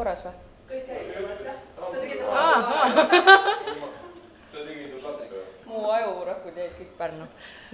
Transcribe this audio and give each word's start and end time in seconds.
korras 0.00 0.20
või? 0.26 0.34
kõik 0.70 0.84
käib 0.90 1.06
korras, 1.14 1.40
jah? 1.46 1.56
Te 1.80 1.84
tegite 2.00 2.24
sa 4.50 4.58
tegid 4.58 4.90
ju 4.90 4.98
kaks 5.06 5.26
või? 5.36 5.44
mu 5.70 5.76
ajurakud 5.94 6.54
jäid 6.64 6.74
kõik 6.82 6.92
Pärnu 6.98 7.26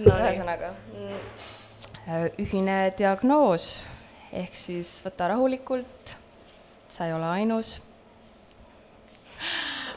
No 0.05 0.11
ühesõnaga 0.21 0.69
mm, 0.93 1.19
ühine 2.43 2.77
diagnoos 2.99 3.65
ehk 4.35 4.55
siis 4.57 4.97
võta 5.03 5.29
rahulikult, 5.31 6.15
sa 6.91 7.07
ei 7.07 7.13
ole 7.15 7.27
ainus. 7.39 7.77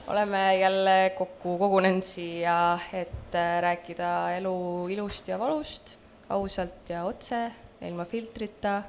oleme 0.06 0.58
jälle 0.58 1.12
kokku 1.18 1.58
kogunenud 1.58 2.02
siia, 2.02 2.78
et 2.92 3.34
äh, 3.34 3.60
rääkida 3.62 4.36
elu 4.36 4.86
ilust 4.90 5.28
ja 5.28 5.38
valust, 5.38 5.96
ausalt 6.28 6.88
ja 6.88 7.04
otse, 7.04 7.50
ilma 7.80 8.04
filtrita. 8.04 8.82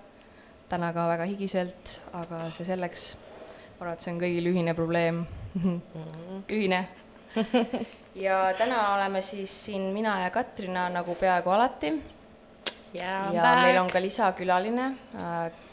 täna 0.69 0.93
ka 0.93 1.07
väga 1.07 1.25
higiselt, 1.27 1.97
aga 2.13 2.45
see 2.55 2.65
selleks. 2.65 3.17
Ma 3.81 3.87
arvan, 3.87 3.97
et 3.97 4.03
see 4.05 4.11
on 4.13 4.19
kõigil 4.21 4.47
ühine 4.51 4.73
probleem 4.77 5.23
ühine 6.53 6.83
ja 8.25 8.35
täna 8.53 8.81
oleme 8.93 9.23
siis 9.25 9.55
siin 9.65 9.87
mina 9.95 10.19
ja 10.21 10.27
Katrina 10.29 10.83
nagu 10.93 11.15
peaaegu 11.17 11.49
alati 11.49 11.89
yeah, 12.93 13.31
ja 13.33 13.55
meil 13.63 13.79
on 13.81 13.89
ka 13.89 13.97
lisakülaline, 14.03 14.85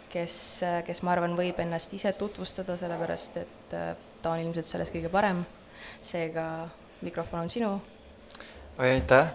kes, 0.09 0.39
kes 0.87 1.05
ma 1.05 1.13
arvan, 1.13 1.37
võib 1.37 1.61
ennast 1.61 1.93
ise 1.99 2.15
tutvustada, 2.17 2.79
sellepärast 2.81 3.37
et 3.43 3.77
äh, 3.77 3.93
ta 4.25 4.33
on 4.33 4.41
ilmselt 4.41 4.71
selles 4.71 4.95
kõige 4.95 5.13
parem. 5.13 5.45
seega 6.01 6.65
mikrofon 7.05 7.45
on 7.45 7.53
sinu. 7.53 7.75
oi, 8.79 8.89
aitäh! 8.89 9.35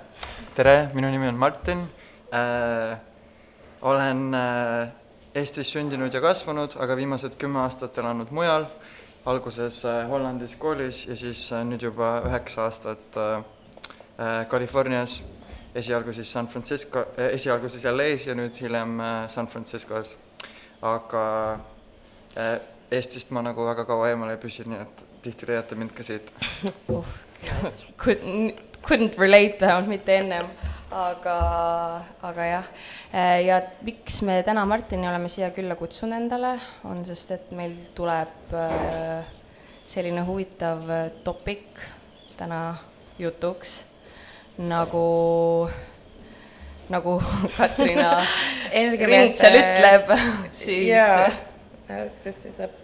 tere, 0.58 0.90
minu 0.98 1.14
nimi 1.14 1.30
on 1.30 1.38
Martin 1.38 1.86
äh,. 2.34 2.98
olen 3.86 4.34
äh, 4.34 5.03
Eestis 5.34 5.72
sündinud 5.74 6.14
ja 6.14 6.20
kasvanud, 6.22 6.76
aga 6.78 6.94
viimased 6.94 7.40
kümme 7.42 7.64
aastat 7.64 7.98
elanud 7.98 8.30
mujal. 8.32 8.68
alguses 9.26 9.86
äh, 9.86 10.10
Hollandis 10.10 10.56
koolis 10.60 11.06
ja 11.08 11.16
siis 11.16 11.52
äh, 11.52 11.64
nüüd 11.66 11.82
juba 11.82 12.22
üheksa 12.28 12.66
aastat 12.68 13.18
äh, 13.18 14.46
Californias. 14.52 15.24
esialgu 15.76 16.14
siis 16.14 16.34
San 16.34 16.48
Francisco 16.48 17.06
esialgu 17.18 17.70
siis 17.70 17.86
LA-s 17.86 18.28
ja 18.28 18.36
nüüd 18.36 18.60
hiljem 18.62 19.00
San 19.28 19.48
Franciscos. 19.48 20.16
aga 20.82 21.60
Eestist 22.92 23.32
ma 23.32 23.42
nagu 23.42 23.66
väga 23.66 23.86
kaua 23.86 24.10
eemal 24.10 24.30
ei 24.30 24.38
püsi, 24.38 24.68
nii 24.70 24.82
et 24.82 25.04
tihti 25.24 25.48
leiate 25.50 25.76
mind 25.76 25.96
ka 25.98 26.04
siit 26.04 26.30
uh, 26.94 27.06
couldn't, 27.98 28.62
couldn't 28.86 29.18
relate 29.18 29.58
vähemalt 29.62 29.88
mitte 29.88 30.18
ennem, 30.18 30.46
aga, 30.94 31.38
aga 32.22 32.46
jah. 32.48 32.68
ja 33.44 33.60
miks 33.86 34.22
me 34.26 34.40
täna 34.46 34.66
Martini 34.70 35.08
oleme 35.10 35.30
siia 35.32 35.50
külla 35.56 35.76
kutsunud 35.80 36.18
endale, 36.18 36.56
on 36.90 37.02
sest, 37.08 37.34
et 37.36 37.54
meil 37.56 37.76
tuleb 37.98 38.54
äh, 38.58 39.32
selline 39.86 40.24
huvitav 40.28 40.86
topik 41.26 41.82
täna 42.38 42.62
jutuks 43.20 43.82
nagu, 44.58 45.70
nagu 46.94 47.18
Katrina 47.58 48.14
Rintsel 48.74 49.60
ütleb, 49.60 50.14
siis 50.52 50.88
yeah. 50.94 51.34
Uh, 51.90 52.08
this 52.24 52.46
is 52.46 52.60
a 52.64 52.83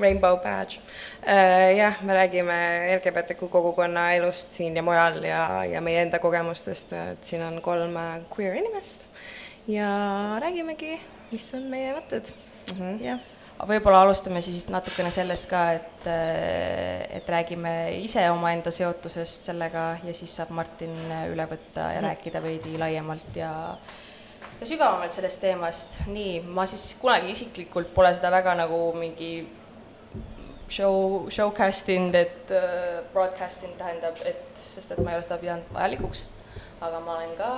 rainbow 0.00 0.36
badge 0.42 0.78
uh,. 0.78 1.76
jah, 1.76 2.00
me 2.02 2.14
räägime 2.14 2.58
LGBTQ 2.96 3.50
kogukonna 3.50 4.12
elust 4.16 4.52
siin 4.52 4.76
ja 4.76 4.82
mujal 4.82 5.22
ja, 5.24 5.64
ja 5.64 5.80
meie 5.80 6.02
enda 6.02 6.18
kogemustest, 6.22 6.92
et 6.92 7.24
siin 7.24 7.44
on 7.46 7.60
kolm 7.62 7.96
äh, 7.96 8.14
queer 8.36 8.56
inimest 8.60 9.08
ja 9.68 9.90
räägimegi, 10.42 10.96
mis 11.32 11.52
on 11.54 11.68
meie 11.72 11.94
mõtted 11.98 12.32
mm. 12.32 12.78
-hmm. 12.78 13.04
jah 13.04 13.28
võib-olla 13.62 14.00
alustame 14.02 14.40
siis 14.42 14.64
natukene 14.72 15.10
sellest 15.14 15.46
ka, 15.50 15.60
et, 15.76 16.06
et 17.18 17.28
räägime 17.28 17.74
ise 18.02 18.24
omaenda 18.30 18.70
seotusest 18.74 19.46
sellega 19.50 19.84
ja 20.02 20.14
siis 20.14 20.34
saab 20.36 20.50
Martin 20.50 20.94
üle 21.30 21.46
võtta 21.46 21.92
ja 21.94 22.00
mm. 22.00 22.06
rääkida 22.08 22.42
veidi 22.42 22.78
laiemalt 22.80 23.36
ja 23.36 23.52
ja 24.62 24.66
sügavamalt 24.66 25.10
sellest 25.10 25.40
teemast. 25.42 25.96
nii, 26.06 26.40
ma 26.46 26.66
siis 26.70 26.94
kunagi 27.00 27.32
isiklikult 27.34 27.90
pole 27.94 28.12
seda 28.14 28.30
väga 28.30 28.54
nagu 28.62 28.78
mingi 28.94 29.32
show, 30.72 31.28
showcast 31.32 31.90
inud, 31.92 32.16
et 32.16 32.52
uh, 32.54 33.02
broadcast 33.12 33.66
inud 33.66 33.76
tähendab, 33.80 34.18
et, 34.28 34.44
sest 34.56 34.94
et 34.94 35.02
ma 35.02 35.12
ei 35.12 35.20
ole 35.20 35.26
seda 35.26 35.40
pidanud 35.42 35.74
vajalikuks. 35.74 36.26
aga 36.82 36.98
ma 37.04 37.16
olen 37.18 37.34
ka 37.38 37.50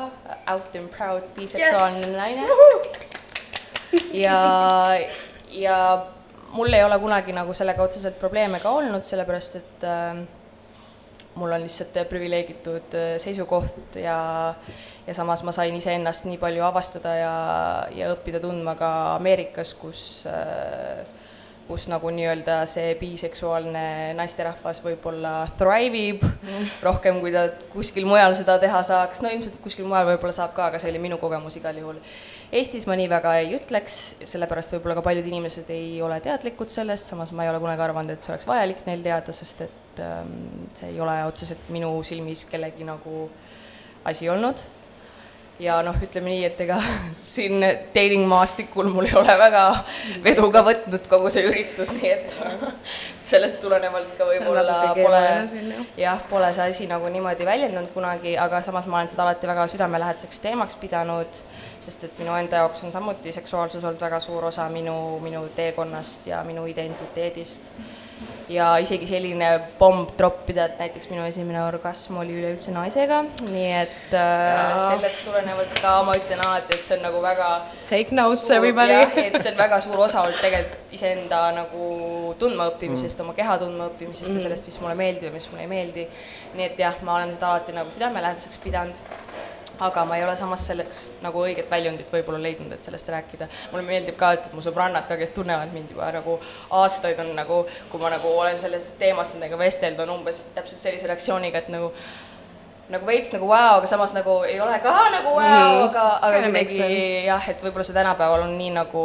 out 0.52 0.74
and 0.76 0.90
proud 0.92 1.30
biseksuaalne 1.36 2.06
yes. 2.06 2.16
naine. 2.16 2.42
ja 4.12 4.38
ja 5.54 5.78
mul 6.54 6.72
ei 6.72 6.84
ole 6.84 6.98
kunagi 6.98 7.32
nagu 7.32 7.54
sellega 7.54 7.82
otseselt 7.82 8.18
probleeme 8.20 8.60
ka 8.62 8.70
olnud, 8.70 9.02
sellepärast 9.06 9.56
et 9.60 9.86
äh, 9.88 10.24
mul 11.34 11.52
on 11.52 11.64
lihtsalt 11.64 11.96
privileegitud 12.10 12.94
äh, 12.94 13.14
seisukoht 13.22 13.98
ja, 13.98 14.18
ja 15.06 15.14
samas 15.14 15.42
ma 15.46 15.54
sain 15.54 15.74
iseennast 15.78 16.28
nii 16.28 16.38
palju 16.42 16.64
avastada 16.66 17.14
ja, 17.18 17.34
ja 17.94 18.12
õppida 18.14 18.42
tundma 18.42 18.76
ka 18.78 18.90
Ameerikas, 19.16 19.74
kus 19.78 20.04
äh, 20.30 21.02
kus 21.68 21.86
nagu 21.88 22.10
nii-öelda 22.12 22.58
see 22.68 22.92
biseksuaalne 23.00 23.84
naisterahvas 24.18 24.82
võib-olla 24.84 25.32
thrive 25.58 26.02
ib 26.10 26.24
mm. 26.26 26.66
rohkem, 26.84 27.20
kui 27.22 27.32
ta 27.32 27.46
kuskil 27.72 28.04
mujal 28.08 28.36
seda 28.36 28.58
teha 28.60 28.82
saaks, 28.86 29.22
no 29.24 29.32
ilmselt 29.32 29.56
kuskil 29.64 29.88
mujal 29.88 30.10
võib-olla 30.10 30.34
saab 30.36 30.52
ka, 30.56 30.68
aga 30.68 30.82
see 30.82 30.92
oli 30.92 31.00
minu 31.06 31.18
kogemus 31.22 31.56
igal 31.60 31.80
juhul. 31.80 32.02
Eestis 32.54 32.84
ma 32.90 32.98
nii 33.00 33.08
väga 33.10 33.34
ei 33.40 33.56
ütleks, 33.56 33.98
sellepärast 34.28 34.76
võib-olla 34.76 34.98
ka 35.00 35.06
paljud 35.08 35.32
inimesed 35.32 35.72
ei 35.72 35.96
ole 36.04 36.20
teadlikud 36.24 36.72
sellest, 36.72 37.08
samas 37.10 37.32
ma 37.32 37.46
ei 37.46 37.52
ole 37.54 37.62
kunagi 37.64 37.86
arvanud, 37.88 38.14
et 38.14 38.24
see 38.24 38.34
oleks 38.34 38.48
vajalik 38.50 38.84
neil 38.88 39.02
teada, 39.06 39.34
sest 39.34 39.64
et 39.64 40.04
ähm, 40.04 40.68
see 40.76 40.92
ei 40.92 41.00
ole 41.00 41.16
otseselt 41.30 41.72
minu 41.74 41.96
silmis 42.06 42.44
kellegi 42.50 42.86
nagu 42.86 43.28
asi 44.04 44.28
olnud 44.28 44.60
ja 45.62 45.78
noh, 45.86 45.96
ütleme 46.02 46.32
nii, 46.32 46.44
et 46.48 46.60
ega 46.64 46.78
siin 47.34 47.62
dating 47.94 48.26
maastikul 48.30 48.88
mul 48.92 49.06
ei 49.08 49.16
ole 49.18 49.36
väga 49.38 49.64
vedu 50.24 50.48
ka 50.54 50.64
võtnud 50.66 51.08
kogu 51.10 51.30
see 51.30 51.46
üritus, 51.48 51.92
nii 51.94 52.10
et 52.10 52.36
sellest 53.30 53.60
tulenevalt 53.62 54.16
ka 54.18 54.26
võib-olla 54.28 54.78
pole, 54.98 55.22
jah, 56.00 56.22
pole 56.30 56.50
see 56.56 56.68
asi 56.74 56.88
nagu 56.90 57.08
niimoodi 57.12 57.46
väljendunud 57.46 57.92
kunagi, 57.94 58.34
aga 58.40 58.62
samas 58.66 58.88
ma 58.90 59.00
olen 59.00 59.12
seda 59.12 59.26
alati 59.26 59.50
väga 59.50 59.66
südamelähedaseks 59.74 60.42
teemaks 60.44 60.78
pidanud, 60.82 61.42
sest 61.84 62.08
et 62.08 62.18
minu 62.22 62.34
enda 62.38 62.64
jaoks 62.64 62.84
on 62.86 62.94
samuti 62.94 63.32
seksuaalsus 63.32 63.84
olnud 63.84 64.02
väga 64.02 64.20
suur 64.20 64.50
osa 64.50 64.68
minu, 64.72 64.96
minu 65.22 65.46
teekonnast 65.56 66.26
ja 66.32 66.42
minu 66.46 66.66
identiteedist 66.70 67.70
ja 68.48 68.74
isegi 68.82 69.06
selline 69.08 69.48
pomb 69.78 70.12
troppida, 70.18 70.66
et 70.68 70.80
näiteks 70.82 71.08
minu 71.10 71.24
esimene 71.24 71.62
orgasm 71.64 72.18
oli 72.20 72.36
üleüldse 72.36 72.74
naisega, 72.74 73.22
nii 73.46 73.70
et 73.78 74.16
äh, 74.18 74.74
sellest 74.84 75.24
tulenevalt 75.24 75.80
ka 75.80 75.94
ma 76.06 76.16
ütlen 76.18 76.44
alati, 76.44 76.76
et 76.76 76.84
see 76.84 76.98
on 76.98 77.04
nagu 77.06 77.22
väga 77.24 77.50
Take 77.88 78.16
notes 78.16 78.50
everybody! 78.54 79.00
et 79.24 79.40
see 79.40 79.52
on 79.52 79.60
väga 79.60 79.80
suur 79.84 80.04
osa 80.06 80.24
olnud 80.26 80.40
tegelikult 80.44 80.94
iseenda 80.94 81.42
nagu 81.56 81.90
tundmaõppimisest 82.40 83.18
mm., 83.18 83.26
oma 83.26 83.36
keha 83.36 83.58
tundmaõppimisest 83.64 84.30
mm. 84.30 84.40
ja 84.40 84.48
sellest, 84.48 84.68
mis 84.68 84.80
mulle 84.82 84.98
meeldib 84.98 85.30
ja 85.30 85.34
mis 85.34 85.48
mulle 85.50 85.64
ei 85.66 85.70
meeldi. 85.70 86.08
nii 86.54 86.68
et 86.68 86.82
jah, 86.84 87.00
ma 87.06 87.18
olen 87.18 87.32
seda 87.34 87.52
alati 87.52 87.76
nagu 87.76 87.94
südamelähedaseks 87.94 88.60
pidanud 88.62 89.23
aga 89.78 90.04
ma 90.04 90.16
ei 90.16 90.24
ole 90.24 90.36
samas 90.36 90.66
selleks 90.66 91.00
nagu 91.22 91.40
õiget 91.42 91.70
väljundit 91.70 92.12
võib-olla 92.12 92.42
leidnud, 92.42 92.72
et 92.72 92.86
sellest 92.86 93.08
rääkida. 93.08 93.48
mulle 93.72 93.86
meeldib 93.86 94.16
ka, 94.16 94.32
et 94.32 94.52
mu 94.52 94.62
sõbrannad 94.64 95.08
ka, 95.08 95.16
kes 95.16 95.34
tunnevad 95.34 95.72
mind 95.72 95.90
juba 95.90 96.12
nagu 96.14 96.38
aastaid, 96.70 97.18
on 97.18 97.34
nagu, 97.36 97.64
kui 97.90 98.00
ma 98.00 98.12
nagu 98.14 98.36
olen 98.38 98.58
sellest 98.60 98.98
teemast 98.98 99.34
nendega 99.34 99.58
vestelnud, 99.58 100.04
on 100.06 100.18
umbes 100.18 100.40
täpselt 100.54 100.80
sellise 100.80 101.10
reaktsiooniga, 101.10 101.58
et 101.58 101.72
nagu 101.74 101.92
nagu 102.92 103.06
veits 103.08 103.30
nagu 103.32 103.48
vau 103.48 103.56
wow,, 103.56 103.78
aga 103.78 103.88
samas 103.88 104.12
nagu 104.12 104.42
ei 104.44 104.58
ole 104.60 104.76
ka 104.84 104.92
nagu 105.10 105.30
vau 105.30 105.40
wow, 105.40 105.48
mm, 105.48 105.80
-hmm. 105.80 105.88
aga, 105.88 106.04
aga 106.20 106.42
kuidagi 106.42 107.24
jah, 107.24 107.48
et 107.48 107.62
võib-olla 107.64 107.84
see 107.84 107.96
tänapäeval 107.96 108.44
on 108.44 108.58
nii 108.58 108.70
nagu 108.76 109.04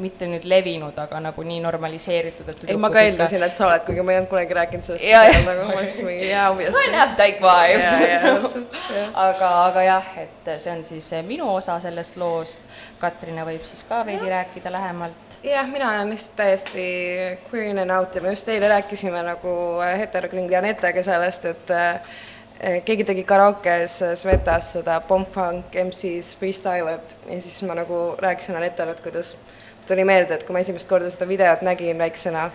mitte 0.00 0.28
nüüd 0.30 0.44
levinud, 0.48 0.96
aga 0.98 1.20
nagu 1.22 1.44
nii 1.46 1.58
normaliseeritud, 1.64 2.48
et 2.52 2.64
ei, 2.68 2.76
ma 2.80 2.90
ka 2.94 3.02
eeldasin, 3.06 3.42
et 3.46 3.56
sa 3.56 3.66
oled, 3.68 3.84
kuigi 3.86 4.04
ma 4.04 4.14
ei 4.14 4.20
olnud 4.20 4.30
kunagi 4.32 4.56
rääkinud 4.58 4.86
sellest. 4.86 5.06
ja, 5.06 5.22
ja, 5.28 5.40
nagu 5.46 5.66
ma 5.68 5.78
olin 5.80 6.06
mingi 6.08 6.30
jaa, 6.30 6.48
obviously. 6.52 6.84
I 6.88 6.96
have 6.96 7.18
like 7.18 7.40
vibes. 7.44 8.56
aga, 9.26 9.50
aga 9.66 9.84
jah, 9.88 10.12
et 10.24 10.52
see 10.54 10.72
on 10.72 10.84
siis 10.86 11.10
minu 11.26 11.50
osa 11.54 11.78
sellest 11.82 12.16
loost. 12.20 12.64
Katrina 12.98 13.44
võib 13.46 13.66
siis 13.66 13.84
ka 13.88 14.00
veidi 14.06 14.26
ja. 14.26 14.38
rääkida 14.38 14.72
lähemalt. 14.74 15.38
jah, 15.44 15.68
mina 15.70 15.92
olen 15.92 16.10
lihtsalt 16.10 16.36
täiesti 16.36 16.86
queer 17.50 17.70
in 17.70 17.78
and 17.78 17.94
out 17.94 18.14
ja 18.14 18.22
me 18.22 18.32
just 18.34 18.48
eile 18.48 18.68
rääkisime 18.68 19.22
nagu 19.22 19.52
heterokringli 19.98 20.56
Anetega 20.58 21.02
sellest, 21.06 21.44
et 21.44 21.70
äh, 21.70 22.00
keegi 22.58 23.04
tegi 23.06 23.24
karaokes 23.24 24.00
Svetas 24.18 24.72
seda 24.74 25.00
Pomp 25.06 25.30
Funk 25.34 25.76
MC-s 25.84 26.34
freestyle'it 26.40 27.14
ja 27.28 27.40
siis 27.40 27.60
ma 27.66 27.76
nagu 27.78 28.16
rääkisin 28.18 28.56
Anetale, 28.56 28.96
et 28.96 29.04
kuidas 29.04 29.36
tuli 29.86 30.04
meelde, 30.04 30.34
et 30.34 30.42
kui 30.46 30.56
ma 30.56 30.64
esimest 30.64 30.88
korda 30.88 31.10
seda 31.12 31.28
videot 31.28 31.62
nägin 31.66 31.98
väiksena, 31.98 32.50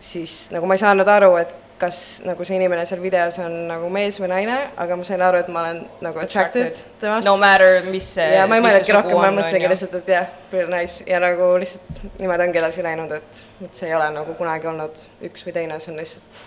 siis 0.00 0.50
nagu 0.54 0.66
ma 0.66 0.76
ei 0.76 0.84
saanud 0.84 1.08
aru, 1.08 1.32
et 1.40 1.54
kas 1.78 1.98
nagu 2.26 2.44
see 2.46 2.56
inimene 2.58 2.84
seal 2.90 3.00
videos 3.02 3.38
on 3.42 3.54
nagu 3.68 3.88
mees 3.92 4.18
või 4.18 4.30
naine, 4.32 4.56
aga 4.82 4.96
ma 4.98 5.06
sain 5.06 5.22
aru, 5.22 5.40
et 5.42 5.50
ma 5.54 5.62
olen 5.62 5.80
nagu 6.04 6.22
attracted, 6.22 6.72
attracted. 6.72 6.98
temast. 7.00 7.26
no 7.28 7.36
matter, 7.38 7.86
mis 7.86 8.08
see 8.16 8.26
ja 8.34 8.48
ma 8.50 8.58
ei 8.58 8.64
mõelnudki 8.64 8.96
rohkem, 8.96 9.20
ma 9.20 9.30
mõtlesingi 9.36 9.70
lihtsalt, 9.70 9.94
et 10.00 10.12
jah, 10.14 10.28
really 10.52 10.74
nice 10.74 11.06
ja 11.06 11.22
nagu 11.22 11.52
lihtsalt 11.62 12.18
niimoodi 12.18 12.48
ongi 12.48 12.62
edasi 12.62 12.86
läinud, 12.86 13.14
et, 13.14 13.42
et 13.64 13.80
see 13.80 13.90
ei 13.90 13.96
ole 13.98 14.10
nagu 14.18 14.34
kunagi 14.38 14.70
olnud 14.70 15.06
üks 15.30 15.46
või 15.46 15.56
teine, 15.60 15.78
see 15.82 15.94
on 15.94 16.02
lihtsalt 16.02 16.42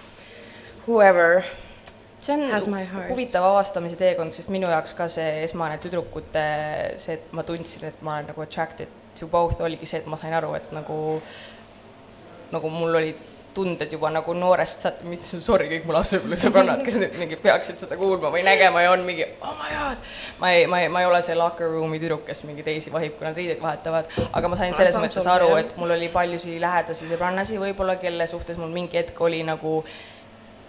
whoever 0.87 1.41
see 2.21 2.35
on 2.37 2.77
huvitav 3.09 3.45
avastamise 3.51 3.97
teekond, 3.99 4.35
sest 4.37 4.51
minu 4.53 4.69
jaoks 4.71 4.93
ka 4.97 5.07
see 5.11 5.41
esmane 5.45 5.79
tüdrukute, 5.81 6.45
see, 7.01 7.17
et 7.17 7.33
ma 7.37 7.45
tundsin, 7.47 7.87
et 7.89 8.05
ma 8.05 8.17
olen 8.17 8.31
nagu 8.31 8.45
attracted 8.45 8.99
to 9.19 9.27
both, 9.27 9.61
oligi 9.61 9.89
see, 9.89 10.01
et 10.03 10.09
ma 10.09 10.19
sain 10.21 10.33
aru, 10.37 10.53
et 10.59 10.71
nagu, 10.75 10.97
nagu 12.53 12.73
mul 12.73 13.01
olid 13.01 13.27
tunded 13.53 13.91
juba 13.91 14.09
nagu 14.13 14.33
noorest 14.33 14.85
mitte 15.09 15.39
sorry 15.43 15.67
kõik 15.71 15.87
mu 15.87 15.95
lapsepõlvesõbrannad, 15.95 16.83
kes 16.85 16.97
nüüd 17.01 17.17
mingi 17.19 17.39
peaksid 17.41 17.81
seda 17.83 17.97
kuulma 17.99 18.31
või 18.31 18.45
nägema 18.47 18.83
ja 18.85 18.93
on 18.93 19.03
mingi 19.07 19.25
oh 19.27 19.51
my 19.59 19.73
god. 19.73 20.05
ma 20.39 20.53
ei, 20.55 20.67
ma 20.71 20.79
ei, 20.83 20.87
ma 20.93 21.01
ei 21.03 21.09
ole 21.09 21.19
see 21.25 21.35
locker 21.35 21.67
room'i 21.73 21.99
tüdruk, 21.99 22.23
kes 22.29 22.45
mingi 22.47 22.63
teisi 22.63 22.93
vahib, 22.93 23.17
kui 23.17 23.27
nad 23.27 23.35
riideid 23.37 23.59
vahetavad, 23.63 24.07
aga 24.31 24.51
ma 24.51 24.59
sain 24.59 24.75
selles 24.77 24.95
mõttes 25.01 25.27
aru, 25.27 25.51
et 25.59 25.75
mul 25.79 25.91
oli 25.97 26.07
paljusid 26.13 26.61
lähedasi 26.63 27.11
sõbrannasi 27.11 27.59
võib-olla, 27.61 27.97
kelle 27.99 28.27
suhtes 28.31 28.59
mul 28.61 28.71
mingi 28.71 29.01
hetk 29.01 29.19
oli 29.27 29.43
nagu 29.47 29.81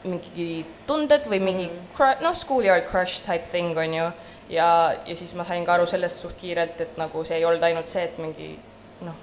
mingi 0.04 0.64
tunded 0.86 1.26
või 1.30 1.40
mingi 1.42 1.66
mm. 1.70 2.22
noh, 2.24 2.34
schoolyard 2.36 2.88
crush 2.90 3.22
type 3.24 3.50
thing 3.50 3.76
on 3.78 3.94
ju. 3.94 4.06
ja, 4.52 4.68
ja 5.06 5.16
siis 5.16 5.34
ma 5.38 5.46
sain 5.48 5.64
ka 5.64 5.76
aru 5.76 5.86
sellest 5.86 6.22
suht 6.22 6.36
kiirelt, 6.40 6.80
et 6.80 6.98
nagu 7.00 7.24
see 7.24 7.38
ei 7.38 7.46
olnud 7.48 7.62
ainult 7.62 7.88
see, 7.88 8.04
et 8.04 8.18
mingi 8.22 8.54
noh, 9.06 9.16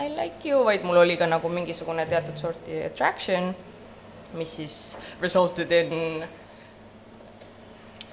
I 0.00 0.08
like 0.10 0.48
you, 0.48 0.64
vaid 0.66 0.82
mul 0.82 1.02
oli 1.04 1.16
ka 1.16 1.28
nagu 1.30 1.48
mingisugune 1.48 2.06
teatud 2.10 2.40
sorti 2.40 2.80
attraction, 2.82 3.52
mis 4.34 4.56
siis 4.58 4.78
resulted 5.22 5.70
in 5.70 6.24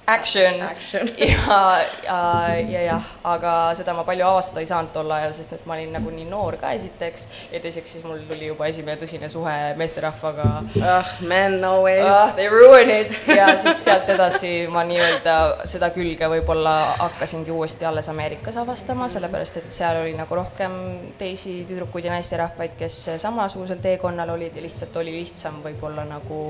action, 0.06 0.62
action. 0.62 1.08
ja, 1.18 1.78
ja, 2.04 2.58
ja 2.68 2.82
jah, 2.82 3.04
aga 3.24 3.52
seda 3.78 3.94
ma 3.94 4.02
palju 4.06 4.26
avastada 4.26 4.62
ei 4.62 4.66
saanud 4.66 4.90
tol 4.94 5.10
ajal, 5.14 5.34
sest 5.36 5.54
et 5.54 5.66
ma 5.68 5.76
olin 5.76 5.92
nagu 5.94 6.10
nii 6.10 6.26
noor 6.30 6.56
ka 6.60 6.72
esiteks 6.74 7.28
ja 7.52 7.60
teiseks 7.62 7.94
siis 7.96 8.06
mul 8.06 8.24
tuli 8.28 8.48
juba 8.48 8.66
esimene 8.70 8.98
tõsine 9.00 9.30
suhe 9.32 9.54
meesterahvaga. 9.78 10.48
ah, 10.82 11.12
men 11.20 11.58
always 11.64 12.02
ah,. 12.08 12.32
They 12.34 12.50
ruin 12.50 12.90
it 12.90 13.14
ja 13.30 13.52
siis 13.60 13.84
sealt 13.84 14.10
edasi 14.10 14.66
ma 14.72 14.82
nii-öelda 14.88 15.36
seda 15.70 15.92
külge 15.94 16.28
võib-olla 16.34 16.74
hakkasingi 16.98 17.54
uuesti 17.54 17.86
alles 17.86 18.10
Ameerikas 18.10 18.58
avastama, 18.58 19.08
sellepärast 19.12 19.62
et 19.62 19.70
seal 19.74 20.02
oli 20.02 20.16
nagu 20.18 20.34
rohkem 20.38 20.76
teisi 21.18 21.60
tüdrukuid 21.68 22.08
ja 22.08 22.16
naisterahvaid, 22.16 22.74
kes 22.78 22.98
samasugusel 23.22 23.78
teekonnal 23.84 24.34
olid 24.34 24.56
ja 24.56 24.66
lihtsalt 24.66 24.96
oli 24.98 25.14
lihtsam 25.20 25.62
võib-olla 25.62 26.04
nagu, 26.08 26.42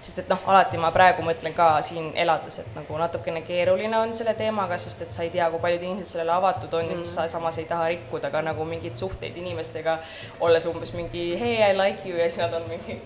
sest 0.00 0.24
et 0.24 0.32
noh, 0.32 0.40
alati 0.48 0.80
ma 0.80 0.92
praegu 0.94 1.24
mõtlen 1.26 1.54
ka 1.56 1.74
siin 1.84 2.12
elades, 2.16 2.62
et 2.62 2.74
nagu 2.78 2.93
natukene 2.98 3.42
keeruline 3.46 3.98
on 3.98 4.14
selle 4.14 4.34
teemaga, 4.34 4.78
sest 4.78 5.02
et 5.02 5.12
sa 5.12 5.22
ei 5.22 5.30
tea, 5.30 5.48
kui 5.50 5.62
paljud 5.62 5.82
inimesed 5.82 6.16
sellele 6.16 6.32
avatud 6.32 6.72
on 6.72 6.84
mm. 6.84 6.90
ja 6.90 6.96
siis 6.96 7.14
sa 7.14 7.28
samas 7.28 7.58
ei 7.58 7.66
taha 7.70 7.88
rikkuda 7.88 8.30
ka 8.30 8.42
nagu 8.42 8.64
mingeid 8.68 8.96
suhteid 8.96 9.36
inimestega, 9.36 9.98
olles 10.40 10.66
umbes 10.70 10.94
mingi 10.94 11.32
hey, 11.40 11.58
I 11.70 11.76
like 11.78 12.08
you 12.08 12.18
ja 12.18 12.28
siis 12.30 12.42
nad 12.42 12.52
on 12.52 12.68
mingi 12.68 13.00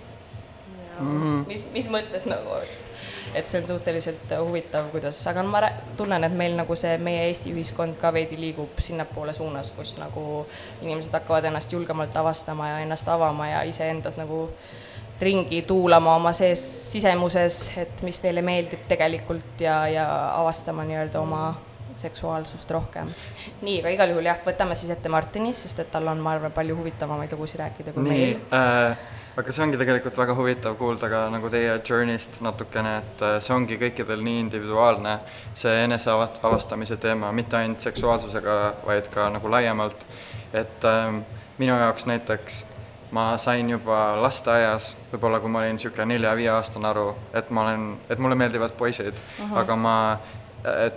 mm 1.01 1.23
-hmm. 1.23 1.47
mis, 1.47 1.65
mis 1.73 1.89
mõttes 1.89 2.27
nagu, 2.27 2.51
et 3.35 3.49
see 3.49 3.61
on 3.61 3.67
suhteliselt 3.67 4.33
huvitav, 4.41 4.91
kuidas, 4.91 5.27
aga 5.27 5.43
ma 5.43 5.63
tunnen, 5.97 6.25
et 6.25 6.33
meil 6.33 6.57
nagu 6.57 6.77
see 6.77 6.99
meie 6.99 7.27
Eesti 7.29 7.53
ühiskond 7.53 7.97
ka 8.01 8.13
veidi 8.13 8.41
liigub 8.41 8.79
sinnapoole 8.79 9.33
suunas, 9.33 9.71
kus 9.71 9.97
nagu 9.99 10.47
inimesed 10.83 11.13
hakkavad 11.13 11.45
ennast 11.45 11.73
julgemalt 11.73 12.17
avastama 12.17 12.69
ja 12.69 12.79
ennast 12.79 13.09
avama 13.09 13.49
ja 13.49 13.63
iseendas 13.63 14.17
nagu 14.17 14.51
ringi 15.21 15.63
tuulama 15.67 16.15
oma 16.17 16.33
sees, 16.33 16.63
sisemuses, 16.93 17.63
et 17.81 18.03
mis 18.07 18.21
neile 18.23 18.43
meeldib 18.47 18.85
tegelikult 18.91 19.63
ja, 19.65 19.81
ja 19.91 20.07
avastama 20.39 20.85
nii-öelda 20.87 21.21
oma 21.21 21.43
seksuaalsust 21.99 22.71
rohkem. 22.71 23.11
nii, 23.63 23.81
aga 23.81 23.93
igal 23.95 24.13
juhul 24.15 24.29
jah, 24.31 24.39
võtame 24.47 24.77
siis 24.79 24.93
ette 24.95 25.11
Martini, 25.11 25.55
sest 25.59 25.83
et 25.83 25.91
tal 25.91 26.07
on, 26.11 26.21
ma 26.23 26.37
arvan, 26.37 26.55
palju 26.55 26.77
huvitavamaid 26.79 27.33
lugusid 27.35 27.63
rääkida 27.65 27.95
kui 27.95 28.05
nii, 28.07 28.13
meil 28.13 28.37
äh,. 28.55 29.09
aga 29.39 29.55
see 29.55 29.65
ongi 29.67 29.81
tegelikult 29.81 30.19
väga 30.19 30.37
huvitav 30.39 30.79
kuulda 30.79 31.11
ka 31.11 31.25
nagu 31.35 31.51
teie 31.51 31.75
journey'st 31.81 32.39
natukene, 32.45 32.95
et 33.03 33.27
äh, 33.27 33.37
see 33.43 33.57
ongi 33.57 33.81
kõikidel 33.83 34.23
nii 34.23 34.45
individuaalne, 34.45 35.19
see 35.59 35.75
eneseavastamise 35.89 37.01
teema, 37.03 37.33
mitte 37.35 37.59
ainult 37.59 37.83
seksuaalsusega, 37.83 38.59
vaid 38.87 39.11
ka 39.15 39.27
nagu 39.35 39.51
laiemalt. 39.51 40.07
et 40.55 40.85
äh, 40.87 41.15
minu 41.59 41.75
jaoks 41.75 42.07
näiteks 42.07 42.63
ma 43.11 43.37
sain 43.39 43.71
juba 43.71 44.17
lasteaias, 44.23 44.97
võib-olla 45.13 45.41
kui 45.41 45.51
ma 45.51 45.63
olin 45.63 45.79
niisugune 45.79 46.05
nelja-viieaastane 46.13 46.89
aru, 46.89 47.07
et 47.33 47.51
ma 47.51 47.63
olen, 47.63 47.87
et 48.11 48.19
mulle 48.19 48.35
meeldivad 48.35 48.77
poisid 48.77 49.15
uh, 49.15 49.45
-huh. 49.45 49.59
aga 49.63 49.77
ma 49.77 49.95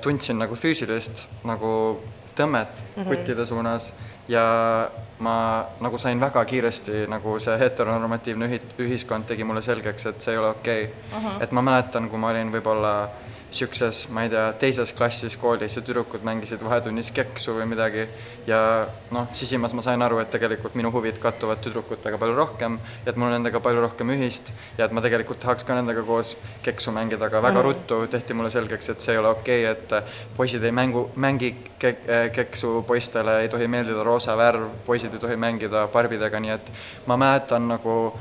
tundsin 0.01 0.39
nagu 0.39 0.55
füüsilist 0.55 1.27
nagu 1.43 2.01
tõmmet 2.35 2.67
uh 2.67 3.03
-huh. 3.03 3.07
kuttide 3.07 3.45
suunas 3.45 3.93
ja 4.27 4.89
ma 5.19 5.65
nagu 5.79 5.97
sain 5.97 6.19
väga 6.19 6.45
kiiresti, 6.45 7.07
nagu 7.07 7.39
see 7.39 7.57
heteronormatiivne 7.59 8.47
ühi-, 8.47 8.61
ühiskond 8.79 9.25
tegi 9.25 9.43
mulle 9.43 9.61
selgeks, 9.61 10.05
et 10.05 10.21
see 10.21 10.33
ei 10.33 10.37
ole 10.37 10.47
okei 10.47 10.83
okay. 10.83 11.17
uh. 11.17 11.25
-huh. 11.25 11.43
et 11.43 11.51
ma 11.51 11.61
mäletan, 11.61 12.09
kui 12.09 12.19
ma 12.19 12.29
olin 12.29 12.51
võib-olla 12.51 13.09
niisuguses, 13.51 14.05
ma 14.15 14.23
ei 14.23 14.29
tea, 14.31 14.45
teises 14.59 14.93
klassis 14.95 15.35
koolis 15.39 15.75
ja 15.75 15.81
tüdrukud 15.83 16.23
mängisid 16.23 16.61
vahetunnis 16.63 17.11
keksu 17.11 17.57
või 17.57 17.67
midagi 17.73 18.05
ja 18.47 18.87
noh, 19.11 19.27
sisimas 19.35 19.75
ma 19.75 19.83
sain 19.83 20.01
aru, 20.01 20.21
et 20.23 20.31
tegelikult 20.31 20.77
minu 20.79 20.91
huvid 20.93 21.19
kattuvad 21.21 21.59
tüdrukutega 21.63 22.19
palju 22.21 22.37
rohkem 22.37 22.79
ja 22.79 23.11
et 23.11 23.19
mul 23.19 23.27
on 23.27 23.35
nendega 23.35 23.59
palju 23.59 23.83
rohkem 23.83 24.13
ühist 24.15 24.53
ja 24.77 24.87
et 24.87 24.95
ma 24.95 25.03
tegelikult 25.03 25.41
tahaks 25.43 25.67
ka 25.67 25.75
nendega 25.75 26.03
koos 26.07 26.37
keksu 26.63 26.95
mängida, 26.95 27.27
aga 27.27 27.43
väga 27.43 27.59
mm 27.59 27.59
-hmm. 27.59 27.67
ruttu 27.67 28.07
tehti 28.07 28.33
mulle 28.33 28.49
selgeks, 28.49 28.89
et 28.89 29.01
see 29.01 29.13
ei 29.13 29.19
ole 29.19 29.27
okei 29.35 29.65
okay,, 29.69 29.99
et 29.99 30.37
poisid 30.37 30.63
ei 30.63 30.71
mängu, 30.71 31.09
mängi 31.15 31.55
kek-, 31.79 32.07
keksu, 32.33 32.83
poistele 32.87 33.41
ei 33.41 33.49
tohi 33.49 33.67
meeldida 33.67 34.03
roosa 34.03 34.37
värv, 34.37 34.69
poisid 34.85 35.13
ei 35.13 35.19
tohi 35.19 35.35
mängida 35.35 35.87
barbidega, 35.87 36.39
nii 36.39 36.51
et 36.51 36.71
ma 37.05 37.17
mäletan 37.17 37.67
nagu 37.67 38.13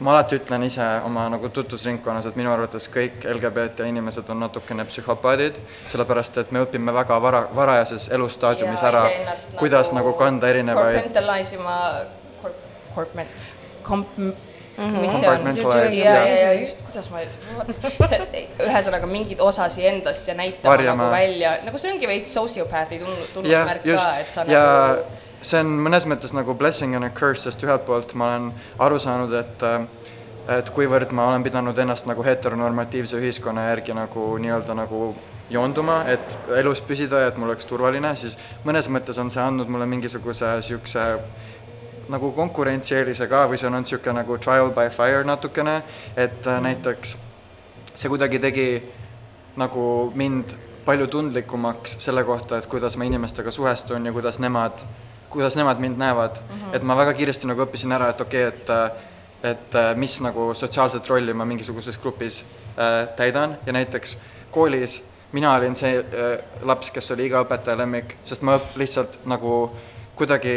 ma 0.00 0.14
alati 0.14 0.38
ütlen 0.40 0.64
ise 0.64 0.84
oma 1.04 1.26
nagu 1.32 1.48
tutvusringkonnas, 1.52 2.30
et 2.30 2.36
minu 2.40 2.52
arvates 2.52 2.88
kõik 2.92 3.24
LGBT 3.28 3.88
inimesed 3.90 4.28
on 4.32 4.40
natukene 4.46 4.86
psühhopaadid, 4.88 5.60
sellepärast 5.92 6.40
et 6.40 6.52
me 6.56 6.64
õpime 6.64 6.94
väga 6.96 7.20
vara, 7.22 7.42
varajases 7.56 8.08
elustaadiumis 8.16 8.84
ära, 8.88 9.04
kuidas 9.60 9.92
nagu, 9.92 10.12
nagu 10.12 10.18
kanda 10.20 10.48
erinevaid 10.52 10.96
compartmentalisima, 11.02 11.76
corp-, 12.96 13.20
komp-, 13.84 14.22
mis 14.80 15.20
see 15.20 15.28
on, 15.28 15.62
ja, 15.92 16.12
ja, 16.16 16.36
ja 16.46 16.52
just, 16.62 16.80
kuidas 16.88 17.10
ma, 17.12 17.20
ühesõnaga 18.64 19.08
mingeid 19.10 19.42
osasi 19.44 19.84
endast 19.90 20.28
ja 20.30 20.36
näitama 20.38 20.72
Varjama. 20.72 21.02
nagu 21.10 21.16
välja, 21.18 21.56
nagu 21.66 21.80
see 21.82 21.92
ongi 21.92 22.08
veits 22.08 22.32
sociopathy 22.32 23.02
tunnusmärk 23.34 23.84
ka, 23.84 24.06
et 24.22 24.32
sa 24.32 24.46
ja, 24.48 24.64
nagu 24.64 25.19
see 25.42 25.60
on 25.60 25.72
mõnes 25.84 26.06
mõttes 26.08 26.34
nagu 26.36 26.54
blessing 26.54 26.94
and 26.96 27.04
a 27.04 27.10
curse, 27.10 27.46
sest 27.46 27.62
ühelt 27.64 27.86
poolt 27.86 28.14
ma 28.14 28.34
olen 28.34 28.50
aru 28.78 28.98
saanud, 29.00 29.34
et 29.40 29.66
äh, 29.66 29.84
et 30.50 30.70
kuivõrd 30.74 31.12
ma 31.14 31.28
olen 31.30 31.44
pidanud 31.44 31.78
ennast 31.78 32.08
nagu 32.10 32.24
heteronormatiivse 32.26 33.18
ühiskonna 33.20 33.68
järgi 33.68 33.94
nagu 33.94 34.32
nii-öelda 34.42 34.74
nagu 34.74 35.12
joonduma, 35.50 36.00
et 36.10 36.36
elus 36.58 36.80
püsida 36.82 37.20
ja 37.24 37.30
et 37.30 37.38
mul 37.38 37.52
oleks 37.52 37.68
turvaline, 37.68 38.14
siis 38.16 38.36
mõnes 38.66 38.88
mõttes 38.90 39.18
on 39.20 39.30
see 39.30 39.42
andnud 39.42 39.70
mulle 39.70 39.86
mingisuguse 39.90 40.54
niisuguse 40.58 41.06
nagu 42.10 42.32
konkurentsieelise 42.34 43.28
ka 43.30 43.44
või 43.50 43.60
see 43.60 43.68
on 43.68 43.76
olnud 43.78 43.86
niisugune 43.86 44.16
nagu 44.22 44.38
trial 44.42 44.72
by 44.74 44.88
fire 44.94 45.22
natukene, 45.26 45.76
et 46.16 46.46
äh, 46.46 46.62
näiteks 46.62 47.14
see 47.94 48.10
kuidagi 48.10 48.40
tegi 48.42 48.66
nagu 49.60 49.84
mind 50.14 50.56
palju 50.84 51.06
tundlikumaks 51.12 51.98
selle 52.02 52.24
kohta, 52.24 52.58
et 52.58 52.66
kuidas 52.70 52.96
ma 52.96 53.06
inimestega 53.06 53.52
suhestun 53.54 54.06
ja 54.06 54.12
kuidas 54.12 54.40
nemad 54.42 54.82
kuidas 55.30 55.56
nemad 55.56 55.78
mind 55.78 55.98
näevad 55.98 56.40
mm, 56.40 56.56
-hmm. 56.56 56.76
et 56.76 56.82
ma 56.82 56.96
väga 56.96 57.14
kiiresti 57.14 57.46
nagu 57.46 57.62
õppisin 57.66 57.92
ära, 57.92 58.10
et 58.10 58.20
okei 58.20 58.46
okay,, 58.48 58.58
et 58.58 59.08
et 59.42 59.76
mis 59.96 60.20
nagu 60.20 60.54
sotsiaalset 60.54 61.08
rolli 61.08 61.32
ma 61.32 61.44
mingisuguses 61.44 61.98
grupis 61.98 62.44
äh, 62.76 63.08
täidan 63.16 63.56
ja 63.66 63.72
näiteks 63.72 64.18
koolis 64.50 65.02
mina 65.32 65.54
olin 65.54 65.76
see 65.76 65.98
äh, 65.98 66.38
laps, 66.62 66.90
kes 66.90 67.10
oli 67.14 67.28
iga 67.30 67.42
õpetaja 67.44 67.78
lemmik, 67.78 68.16
sest 68.26 68.42
ma 68.46 68.58
lihtsalt 68.76 69.20
nagu 69.30 69.70
kuidagi 70.18 70.54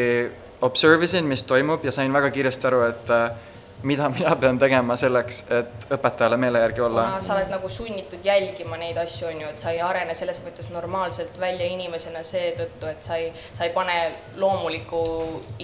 observe 0.63 1.05
isin, 1.05 1.27
mis 1.29 1.43
toimub 1.47 1.83
ja 1.85 1.91
sain 1.91 2.13
väga 2.13 2.31
kiiresti 2.33 2.67
aru, 2.69 2.81
et 2.89 3.11
äh, 3.13 3.29
mida 3.83 4.09
mina 4.09 4.35
pean 4.39 4.59
tegema 4.59 4.95
selleks, 4.99 5.39
et 5.51 5.87
õpetajale 5.91 6.37
meele 6.39 6.61
järgi 6.63 6.83
olla. 6.85 7.05
sa 7.21 7.35
oled 7.35 7.49
nagu 7.51 7.69
sunnitud 7.69 8.23
jälgima 8.25 8.77
neid 8.79 8.97
asju, 8.97 9.27
on 9.27 9.41
ju, 9.41 9.49
et 9.51 9.59
sa 9.59 9.73
ei 9.75 9.81
arene 9.83 10.15
selles 10.15 10.39
mõttes 10.45 10.69
normaalselt 10.71 11.39
välja 11.39 11.67
inimesena 11.67 12.23
seetõttu, 12.27 12.87
et 12.87 13.03
sa 13.03 13.17
ei, 13.19 13.31
sa 13.53 13.67
ei 13.67 13.73
pane 13.75 13.97
loomuliku 14.39 15.03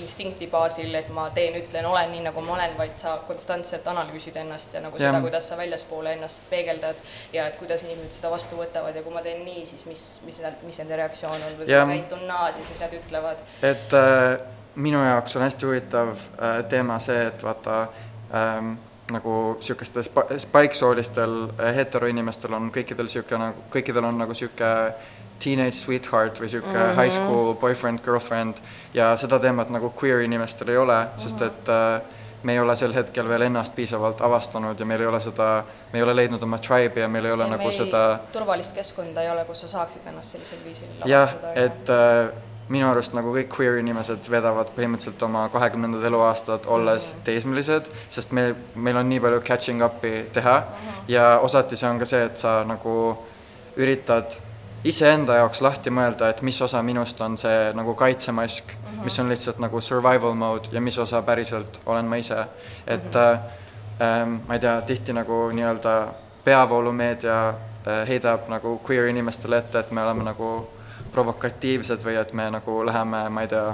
instinkti 0.01 0.49
baasil, 0.51 0.93
et 0.99 1.09
ma 1.15 1.29
teen, 1.35 1.55
ütlen, 1.61 1.88
olen 1.88 2.11
nii, 2.11 2.25
nagu 2.27 2.43
ma 2.43 2.57
olen, 2.57 2.75
vaid 2.79 2.99
sa 2.99 3.17
konstantselt 3.27 3.88
analüüsid 3.88 4.38
ennast 4.43 4.75
ja 4.75 4.83
nagu 4.83 4.99
ja. 4.99 5.07
seda, 5.07 5.23
kuidas 5.23 5.49
sa 5.49 5.57
väljaspoole 5.59 6.17
ennast 6.17 6.47
peegeldad 6.51 6.99
ja 7.33 7.47
et 7.47 7.59
kuidas 7.61 7.83
inimesed 7.88 8.19
seda 8.19 8.33
vastu 8.33 8.59
võtavad 8.59 8.95
ja 8.95 9.05
kui 9.05 9.15
ma 9.15 9.23
teen 9.25 9.45
nii, 9.47 9.65
siis 9.69 9.88
mis, 9.88 10.05
mis, 10.27 10.43
mis 10.67 10.83
nende 10.83 10.99
reaktsioon 10.99 11.39
on 11.39 11.59
või 11.61 11.67
kui 11.69 11.75
ma 11.79 11.91
käitun 11.95 12.27
naa, 12.27 12.51
siis 12.51 12.67
mis 12.67 12.83
nad 12.83 12.95
ütlevad. 12.99 13.43
et 13.63 13.95
äh, 13.95 14.57
minu 14.75 15.01
jaoks 15.03 15.35
on 15.35 15.41
hästi 15.41 15.65
huvitav 15.65 16.09
äh, 16.11 16.63
teema 16.69 16.99
see, 17.03 17.25
et 17.27 17.43
vaata 17.43 17.88
ähm, 18.33 18.74
nagu 19.12 19.55
niisugustel 19.57 20.03
spa-, 20.03 20.27
spikesoolistel 20.38 21.38
äh, 21.50 21.75
heteroinimestel 21.75 22.53
on 22.53 22.69
kõikidel 22.74 23.09
niisugune 23.09 23.50
nagu, 23.50 23.65
kõikidel 23.74 24.05
on 24.09 24.21
nagu 24.21 24.36
niisugune 24.36 24.93
teenage 25.39 25.79
sweetheart 25.79 26.39
või 26.39 26.50
niisugune 26.50 26.75
mm 26.75 26.86
-hmm. 26.86 27.01
high 27.01 27.13
school 27.15 27.53
boyfriend, 27.55 28.03
girlfriend 28.05 28.62
ja 28.93 29.15
seda 29.17 29.39
teemat 29.39 29.69
nagu 29.69 29.93
queer 30.01 30.21
inimestel 30.21 30.69
ei 30.69 30.77
ole, 30.77 31.07
sest 31.17 31.41
et 31.41 31.69
äh, 31.69 32.01
me 32.43 32.53
ei 32.53 32.59
ole 32.59 32.75
sel 32.75 32.93
hetkel 32.93 33.29
veel 33.29 33.41
ennast 33.41 33.75
piisavalt 33.75 34.21
avastanud 34.21 34.79
ja 34.79 34.86
meil 34.86 35.01
ei 35.01 35.07
ole 35.07 35.19
seda, 35.19 35.63
me 35.93 36.00
ei 36.00 36.03
ole 36.03 36.15
leidnud 36.15 36.43
oma 36.43 36.57
tribe'i 36.57 37.00
ja 37.00 37.07
meil 37.07 37.25
ei 37.25 37.31
ole 37.31 37.43
Ja 37.43 37.50
nagu 37.50 37.71
seda 37.71 38.19
turvalist 38.33 38.75
keskkonda 38.75 39.21
ei 39.21 39.31
ole, 39.31 39.45
kus 39.45 39.62
sa 39.62 39.67
saaksid 39.67 40.07
ennast 40.07 40.31
sellisel 40.31 40.59
viisil 40.65 40.88
jah 41.05 41.33
lavastada., 41.33 41.53
et 41.65 41.89
äh, 41.89 42.49
minu 42.69 42.89
arust 42.89 43.15
nagu 43.17 43.31
kõik 43.33 43.49
queer 43.49 43.79
inimesed 43.81 44.27
veedavad 44.29 44.69
põhimõtteliselt 44.75 45.23
oma 45.25 45.47
kahekümnendad 45.53 46.03
eluaastad 46.05 46.67
olles 46.69 47.13
teismelised, 47.25 47.89
sest 48.09 48.31
meil, 48.31 48.53
meil 48.75 48.99
on 49.01 49.09
nii 49.09 49.23
palju 49.23 49.41
catching 49.47 49.81
up'i 49.85 50.27
teha 50.33 50.59
ja 51.07 51.31
osati 51.43 51.79
see 51.79 51.89
on 51.89 51.99
ka 51.99 52.05
see, 52.09 52.21
et 52.29 52.38
sa 52.38 52.59
nagu 52.69 52.93
üritad 53.79 54.38
iseenda 54.83 55.39
jaoks 55.41 55.61
lahti 55.65 55.91
mõelda, 55.91 56.29
et 56.29 56.41
mis 56.45 56.61
osa 56.61 56.81
minust 56.85 57.19
on 57.21 57.38
see 57.38 57.71
nagu 57.75 57.95
kaitsemask 57.99 58.71
mm, 58.71 58.85
-hmm. 58.85 59.03
mis 59.03 59.19
on 59.19 59.29
lihtsalt 59.29 59.59
nagu 59.59 59.81
survival 59.81 60.33
mode 60.33 60.69
ja 60.71 60.81
mis 60.81 60.97
osa 60.97 61.21
päriselt 61.21 61.81
olen 61.85 62.05
ma 62.05 62.15
ise. 62.15 62.45
et 62.88 63.03
mm 63.03 63.09
-hmm. 63.11 63.39
äh, 64.01 64.21
ähm, 64.21 64.39
ma 64.47 64.53
ei 64.53 64.59
tea, 64.59 64.81
tihti 64.81 65.13
nagu 65.13 65.49
nii-öelda 65.51 66.07
peavoolumeedia 66.43 67.49
äh, 67.49 68.07
heidab 68.07 68.47
nagu 68.47 68.81
queer 68.89 69.07
inimestele 69.07 69.57
ette, 69.57 69.79
et 69.79 69.91
me 69.91 70.03
oleme 70.03 70.23
nagu 70.23 70.69
provokatiivsed 71.13 72.03
või 72.06 72.20
et 72.22 72.34
me 72.34 72.50
nagu 72.53 72.82
läheme, 72.86 73.24
ma 73.29 73.46
ei 73.46 73.51
tea, 73.51 73.72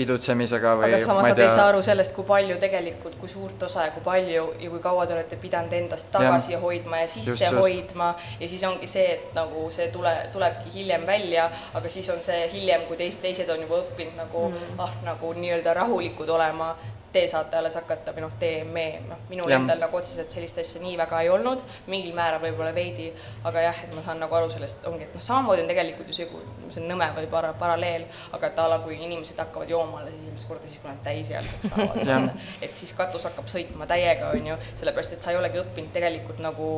pidutsemisega 0.00 0.74
või 0.78 0.88
aga 0.88 1.00
samas 1.02 1.26
ma 1.26 1.32
nad 1.32 1.40
ei 1.42 1.50
saa 1.52 1.66
aru 1.70 1.80
sellest, 1.84 2.14
kui 2.16 2.24
palju 2.28 2.56
tegelikult, 2.62 3.16
kui 3.20 3.28
suurt 3.28 3.62
osa 3.66 3.88
ja 3.88 3.94
kui 3.94 4.04
palju 4.04 4.44
ja 4.62 4.70
kui 4.72 4.82
kaua 4.82 5.06
te 5.08 5.16
olete 5.16 5.38
pidanud 5.40 5.74
endast 5.76 6.10
tagasi 6.14 6.54
Jah. 6.54 6.62
hoidma 6.62 7.02
ja 7.02 7.08
sisse 7.08 7.30
Just, 7.30 7.42
just. 7.42 7.58
hoidma 7.58 8.12
ja 8.40 8.48
siis 8.48 8.64
ongi 8.68 8.88
see, 8.90 9.06
et 9.16 9.34
nagu 9.36 9.66
see 9.74 9.90
tule, 9.94 10.14
tulebki 10.32 10.72
hiljem 10.78 11.06
välja, 11.08 11.50
aga 11.74 11.92
siis 11.92 12.08
on 12.14 12.22
see 12.24 12.46
hiljem, 12.54 12.86
kui 12.88 13.00
teist, 13.00 13.20
teised 13.24 13.50
on 13.52 13.66
juba 13.66 13.82
õppinud 13.82 14.16
nagu 14.20 14.46
mm. 14.48 14.80
ah, 14.86 14.96
nagu 15.04 15.34
nii-öelda 15.36 15.74
rahulikud 15.82 16.32
olema, 16.38 16.72
te 17.12 17.22
saate 17.28 17.56
alles 17.58 17.74
hakata 17.74 18.12
või 18.14 18.22
noh, 18.24 18.34
te, 18.38 18.50
me, 18.64 18.84
noh, 19.08 19.18
minul 19.30 19.50
endal 19.54 19.80
nagu 19.82 19.98
otseselt 19.98 20.30
sellist 20.30 20.60
asja 20.62 20.82
nii 20.82 20.96
väga 21.00 21.22
ei 21.24 21.30
olnud, 21.32 21.62
mingil 21.90 22.14
määral 22.14 22.42
võib-olla 22.42 22.70
veidi, 22.74 23.08
aga 23.48 23.64
jah, 23.66 23.80
et 23.86 23.94
ma 23.96 24.04
saan 24.06 24.22
nagu 24.22 24.36
aru 24.38 24.50
sellest, 24.52 24.84
ongi, 24.90 25.08
et 25.08 25.16
noh, 25.16 25.24
samamoodi 25.26 25.64
on 25.64 25.70
tegelikult 25.72 26.12
ju 26.12 26.18
see, 26.20 26.28
kui 26.30 26.70
see 26.70 26.84
on 26.84 26.90
nõme 26.92 27.10
või 27.16 27.26
para-, 27.32 27.52
paralleel, 27.58 28.06
aga 28.36 28.52
et 28.52 28.60
a 28.62 28.68
la 28.70 28.78
kui 28.84 28.98
inimesed 28.98 29.42
hakkavad 29.42 29.72
jooma 29.74 30.02
alles 30.02 30.18
esimest 30.20 30.48
korda 30.50 30.70
siis, 30.70 30.82
kui 30.82 30.92
nad 30.92 31.02
täisealiseks 31.06 31.74
saavad, 31.74 32.30
et 32.66 32.78
siis 32.78 32.94
katus 32.98 33.26
hakkab 33.30 33.50
sõitma 33.50 33.90
täiega, 33.90 34.30
on 34.36 34.52
ju, 34.52 34.60
sellepärast 34.82 35.16
et 35.16 35.24
sa 35.24 35.34
ei 35.34 35.40
olegi 35.40 35.62
õppinud 35.64 35.90
tegelikult 35.96 36.42
nagu 36.44 36.70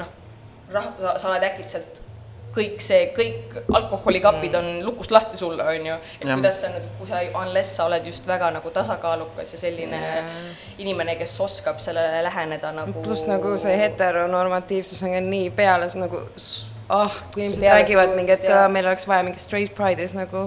noh, 0.00 0.12
rah-, 0.74 0.92
sa 0.98 1.30
oled 1.30 1.46
äkitselt 1.46 2.02
kõik 2.56 2.80
see, 2.84 3.00
kõik 3.16 3.56
alkoholikapid 3.78 4.54
on 4.58 4.70
lukust 4.86 5.12
lahti 5.14 5.38
sulle, 5.40 5.64
on 5.64 5.88
ju, 5.90 5.96
et 6.20 6.28
Jah. 6.28 6.38
kuidas 6.38 6.60
sa 6.62 6.70
nüüd, 6.72 6.86
kui 6.98 7.10
sa, 7.10 7.20
unless 7.42 7.76
sa 7.76 7.88
oled 7.90 8.06
just 8.08 8.28
väga 8.28 8.50
nagu 8.54 8.72
tasakaalukas 8.74 9.52
ja 9.56 9.60
selline 9.60 10.00
inimene, 10.82 11.18
kes 11.20 11.36
oskab 11.44 11.82
sellele 11.84 12.22
läheneda 12.26 12.72
nagu 12.76 13.04
pluss 13.04 13.28
nagu 13.28 13.56
see 13.60 13.76
heteronormatiivsus 13.80 15.02
on 15.06 15.14
ka 15.16 15.20
nii 15.28 15.52
peale 15.56 15.90
nagu 16.00 16.22
ah, 16.88 17.12
kui 17.34 17.44
inimesed 17.44 17.64
räägivad 17.72 18.14
mingi, 18.16 18.32
et 18.36 18.48
aa, 18.50 18.68
meil 18.68 18.86
oleks 18.86 19.08
vaja 19.08 19.24
mingit 19.26 19.42
straight 19.42 19.74
pride'is 19.76 20.14
nagu 20.14 20.46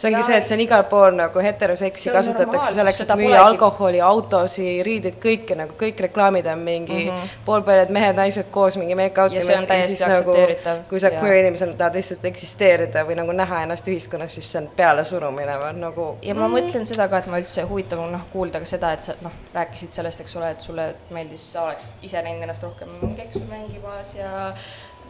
see 0.00 0.08
ongi 0.08 0.20
Jaa. 0.20 0.26
see, 0.26 0.36
et 0.36 0.48
see 0.48 0.56
on 0.56 0.62
igal 0.64 0.84
pool 0.90 1.16
nagu 1.16 1.42
heteroseksi 1.44 2.12
kasutatakse 2.14 2.74
selleks, 2.76 3.02
et 3.04 3.10
müüa 3.10 3.26
polegi. 3.26 3.40
alkoholi, 3.44 4.00
autosid, 4.04 4.82
riideid, 4.86 5.18
kõike 5.22 5.56
nagu 5.58 5.76
kõik 5.80 6.00
reklaamid 6.06 6.46
on 6.52 6.62
mingi 6.64 6.98
mm 7.04 7.10
-hmm. 7.10 7.34
poolpaljad 7.44 7.92
mehed-naised 7.96 8.50
koos 8.54 8.76
mingi 8.80 8.94
make-out. 8.94 9.32
Ja 9.32 9.42
see 9.42 9.58
on 9.58 9.66
täiesti 9.66 10.04
aktsepteeritav. 10.04 10.84
kui 10.88 11.00
sa 11.00 11.10
queer 11.10 11.40
inimesena 11.44 11.74
tahad 11.74 11.94
lihtsalt 11.94 12.24
eksisteerida 12.24 13.04
või 13.08 13.18
nagu 13.20 13.32
näha 13.32 13.62
ennast 13.62 13.88
ühiskonnas, 13.88 14.34
siis 14.34 14.52
see 14.52 14.62
on 14.62 14.70
pealesurumine 14.76 15.58
või 15.64 15.72
nagu 15.80 16.08
ja 16.22 16.34
ma 16.34 16.48
mõtlen 16.48 16.86
seda 16.86 17.08
ka, 17.08 17.18
et 17.18 17.26
ma 17.26 17.38
üldse 17.42 17.66
huvitav 17.68 17.98
on 17.98 18.12
noh, 18.12 18.24
kuulda 18.32 18.60
ka 18.60 18.66
seda, 18.66 18.92
et 18.92 19.02
sa 19.02 19.14
noh, 19.20 19.32
rääkisid 19.54 19.92
sellest, 19.92 20.20
eks 20.20 20.36
ole, 20.36 20.50
et 20.50 20.60
sulle 20.60 20.94
meeldis, 21.10 21.52
sa 21.52 21.62
oleks 21.62 21.92
ise 22.02 22.22
näinud 22.22 22.42
ennast 22.42 22.62
rohkem 22.62 22.88
keksu 23.16 23.42
mängimas 23.50 24.14
ja 24.14 24.52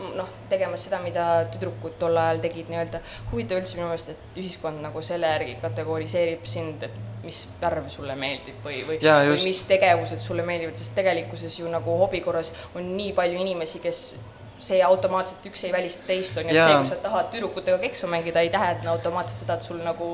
noh, 0.01 0.29
tegemas 0.51 0.87
seda, 0.87 1.01
mida 1.05 1.27
tüdrukud 1.53 1.99
tol 2.01 2.17
ajal 2.17 2.41
tegid 2.45 2.71
nii-öelda. 2.73 3.03
huvitav 3.33 3.61
üldse 3.61 3.77
minu 3.77 3.89
meelest, 3.91 4.15
et 4.15 4.41
ühiskond 4.41 4.83
nagu 4.85 5.03
selle 5.05 5.31
järgi 5.35 5.57
kategoriseerib 5.63 6.47
sind, 6.49 6.83
et 6.89 7.25
mis 7.25 7.43
värv 7.61 7.89
sulle 7.93 8.17
meeldib 8.17 8.65
või, 8.65 8.81
või, 8.89 8.99
Jaa, 9.05 9.25
või 9.25 9.35
just. 9.35 9.49
mis 9.51 9.63
tegevused 9.69 10.23
sulle 10.25 10.45
meeldivad, 10.47 10.79
sest 10.81 10.95
tegelikkuses 10.97 11.59
ju 11.61 11.69
nagu 11.71 11.97
hobi 12.01 12.23
korras 12.25 12.53
on 12.75 12.95
nii 12.97 13.13
palju 13.17 13.41
inimesi, 13.45 13.83
kes 13.85 14.05
see 14.61 14.79
automaatselt 14.85 15.47
üks 15.51 15.65
ei 15.65 15.73
välista 15.73 16.05
teist, 16.07 16.37
on 16.37 16.45
ju, 16.49 16.55
et 16.55 16.63
see, 16.63 16.77
kui 16.77 16.87
sa 16.91 16.97
tahad 17.03 17.31
tüdrukutega 17.33 17.79
keksu 17.83 18.07
mängida, 18.13 18.41
ei 18.45 18.51
tähenda 18.53 18.91
automaatselt 18.93 19.41
seda, 19.43 19.55
et 19.59 19.63
sul 19.67 19.81
nagu, 19.85 20.09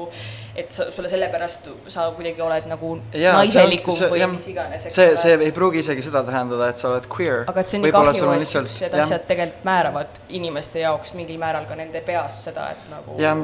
et 0.56 0.72
sulle 0.72 1.08
sellepärast 1.12 1.68
sa 1.92 2.08
kuidagi 2.16 2.42
oled 2.46 2.66
nagu 2.70 2.92
see 3.12 3.28
on- 3.28 3.36
naiselikum 3.40 3.94
see- 3.98 4.10
või 4.10 4.18
jah, 4.22 4.30
mis 4.32 4.48
iganes, 4.52 4.86
see, 4.88 5.16
see 5.16 5.36
ei 5.48 5.52
pruugi 5.52 5.78
isegi 5.84 6.02
seda 6.02 6.22
tähendada, 6.22 6.68
et 6.70 6.78
sa 6.78 6.88
oled 6.94 7.06
queer. 7.16 7.44
aga 7.48 7.60
et 7.60 7.66
see 7.68 7.78
on 7.78 7.82
nii 7.88 7.92
kahju, 7.92 8.32
et 8.32 8.38
niisugused 8.44 8.94
asjad 9.02 9.26
tegelikult 9.28 9.64
määravad 9.64 10.06
inimeste 10.28 10.80
jaoks 10.80 11.14
mingil 11.14 11.38
määral 11.38 11.66
ka 11.66 11.74
nende 11.74 12.00
peas 12.00 12.42
seda, 12.44 12.70
et 12.76 12.90
nagu 12.90 13.18
jah, 13.20 13.36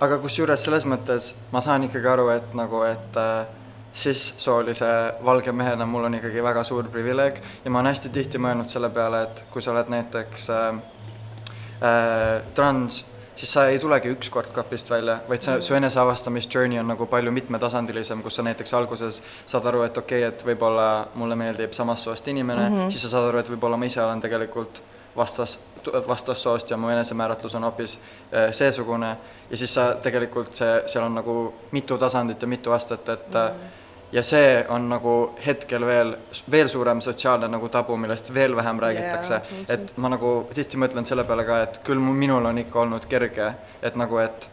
aga 0.00 0.18
kusjuures 0.18 0.62
selles 0.64 0.84
mõttes 0.88 1.32
ma 1.52 1.60
saan 1.60 1.82
ikkagi 1.88 2.06
aru, 2.08 2.28
et 2.36 2.54
nagu, 2.54 2.82
et 2.88 3.16
äh, 3.20 3.46
cis-soolise 3.94 4.86
valge 5.24 5.52
mehena 5.52 5.86
mul 5.86 6.04
on 6.04 6.14
ikkagi 6.14 6.42
väga 6.42 6.64
suur 6.64 6.88
privileeg 6.88 7.40
ja 7.64 7.70
ma 7.70 7.80
olen 7.80 7.90
hästi 7.90 8.08
tihti 8.14 8.38
mõelnud 8.38 8.70
selle 8.70 8.90
peale, 8.90 9.22
et 9.26 9.44
kui 9.50 9.62
sa 9.62 9.72
oled 9.72 9.90
näiteks 9.90 10.50
äh, 10.54 10.68
äh, 11.82 12.42
trans, 12.54 13.04
siis 13.36 13.52
sa 13.52 13.66
ei 13.66 13.78
tulegi 13.82 14.12
üks 14.14 14.30
kord 14.30 14.52
kapist 14.54 14.90
välja, 14.90 15.18
vaid 15.28 15.42
sa, 15.42 15.56
su 15.64 15.74
eneseavastamisjourney 15.74 16.78
on 16.80 16.92
nagu 16.92 17.06
palju 17.10 17.32
mitmetasandilisem, 17.34 18.22
kus 18.22 18.38
sa 18.38 18.44
näiteks 18.46 18.74
alguses 18.78 19.22
saad 19.46 19.66
aru, 19.66 19.82
et 19.88 19.98
okei 19.98 20.22
okay,, 20.24 20.34
et 20.34 20.46
võib-olla 20.46 20.86
mulle 21.14 21.38
meeldib 21.40 21.74
samast 21.76 22.06
soost 22.06 22.28
inimene 22.28 22.68
mm, 22.68 22.76
-hmm. 22.76 22.94
siis 22.94 23.02
sa 23.02 23.16
saad 23.16 23.28
aru, 23.32 23.42
et 23.42 23.50
võib-olla 23.50 23.80
ma 23.80 23.90
ise 23.90 24.02
olen 24.04 24.20
tegelikult 24.20 24.82
vastas, 25.16 25.58
vastassoost 26.08 26.70
ja 26.70 26.76
mu 26.76 26.88
enesemääratlus 26.88 27.54
on 27.54 27.64
hoopis 27.64 27.98
äh, 27.98 28.52
seesugune 28.52 29.16
ja 29.50 29.56
siis 29.56 29.74
sa 29.74 29.94
tegelikult 30.02 30.54
see, 30.54 30.82
seal 30.86 31.04
on 31.04 31.14
nagu 31.14 31.36
mitu 31.70 31.98
tasandit 31.98 32.42
ja 32.42 32.48
mitu 32.48 32.72
astet, 32.72 33.08
et 33.08 33.28
mm 33.28 33.40
-hmm. 33.40 33.79
Ja 34.12 34.22
see 34.22 34.64
on 34.68 34.88
nagu 34.90 35.14
hetkel 35.46 35.84
veel, 35.86 36.14
veel 36.50 36.68
suurem 36.68 37.00
sotsiaalne 37.04 37.48
nagu 37.50 37.68
tabu, 37.68 37.96
millest 37.96 38.32
veel 38.34 38.56
vähem 38.56 38.80
räägitakse. 38.82 39.34
yeah, 39.34 39.64
et 39.68 39.92
ma 39.96 40.10
nagu 40.10 40.32
tihti 40.54 40.80
mõtlen 40.80 41.06
selle 41.06 41.24
peale 41.24 41.44
ka, 41.46 41.60
et 41.66 41.80
küll 41.86 42.02
mu- 42.02 42.16
minul 42.16 42.50
on 42.50 42.58
ikka 42.58 42.80
olnud 42.80 43.06
kerge, 43.10 43.52
et 43.82 43.96
nagu, 43.96 44.18
et, 44.18 44.48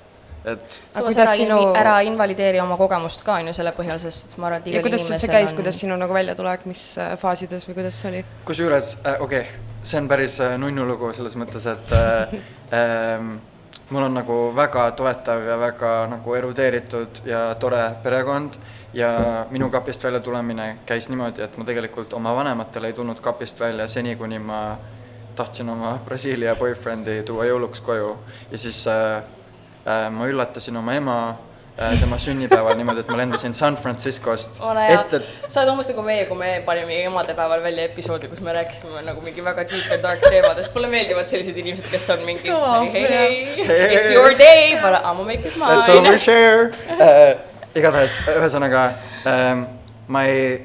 et 0.45 0.79
samas 0.93 1.17
ära 1.17 1.33
sinu- 1.39 1.73
ära 1.75 1.99
invalideeri 2.05 2.61
oma 2.61 2.77
kogemust 2.77 3.25
ka 3.25 3.39
on 3.41 3.51
ju 3.51 3.57
selle 3.57 3.73
põhjal, 3.77 3.99
sest 4.03 4.37
ma 4.37 4.51
arvan, 4.51 4.61
et 4.61 4.71
ja 4.71 4.77
igal 4.77 4.89
kuidas 4.89 5.01
see 5.07 5.13
inimesel 5.15 5.35
käis, 5.39 5.51
on 5.51 5.61
kuidas 5.61 5.81
sinu 5.85 5.97
nagu 5.97 6.13
väljatulek, 6.13 6.65
mis 6.69 6.85
äh, 7.01 7.17
faasides 7.17 7.67
või 7.69 7.81
kuidas 7.81 8.01
see 8.01 8.13
oli? 8.13 8.23
kusjuures 8.45 8.93
äh, 9.05 9.21
okei 9.21 9.41
okay,, 9.41 9.67
see 9.83 10.01
on 10.01 10.07
päris 10.07 10.39
äh, 10.41 10.57
nunnu 10.61 10.85
lugu 10.85 11.13
selles 11.17 11.35
mõttes, 11.39 11.65
et 11.73 11.93
äh, 11.97 12.39
ähm, 12.77 13.37
mul 13.89 14.03
on 14.03 14.17
nagu 14.19 14.39
väga 14.55 14.91
toetav 14.99 15.45
ja 15.47 15.59
väga 15.59 15.91
nagu 16.11 16.33
erudeeritud 16.35 17.23
ja 17.25 17.47
tore 17.59 17.83
perekond 18.03 18.59
ja 18.93 19.45
minu 19.51 19.69
kapist 19.69 20.03
välja 20.03 20.19
tulemine 20.19 20.77
käis 20.85 21.09
niimoodi, 21.09 21.41
et 21.43 21.57
ma 21.57 21.65
tegelikult 21.67 22.13
oma 22.13 22.35
vanematele 22.35 22.87
ei 22.87 22.93
tulnud 22.93 23.19
kapist 23.19 23.59
välja 23.59 23.87
seni, 23.87 24.15
kuni 24.15 24.39
ma 24.39 24.77
tahtsin 25.35 25.69
oma 25.69 25.99
Brasiilia 26.05 26.55
boyfriend'i 26.55 27.23
tuua 27.25 27.45
jõuluks 27.45 27.81
koju 27.85 28.15
ja 28.51 28.57
siis 28.57 28.85
äh, 28.87 29.17
äh, 29.85 30.07
ma 30.11 30.25
üllatasin 30.25 30.77
oma 30.79 30.95
ema 30.97 31.17
äh, 31.77 31.99
tema 31.99 32.17
sünnipäeval 32.17 32.73
niimoodi, 32.79 33.03
et 33.03 33.11
ma 33.13 33.17
lendasin 33.19 33.53
San 33.53 33.77
Franciscost 33.77 34.57
ole 34.65 34.87
hea 34.87 34.95
ette, 35.01 35.19
sa 35.47 35.61
oled 35.61 35.73
umbes 35.75 35.91
nagu 35.91 36.01
meie, 36.07 36.23
kui 36.25 36.37
me 36.39 36.49
panime 36.65 36.97
emadepäeval 37.11 37.61
välja 37.67 37.85
episoodi, 37.91 38.31
kus 38.31 38.41
me 38.41 38.55
rääkisime 38.57 39.03
nagu 39.05 39.21
mingi 39.21 39.43
väga 39.45 39.67
deep 39.69 39.91
and 39.93 40.01
dark 40.07 40.25
teemadest, 40.25 40.73
mulle 40.73 40.89
meeldivad 40.95 41.29
sellised 41.29 41.57
inimesed, 41.61 41.85
kes 41.91 42.09
on 42.15 42.25
mingi 42.25 42.49
on, 42.55 42.87
hei, 42.95 43.05
hei, 43.05 43.67
Hey. 43.67 43.93
it's 43.99 44.09
your 44.15 44.33
day, 44.37 44.79
but 44.81 44.95
I 45.03 45.13
m 45.13 45.21
make 45.27 45.45
it 45.45 45.53
Let's 45.53 45.87
mine. 45.87 45.99
overshare 45.99 46.71
uh. 46.97 47.37
igatahes, 47.77 48.21
ühesõnaga 48.33 48.87
ähm, 49.29 49.63
ma 50.07 50.23
ei, 50.29 50.57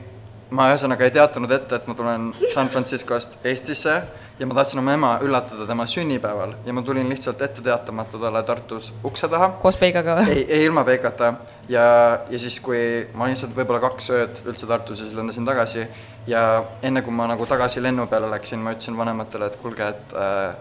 ma 0.51 0.71
ühesõnaga 0.73 1.07
ei 1.07 1.15
teatanud 1.15 1.53
ette, 1.59 1.79
et 1.81 1.87
ma 1.91 1.97
tulen 1.99 2.33
San 2.55 2.71
Franciscost 2.73 3.39
Eestisse 3.45 4.01
ja 4.39 4.47
ma 4.49 4.55
tahtsin 4.57 4.81
oma 4.81 4.95
ema 4.97 5.11
üllatada 5.23 5.67
tema 5.69 5.87
sünnipäeval 5.87 6.55
ja 6.67 6.73
ma 6.73 6.83
tulin 6.83 7.09
lihtsalt 7.13 7.43
ette 7.45 7.63
teatamata 7.63 8.19
talle 8.19 8.43
Tartus 8.43 8.93
ukse 9.05 9.29
taha. 9.29 9.53
koos 9.63 9.77
Peigaga 9.79 10.17
või? 10.19 10.33
ei, 10.35 10.47
ei 10.49 10.65
ilma 10.65 10.85
peikata 10.89 11.35
ja, 11.69 11.85
ja 12.31 12.41
siis, 12.41 12.59
kui 12.65 12.81
ma 13.15 13.27
olin 13.27 13.37
lihtsalt 13.37 13.55
võib-olla 13.57 13.83
kaks 13.85 14.11
ööd 14.17 14.43
üldse 14.47 14.67
Tartus 14.67 15.03
ja 15.03 15.07
siis 15.07 15.19
lendasin 15.19 15.47
tagasi 15.47 15.87
ja 16.27 16.43
enne 16.83 17.03
kui 17.05 17.15
ma 17.15 17.29
nagu 17.31 17.47
tagasi 17.47 17.83
lennu 17.83 18.07
peale 18.11 18.31
läksin, 18.33 18.63
ma 18.63 18.75
ütlesin 18.75 18.97
vanematele, 18.99 19.51
et 19.51 19.59
kuulge, 19.63 19.89
et 19.95 20.15
äh, 20.17 20.55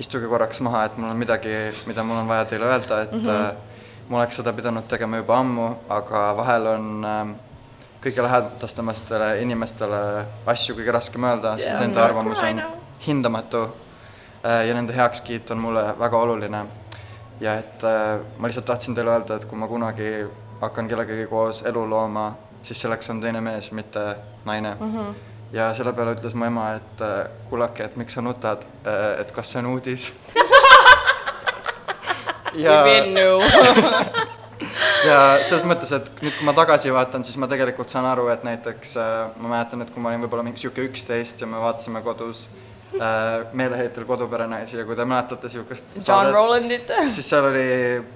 istuge 0.00 0.30
korraks 0.30 0.62
maha, 0.64 0.86
et 0.88 0.96
mul 0.98 1.12
on 1.12 1.20
midagi, 1.20 1.54
mida 1.86 2.04
mul 2.06 2.22
on 2.22 2.30
vaja 2.30 2.46
teile 2.50 2.70
öelda, 2.70 3.02
et 3.02 3.12
mm 3.12 3.26
-hmm. 3.26 3.68
Ma 4.10 4.18
oleks 4.18 4.40
seda 4.40 4.52
pidanud 4.52 4.88
tegema 4.90 5.20
juba 5.20 5.38
ammu, 5.38 5.68
aga 5.88 6.24
vahel 6.36 6.66
on 6.66 7.04
äh, 7.06 7.30
kõige 8.02 8.24
lähedastemastele 8.26 9.28
inimestele 9.44 10.00
asju 10.50 10.74
kõige 10.78 10.94
raskem 10.96 11.24
öelda, 11.28 11.54
sest 11.58 11.70
Yeah. 11.70 11.80
nende 11.84 12.02
arvamus 12.02 12.42
on 12.42 12.62
hindamatu 13.06 13.62
äh, 14.44 14.66
ja 14.66 14.74
nende 14.74 14.96
heakskiit 14.96 15.50
on 15.50 15.58
mulle 15.62 15.84
väga 15.98 16.18
oluline. 16.18 16.64
ja 17.40 17.54
et 17.54 17.84
äh, 17.84 18.20
ma 18.38 18.48
lihtsalt 18.48 18.66
tahtsin 18.66 18.94
teile 18.94 19.10
öelda, 19.14 19.36
et 19.36 19.44
kui 19.44 19.58
ma 19.58 19.68
kunagi 19.68 20.26
hakkan 20.60 20.88
kellegagi 20.88 21.26
koos 21.26 21.62
elu 21.62 21.86
looma, 21.90 22.32
siis 22.62 22.80
selleks 22.80 23.10
on 23.10 23.20
teine 23.20 23.40
mees, 23.40 23.72
mitte 23.72 24.16
naine 24.44 24.76
mm. 24.80 24.96
-hmm. 24.96 25.14
ja 25.52 25.74
selle 25.74 25.92
peale 25.92 26.14
ütles 26.14 26.34
mu 26.34 26.44
ema, 26.44 26.72
et 26.72 27.00
äh, 27.00 27.30
kullake, 27.50 27.84
et 27.84 27.96
miks 27.96 28.12
sa 28.12 28.22
nutad, 28.22 28.66
et 29.20 29.32
kas 29.32 29.52
see 29.52 29.58
on 29.58 29.66
uudis 29.66 30.12
ja 32.58 32.84
ja 35.08 35.18
selles 35.46 35.66
mõttes, 35.68 35.92
et 35.96 36.08
nüüd, 36.20 36.34
kui 36.36 36.46
ma 36.48 36.54
tagasi 36.56 36.92
vaatan, 36.94 37.24
siis 37.26 37.38
ma 37.40 37.48
tegelikult 37.50 37.92
saan 37.92 38.08
aru, 38.10 38.28
et 38.32 38.46
näiteks 38.46 38.96
äh, 39.00 39.20
ma 39.40 39.54
mäletan, 39.56 39.84
et 39.84 39.92
kui 39.94 40.02
ma 40.02 40.12
olin 40.12 40.26
võib-olla 40.26 40.46
mingi 40.46 40.62
sihuke 40.62 40.84
üksteist 40.88 41.40
ja 41.40 41.48
me 41.48 41.60
vaatasime 41.62 42.02
kodus 42.04 42.46
äh, 42.98 43.46
meeleheitel 43.56 44.04
Kodupere-naisi 44.08 44.80
ja 44.80 44.84
kui 44.88 44.96
te 44.98 45.06
mäletate 45.08 45.48
siukest 45.52 45.96
John 45.96 46.32
Rolandit. 46.34 46.92
siis 47.08 47.28
seal 47.32 47.48
oli 47.50 47.64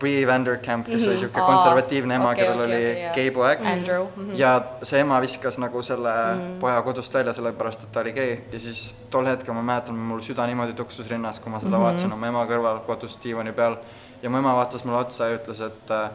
Brie 0.00 0.26
Vanderkamp, 0.28 0.88
kes 0.90 1.08
oli 1.08 1.22
siuke 1.22 1.40
Aa, 1.40 1.48
konservatiivne 1.48 2.18
ema 2.20 2.30
okei, 2.32 2.44
kellel 2.44 2.64
okei, 2.66 2.76
oli 2.76 2.84
okei, 2.90 3.02
jaa. 3.04 3.14
gei 3.16 3.34
poeg. 3.38 3.66
Andrew. 3.72 4.06
Mhm. 4.16 4.36
ja 4.40 4.54
see 4.82 5.00
ema 5.04 5.20
viskas 5.24 5.58
nagu 5.62 5.82
selle 5.86 6.14
poja 6.60 6.82
kodust 6.86 7.14
välja, 7.14 7.36
sellepärast 7.36 7.88
et 7.88 7.92
ta 7.94 8.04
oli 8.04 8.14
gei 8.16 8.38
ja 8.52 8.60
siis 8.60 8.86
tol 9.10 9.28
hetkel 9.30 9.56
ma 9.56 9.64
mäletan, 9.72 9.96
mul 10.12 10.22
süda 10.26 10.46
niimoodi 10.50 10.76
tuksus 10.76 11.08
rinnas, 11.10 11.40
kui 11.40 11.52
ma 11.54 11.62
seda 11.64 11.80
vaatasin 11.80 12.12
oma 12.12 12.32
ema 12.32 12.46
kõrval 12.50 12.84
kodus 12.88 13.16
diivani 13.24 13.56
peal 13.56 13.78
ja 14.24 14.30
mu 14.30 14.40
ema 14.40 14.54
vaatas 14.56 14.84
mulle 14.84 15.02
otsa 15.04 15.28
ja 15.28 15.36
ütles, 15.36 15.60
et 15.60 15.90
äh, 15.92 16.10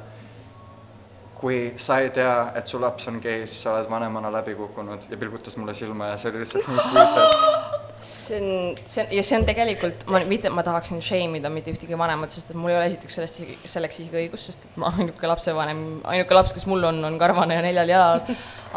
kui 1.38 1.60
sa 1.78 2.00
ei 2.02 2.10
tea, 2.10 2.52
et 2.58 2.68
su 2.68 2.82
laps 2.82 3.06
on 3.08 3.20
gei, 3.22 3.46
siis 3.46 3.62
sa 3.64 3.76
oled 3.76 3.90
vanemana 3.92 4.32
läbi 4.34 4.56
kukkunud. 4.58 5.06
Ja 5.12 5.18
pilgutas 5.18 5.58
mulle 5.58 5.74
silma 5.78 6.10
ja 6.10 6.18
see 6.18 6.32
oli 6.32 6.42
lihtsalt 6.42 6.68
nii 6.68 6.88
sweet, 6.90 7.20
et 7.22 7.79
see 8.04 8.38
on, 8.42 8.78
see 8.86 9.04
on 9.04 9.12
ja 9.12 9.24
see 9.24 9.38
on 9.38 9.46
tegelikult, 9.48 10.06
ma 10.12 10.22
mitte, 10.28 10.50
ma 10.54 10.64
tahaksin 10.64 11.02
shame 11.04 11.40
ida 11.40 11.50
mitte 11.52 11.72
ühtegi 11.74 11.98
vanemat, 12.00 12.32
sest 12.34 12.54
et 12.54 12.60
mul 12.60 12.72
ei 12.72 12.78
ole 12.78 12.88
esiteks 12.92 13.18
sellest, 13.20 13.42
selleks 13.74 14.00
isegi 14.04 14.22
õigust, 14.24 14.50
sest 14.52 14.66
et 14.68 14.80
ma 14.80 14.92
ainuke 14.96 15.30
lapsevanem, 15.30 15.84
ainuke 16.14 16.38
laps, 16.38 16.54
kes 16.56 16.68
mul 16.70 16.88
on, 16.90 17.02
on 17.08 17.20
karvane 17.22 17.60
ja 17.60 17.66
neljal 17.66 17.94
jalal. 17.94 18.24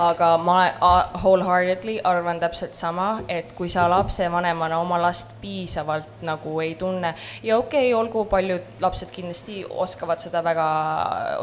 aga 0.02 0.28
ma 0.40 0.56
wholeheartedly 1.20 1.98
arvan 2.08 2.38
täpselt 2.40 2.74
sama, 2.74 3.22
et 3.28 3.50
kui 3.58 3.68
sa 3.68 3.84
lapsevanemana 3.92 4.78
oma 4.80 4.96
last 5.02 5.34
piisavalt 5.42 6.22
nagu 6.24 6.54
ei 6.64 6.74
tunne 6.80 7.14
ja 7.42 7.58
okei 7.58 7.90
okay,, 7.90 7.98
olgu 7.98 8.24
paljud 8.30 8.80
lapsed 8.80 9.12
kindlasti 9.12 9.60
oskavad 9.68 10.22
seda 10.24 10.40
väga 10.44 10.68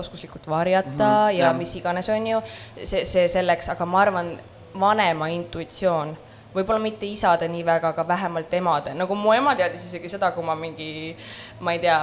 oskuslikult 0.01 0.48
varjata 0.50 0.89
mm 0.89 1.03
-hmm, 1.03 1.38
ja 1.38 1.45
jah. 1.45 1.57
mis 1.57 1.75
iganes, 1.75 2.09
on 2.09 2.27
ju, 2.27 2.41
see, 2.83 3.05
see 3.05 3.27
selleks, 3.27 3.69
aga 3.69 3.86
ma 3.86 4.01
arvan, 4.01 4.39
vanema 4.79 5.27
intuitsioon 5.27 6.17
võib-olla 6.53 6.82
mitte 6.82 7.06
isade 7.10 7.48
nii 7.51 7.65
väga, 7.65 7.94
aga 7.94 8.08
vähemalt 8.08 8.53
emade, 8.53 8.94
nagu 8.98 9.15
mu 9.15 9.34
ema 9.34 9.56
teadis 9.60 9.86
isegi 9.89 10.10
seda, 10.10 10.32
kui 10.36 10.46
ma 10.46 10.56
mingi, 10.58 11.15
ma 11.60 11.75
ei 11.75 11.84
tea, 11.84 12.00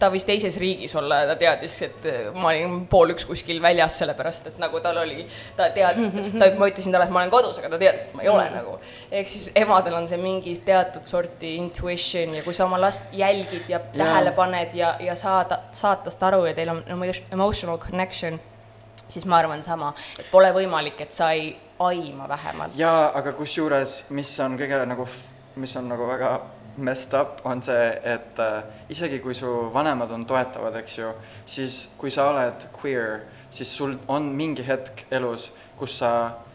ta 0.00 0.08
võis 0.08 0.24
teises 0.24 0.56
riigis 0.60 0.94
olla 0.96 1.20
ja 1.22 1.28
ta 1.28 1.36
teadis, 1.40 1.74
et 1.84 2.06
ma 2.34 2.50
olin 2.50 2.86
pool 2.90 3.12
üks 3.14 3.26
kuskil 3.28 3.60
väljas, 3.62 3.98
sellepärast 4.00 4.48
et 4.48 4.60
nagu 4.62 4.80
tal 4.82 4.96
oli, 5.02 5.26
ta 5.58 5.68
tead-, 5.76 6.00
ta, 6.40 6.48
ma 6.58 6.70
ütlesin 6.70 6.94
talle, 6.94 7.06
et 7.06 7.14
ma 7.14 7.20
olen 7.22 7.32
kodus, 7.32 7.58
aga 7.60 7.72
ta 7.74 7.80
teadis, 7.82 8.08
et 8.08 8.16
ma 8.16 8.24
ei 8.24 8.30
ole 8.32 8.46
nagu. 8.54 8.78
ehk 9.10 9.28
siis 9.28 9.50
emadel 9.60 9.98
on 10.00 10.08
see 10.08 10.20
mingi 10.20 10.56
teatud 10.64 11.04
sorti 11.08 11.54
intuition 11.60 12.38
ja 12.38 12.44
kui 12.46 12.56
sa 12.56 12.64
oma 12.64 12.80
last 12.80 13.12
jälgid 13.12 13.68
ja 13.68 13.82
tähele 13.92 14.32
paned 14.36 14.74
ja, 14.74 14.94
ja 15.00 15.16
saada, 15.18 15.60
saad 15.76 16.06
tast 16.08 16.22
aru 16.30 16.46
ja 16.48 16.56
teil 16.56 16.72
on 16.72 16.82
emo- 16.88 17.12
emotional 17.32 17.78
connection, 17.78 18.40
siis 19.10 19.26
ma 19.26 19.40
arvan 19.42 19.64
sama, 19.66 19.92
et 20.18 20.30
pole 20.30 20.52
võimalik, 20.56 21.00
et 21.00 21.12
sa 21.12 21.32
ei 21.36 21.52
aima 21.80 22.28
vähemalt. 22.28 22.78
jaa, 22.78 23.10
aga 23.14 23.32
kusjuures, 23.32 24.04
mis 24.10 24.32
on 24.40 24.56
kõige 24.60 24.80
nagu, 24.86 25.06
mis 25.56 25.76
on 25.76 25.88
nagu 25.88 26.08
väga 26.08 26.32
messed 26.80 27.14
up, 27.14 27.40
on 27.44 27.62
see, 27.62 27.88
et 28.04 28.38
äh, 28.40 28.62
isegi 28.92 29.20
kui 29.20 29.34
su 29.34 29.48
vanemad 29.74 30.10
on 30.14 30.24
toetavad, 30.26 30.76
eks 30.80 30.98
ju, 30.98 31.10
siis 31.44 31.80
kui 31.98 32.12
sa 32.14 32.30
oled 32.30 32.68
queer, 32.76 33.24
siis 33.50 33.72
sul 33.76 33.96
on 34.08 34.30
mingi 34.36 34.64
hetk 34.66 35.04
elus, 35.10 35.50
kus 35.80 35.98
sa 35.98 36.10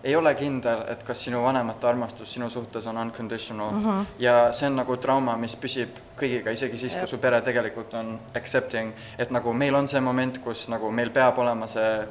ei 0.05 0.15
ole 0.15 0.35
kindel, 0.37 0.83
et 0.91 1.01
kas 1.03 1.23
sinu 1.25 1.41
vanemate 1.43 1.87
armastus 1.89 2.33
sinu 2.35 2.49
suhtes 2.49 2.87
on 2.87 2.97
unconditional 2.97 3.71
mm. 3.71 3.85
-hmm. 3.85 4.05
ja 4.19 4.53
see 4.53 4.67
on 4.67 4.75
nagu 4.75 4.97
trauma, 4.97 5.37
mis 5.37 5.55
püsib 5.55 5.97
kõigiga, 6.17 6.53
isegi 6.53 6.77
siis, 6.77 6.95
kui 6.95 7.07
su 7.07 7.17
pere 7.17 7.41
tegelikult 7.41 7.93
on 7.93 8.19
accepting, 8.35 8.93
et 9.17 9.31
nagu 9.31 9.53
meil 9.53 9.75
on 9.75 9.87
see 9.87 10.01
moment, 10.01 10.37
kus 10.37 10.69
nagu 10.69 10.91
meil 10.91 11.09
peab 11.09 11.37
olema 11.37 11.67
see 11.67 12.07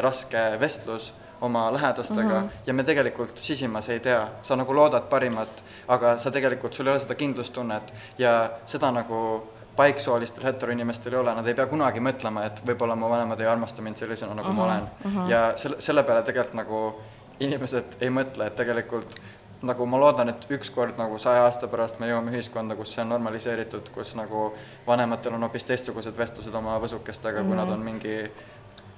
raske 0.00 0.38
vestlus 0.60 1.14
oma 1.40 1.72
lähedastega 1.72 2.40
mm 2.40 2.46
-hmm. 2.46 2.66
ja 2.66 2.74
me 2.74 2.84
tegelikult 2.84 3.38
sisimas 3.38 3.88
ei 3.88 4.00
tea, 4.00 4.28
sa 4.42 4.56
nagu 4.56 4.74
loodad 4.74 5.02
parimat, 5.02 5.64
aga 5.88 6.18
sa 6.18 6.30
tegelikult, 6.30 6.72
sul 6.72 6.86
ei 6.86 6.92
ole 6.92 7.00
seda 7.00 7.14
kindlustunnet 7.14 7.94
ja 8.18 8.50
seda 8.66 8.90
nagu 8.90 9.48
paiksoolistel 9.76 10.44
heteroinimestel 10.44 11.12
ei 11.12 11.18
ole, 11.18 11.34
nad 11.34 11.46
ei 11.46 11.54
pea 11.54 11.66
kunagi 11.66 12.00
mõtlema, 12.00 12.46
et 12.46 12.62
võib-olla 12.66 12.96
mu 12.96 13.10
vanemad 13.10 13.40
ei 13.40 13.46
armasta 13.46 13.82
mind 13.82 13.96
sellisena, 13.96 14.34
nagu 14.34 14.48
mm 14.48 14.58
-hmm. 14.58 14.58
ma 14.58 14.64
olen. 14.64 15.30
ja 15.30 15.52
selle, 15.56 15.80
selle 15.80 16.02
peale 16.02 16.22
tegelikult 16.22 16.54
nagu 16.54 17.02
inimesed 17.40 17.96
ei 18.00 18.10
mõtle, 18.10 18.46
et 18.46 18.56
tegelikult 18.56 19.16
nagu 19.62 19.86
ma 19.86 20.00
loodan, 20.00 20.28
et 20.28 20.46
ükskord 20.50 20.98
nagu 20.98 21.18
saja 21.18 21.44
aasta 21.44 21.68
pärast 21.68 22.00
me 22.00 22.08
jõuame 22.08 22.30
ühiskonda, 22.30 22.76
kus 22.76 22.94
see 22.94 23.02
on 23.02 23.08
normaliseeritud, 23.08 23.88
kus 23.94 24.14
nagu 24.14 24.54
vanematel 24.86 25.34
on 25.34 25.46
hoopis 25.46 25.64
teistsugused 25.64 26.18
vestlused 26.18 26.54
oma 26.54 26.78
võsukestega 26.78 27.42
mm, 27.42 27.44
-hmm. 27.44 27.48
kui 27.48 27.56
nad 27.56 27.68
on 27.68 27.80
mingi 27.80 28.32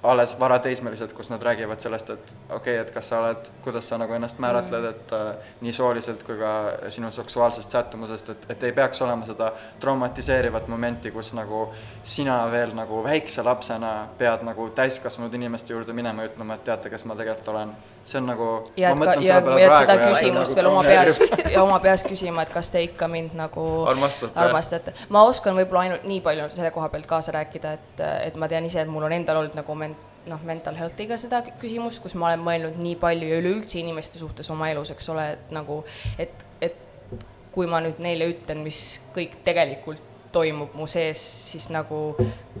alles 0.03 0.39
varateismelised, 0.39 1.13
kus 1.13 1.29
nad 1.29 1.43
räägivad 1.43 1.79
sellest, 1.79 2.09
et 2.09 2.35
okei 2.49 2.55
okay,, 2.55 2.81
et 2.81 2.91
kas 2.93 3.09
sa 3.09 3.19
oled, 3.19 3.49
kuidas 3.65 3.89
sa 3.89 3.97
nagu 3.97 4.13
ennast 4.13 4.39
määratled, 4.39 4.85
et 4.85 5.13
äh, 5.13 5.51
nii 5.61 5.73
sooliselt 5.73 6.23
kui 6.23 6.37
ka 6.37 6.51
sinu 6.93 7.11
seksuaalsest 7.11 7.73
sättumusest, 7.73 8.29
et, 8.29 8.45
et 8.49 8.63
ei 8.63 8.71
peaks 8.77 9.01
olema 9.01 9.25
seda 9.25 9.51
traumatiseerivat 9.79 10.67
momenti, 10.67 11.11
kus 11.11 11.33
nagu 11.33 11.67
sina 12.03 12.37
veel 12.51 12.75
nagu 12.77 13.01
väikse 13.03 13.43
lapsena 13.43 13.93
pead 14.17 14.45
nagu 14.45 14.69
täiskasvanud 14.69 15.33
inimeste 15.33 15.73
juurde 15.73 15.93
minema 15.97 16.23
ja 16.23 16.31
ütlema, 16.31 16.59
et 16.59 16.63
teate, 16.69 16.93
kes 16.93 17.05
ma 17.05 17.17
tegelikult 17.17 17.53
olen. 17.55 17.73
see 18.07 18.21
on 18.21 18.29
nagu 18.29 18.45
ja 18.77 18.93
et 18.93 18.99
ka, 19.03 19.13
ja, 19.19 19.39
ja 19.59 19.65
et 19.67 19.73
seda 19.81 19.95
küsimust 19.99 20.55
veel 20.55 20.67
oma 20.69 20.83
peas 20.83 21.17
ja 21.53 21.63
oma 21.63 21.79
peas 21.83 22.05
küsima, 22.07 22.45
et 22.45 22.53
kas 22.53 22.69
te 22.71 22.83
ikka 22.85 23.07
mind 23.11 23.33
nagu 23.35 23.65
Armastate. 23.89 24.39
armastate. 24.39 24.93
ma 25.09 25.25
oskan 25.27 25.57
võib-olla 25.57 25.81
ainult 25.87 26.05
nii 26.07 26.21
palju 26.21 26.47
selle 26.53 26.71
koha 26.71 26.87
pealt 26.93 27.09
kaasa 27.09 27.35
rääkida, 27.35 27.73
et, 27.73 28.05
et 28.29 28.39
ma 28.39 28.47
tean 28.47 28.65
ise, 28.65 28.85
et 28.85 28.87
mul 28.87 29.03
on 29.03 29.17
endal 29.17 29.41
olnud 29.41 29.57
nagu 29.59 29.75
men-, 29.75 29.96
noh, 30.27 30.41
mental 30.47 30.75
health'iga 30.79 31.17
seda 31.19 31.41
küsimust, 31.61 32.01
kus 32.03 32.15
ma 32.19 32.31
olen 32.31 32.43
mõelnud 32.45 32.81
nii 32.81 32.97
palju 33.01 33.29
ja 33.31 33.39
üleüldse 33.41 33.79
inimeste 33.81 34.19
suhtes 34.19 34.49
oma 34.53 34.69
elus, 34.73 34.91
eks 34.95 35.09
ole, 35.13 35.29
et 35.37 35.55
nagu, 35.55 35.81
et, 36.19 36.45
et 36.61 36.77
kui 37.55 37.69
ma 37.69 37.81
nüüd 37.81 38.01
neile 38.03 38.29
ütlen, 38.33 38.61
mis 38.65 38.99
kõik 39.15 39.39
tegelikult 39.47 40.03
toimub 40.31 40.73
mu 40.75 40.85
sees, 40.89 41.21
siis 41.47 41.69
nagu 41.71 41.99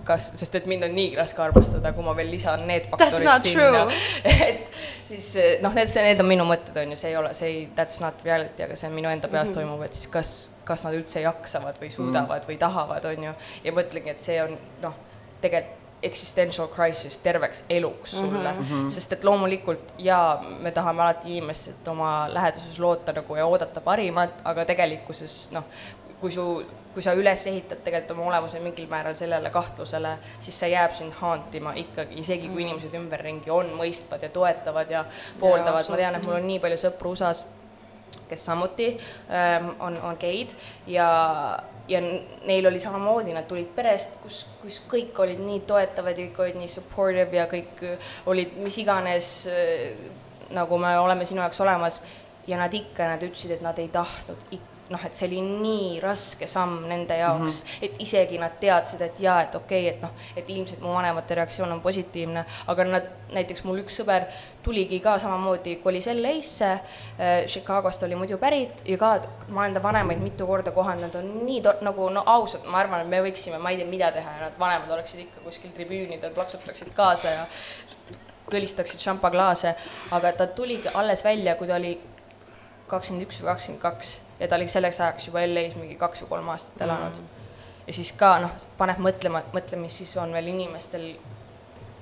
kas, 0.07 0.31
sest 0.39 0.55
et 0.57 0.67
mind 0.69 0.87
on 0.87 0.93
niigi 0.95 1.17
raske 1.19 1.41
armastada, 1.43 1.91
kui 1.93 2.05
ma 2.05 2.13
veel 2.17 2.29
lisan 2.31 2.63
need 2.69 2.87
faktorid 2.91 3.43
sinna, 3.43 3.83
et 4.47 4.69
siis 5.09 5.29
noh, 5.63 5.75
need, 5.75 5.91
see, 5.91 6.05
need 6.07 6.23
on 6.23 6.29
minu 6.29 6.47
mõtted, 6.47 6.77
on 6.81 6.93
ju, 6.95 6.99
see 6.99 7.11
ei 7.11 7.17
ole, 7.19 7.33
see 7.37 7.49
ei, 7.51 7.63
that's 7.77 8.01
not 8.03 8.23
reality, 8.25 8.63
aga 8.65 8.77
see 8.79 8.89
on 8.89 8.95
minu 8.97 9.11
enda 9.11 9.29
peas 9.29 9.51
mm 9.51 9.55
-hmm. 9.55 9.67
toimuv, 9.67 9.83
et 9.85 9.99
siis 9.99 10.11
kas, 10.13 10.35
kas 10.67 10.85
nad 10.87 10.95
üldse 10.97 11.21
jaksavad 11.25 11.81
või 11.81 11.91
suudavad 11.91 12.39
mm 12.39 12.43
-hmm. 12.43 12.49
või 12.49 12.57
tahavad, 12.63 13.05
on 13.05 13.27
ju, 13.29 13.33
ja 13.63 13.75
mõtlengi, 13.81 14.15
et 14.15 14.21
see 14.21 14.39
on 14.43 14.57
noh, 14.81 14.95
tegelikult 15.41 15.76
existential 16.03 16.67
crisis 16.67 17.17
terveks 17.17 17.63
eluks 17.69 18.11
sulle. 18.11 18.53
Mm, 18.53 18.65
-hmm. 18.69 18.89
sest 18.89 19.13
et 19.13 19.23
loomulikult 19.23 19.93
jaa, 19.97 20.43
me 20.59 20.71
tahame 20.71 21.01
alati 21.01 21.37
inimestelt 21.37 21.87
oma 21.87 22.27
läheduses 22.33 22.79
loota 22.79 23.13
nagu 23.13 23.35
ja 23.35 23.45
oodata 23.45 23.81
parimat, 23.81 24.41
aga 24.43 24.65
tegelikkuses 24.65 25.51
noh, 25.51 25.63
kui 26.21 26.31
su, 26.31 26.65
kui 26.93 27.01
sa 27.01 27.13
üles 27.13 27.47
ehitad 27.47 27.81
tegelikult 27.85 28.15
oma 28.17 28.29
olemuse 28.31 28.59
mingil 28.59 28.87
määral 28.89 29.13
sellele 29.17 29.49
kahtlusele, 29.53 30.15
siis 30.39 30.59
see 30.59 30.69
jääb 30.69 30.95
sind 30.97 31.13
haantima 31.19 31.73
ikkagi, 31.77 32.17
isegi 32.23 32.49
kui 32.49 32.63
inimesed 32.65 32.93
ümberringi 32.97 33.53
on 33.53 33.69
mõistvad 33.77 34.25
ja 34.25 34.29
toetavad 34.29 34.91
ja 34.91 35.05
pooldavad, 35.39 35.89
ma 35.89 35.99
tean, 36.01 36.15
et 36.17 36.25
mul 36.25 36.39
on 36.39 36.47
nii 36.47 36.59
palju 36.63 36.79
sõpru 36.87 37.13
USA-s, 37.13 37.45
kes 38.29 38.45
samuti 38.49 38.91
ähm, 39.29 39.73
on, 39.79 39.97
on 40.01 40.19
geid. 40.19 40.53
Ja, 40.87 41.09
ja 41.87 42.01
neil 42.01 42.67
oli 42.67 42.79
samamoodi, 42.79 43.33
nad 43.35 43.47
tulid 43.49 43.73
perest, 43.75 44.19
kus, 44.23 44.45
kus 44.61 44.79
kõik 44.91 45.19
olid 45.23 45.41
nii 45.43 45.63
toetavad 45.69 46.17
ja 46.17 46.29
kõik 46.29 46.45
olid 46.45 46.61
nii 46.61 46.71
supportive 46.71 47.39
ja 47.39 47.49
kõik 47.51 47.83
olid 48.27 48.55
mis 48.63 48.79
iganes 48.83 49.33
äh, 49.51 50.07
nagu 50.49 50.79
me 50.79 50.97
oleme 50.99 51.25
sinu 51.25 51.43
jaoks 51.43 51.61
olemas. 51.61 52.01
Ja 52.47 52.57
nad 52.57 52.73
ikka, 52.73 53.03
nad 53.03 53.23
ütlesid, 53.23 53.57
et 53.57 53.63
nad 53.63 53.79
ei 53.79 53.89
tahtnud 53.91 54.51
ikka 54.55 54.76
noh, 54.89 55.05
et 55.05 55.15
see 55.17 55.27
oli 55.27 55.41
nii 55.43 55.99
raske 56.03 56.47
samm 56.47 56.85
nende 56.87 57.17
jaoks 57.17 57.61
mm, 57.61 57.67
-hmm. 57.67 57.85
et 57.85 58.01
isegi 58.03 58.37
nad 58.37 58.57
teadsid, 58.59 59.01
et 59.01 59.19
jaa, 59.19 59.41
et 59.41 59.55
okei 59.55 59.87
okay,, 59.87 59.95
et 59.95 60.01
noh, 60.01 60.11
et 60.35 60.49
ilmselt 60.49 60.81
mu 60.81 60.93
vanemate 60.93 61.35
reaktsioon 61.35 61.71
on 61.71 61.81
positiivne, 61.81 62.45
aga 62.67 62.83
nad, 62.83 63.09
näiteks 63.33 63.63
mul 63.63 63.81
üks 63.83 63.99
sõber 64.01 64.27
tuligi 64.63 64.99
ka 64.99 65.17
samamoodi, 65.19 65.75
kolis 65.83 66.07
LA-sse 66.07 66.71
äh,, 66.71 67.45
Chicagost 67.47 68.03
oli 68.03 68.15
muidu 68.15 68.37
pärit 68.37 68.83
ja 68.85 68.97
ka 68.97 69.21
ma 69.47 69.61
olen 69.61 69.73
ta 69.73 69.83
vanemaid 69.83 70.19
mitu 70.19 70.47
korda 70.47 70.71
kohanud, 70.71 71.01
nad 71.07 71.15
on 71.15 71.45
nii 71.45 71.63
nagu 71.81 72.09
no 72.09 72.23
ausalt, 72.25 72.65
ma 72.65 72.79
arvan, 72.79 73.01
et 73.01 73.07
me 73.07 73.21
võiksime, 73.21 73.59
ma 73.59 73.71
ei 73.71 73.77
tea, 73.77 73.87
mida 73.87 74.11
teha 74.11 74.37
ja 74.37 74.45
nad 74.47 74.59
vanemad 74.59 74.91
oleksid 74.91 75.19
ikka 75.25 75.43
kuskil 75.43 75.71
tribüünidel, 75.75 76.33
plaksutaksid 76.33 76.93
kaasa 76.95 77.27
ja 77.27 77.45
kõlistaksid 78.51 79.03
šampaklaase, 79.03 79.75
aga 80.11 80.31
ta 80.31 80.47
tuligi 80.47 80.91
alles 80.93 81.23
välja, 81.23 81.55
kui 81.55 81.67
ta 81.67 81.75
oli 81.75 81.97
kakskümmend 82.87 83.27
üks 83.27 83.41
või 83.41 83.51
kakskümmend 83.51 83.83
kaks 83.83 84.13
ja 84.39 84.47
ta 84.47 84.55
oli 84.55 84.67
selleks 84.67 85.01
ajaks 85.01 85.27
juba 85.27 85.45
LA-s 85.45 85.77
mingi 85.79 85.95
kaks 85.95 86.23
või 86.23 86.35
kolm 86.35 86.51
aastat 86.53 86.81
elanud 86.85 87.17
mm. 87.21 87.47
ja 87.87 87.95
siis 87.99 88.13
ka 88.17 88.37
noh, 88.43 88.53
paneb 88.77 89.01
mõtlema, 89.01 89.43
mõtle, 89.53 89.79
mis 89.81 89.97
siis 90.01 90.13
on 90.21 90.33
veel 90.35 90.51
inimestel, 90.53 91.09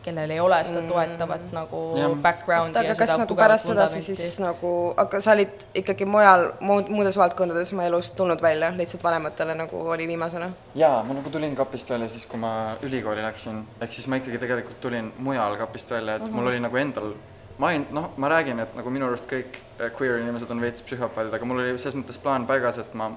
kellel 0.06 0.30
ei 0.36 0.40
ole 0.40 0.58
seda 0.68 0.84
toetavat 0.86 1.54
nagu 1.56 1.82
Jah. 1.98 2.16
background'i 2.22 2.82
aga 2.82 2.94
ja 2.94 2.98
kas 3.00 3.16
nagu 3.18 3.38
pärast 3.38 3.72
seda 3.72 3.88
vundamenti. 3.88 4.16
siis 4.20 4.36
nagu, 4.44 4.72
aga 5.02 5.22
sa 5.24 5.34
olid 5.34 5.64
ikkagi 5.82 6.06
mujal, 6.06 6.52
muud, 6.60 6.92
muudes 6.94 7.18
valdkondades 7.18 7.74
oma 7.74 7.88
elus 7.90 8.12
tulnud 8.18 8.44
välja, 8.44 8.70
lihtsalt 8.78 9.04
vanematele 9.04 9.56
nagu 9.58 9.86
oli 9.96 10.08
viimasena? 10.12 10.52
jaa, 10.76 11.00
ma 11.08 11.18
nagu 11.18 11.32
tulin 11.34 11.56
kapist 11.56 11.90
välja 11.90 12.10
siis, 12.12 12.28
kui 12.30 12.42
ma 12.42 12.76
ülikooli 12.86 13.24
läksin, 13.26 13.64
ehk 13.82 13.96
siis 13.96 14.12
ma 14.12 14.22
ikkagi 14.22 14.42
tegelikult 14.44 14.82
tulin 14.84 15.14
mujal 15.18 15.58
kapist 15.64 15.96
välja, 15.96 16.20
et 16.20 16.28
uh 16.28 16.28
-huh. 16.28 16.38
mul 16.38 16.54
oli 16.54 16.60
nagu 16.60 16.78
endal 16.78 17.16
ma 17.58 17.72
olin, 17.72 17.88
noh, 17.96 18.12
ma 18.18 18.30
räägin, 18.32 18.60
et 18.60 18.76
nagu 18.76 18.92
minu 18.92 19.08
arust 19.08 19.30
kõik 19.32 19.62
äh, 19.80 19.90
queer 19.96 20.20
inimesed 20.20 20.52
on 20.52 20.62
veits 20.64 20.84
psühhopaadid, 20.86 21.34
aga 21.38 21.48
mul 21.48 21.64
oli 21.64 21.78
selles 21.78 21.98
mõttes 22.00 22.20
plaan 22.22 22.48
paigas, 22.50 22.80
et 22.82 22.94
ma 22.98 23.12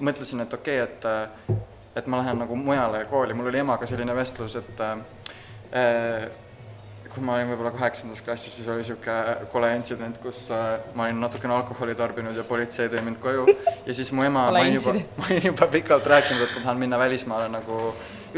mõtlesin, 0.00 0.44
et 0.44 0.54
okei 0.54 0.82
okay,, 0.82 0.88
et 0.88 1.10
äh, 1.56 1.58
et 1.96 2.06
ma 2.06 2.20
lähen 2.20 2.38
nagu 2.38 2.56
mujale 2.56 3.04
kooli, 3.10 3.34
mul 3.34 3.50
oli 3.50 3.58
emaga 3.58 3.86
selline 3.86 4.14
vestlus, 4.14 4.54
et 4.60 4.80
äh, 4.84 6.28
kui 7.10 7.24
ma 7.26 7.34
olin 7.34 7.50
võib-olla 7.50 7.72
kaheksandas 7.74 8.22
klassis, 8.22 8.54
siis 8.54 8.68
oli 8.70 8.84
niisugune 8.84 9.48
kole 9.50 9.72
intsident, 9.74 10.20
kus 10.22 10.44
äh, 10.54 10.76
ma 10.94 11.08
olin 11.08 11.18
natukene 11.24 11.56
alkoholi 11.56 11.96
tarbinud 11.98 12.38
ja 12.38 12.44
politsei 12.46 12.90
tõi 12.92 13.02
mind 13.06 13.18
koju. 13.22 13.48
Ja 13.86 13.96
siis 13.96 14.12
mu 14.14 14.22
ema, 14.26 14.46
ma 14.52 14.62
olin 14.62 14.78
juba, 14.78 14.94
ma 15.18 15.26
olin 15.26 15.48
juba 15.50 15.66
pikalt 15.72 16.06
rääkinud, 16.14 16.46
et 16.46 16.54
ma 16.54 16.64
tahan 16.66 16.82
minna 16.84 17.00
välismaale 17.00 17.50
nagu 17.50 17.80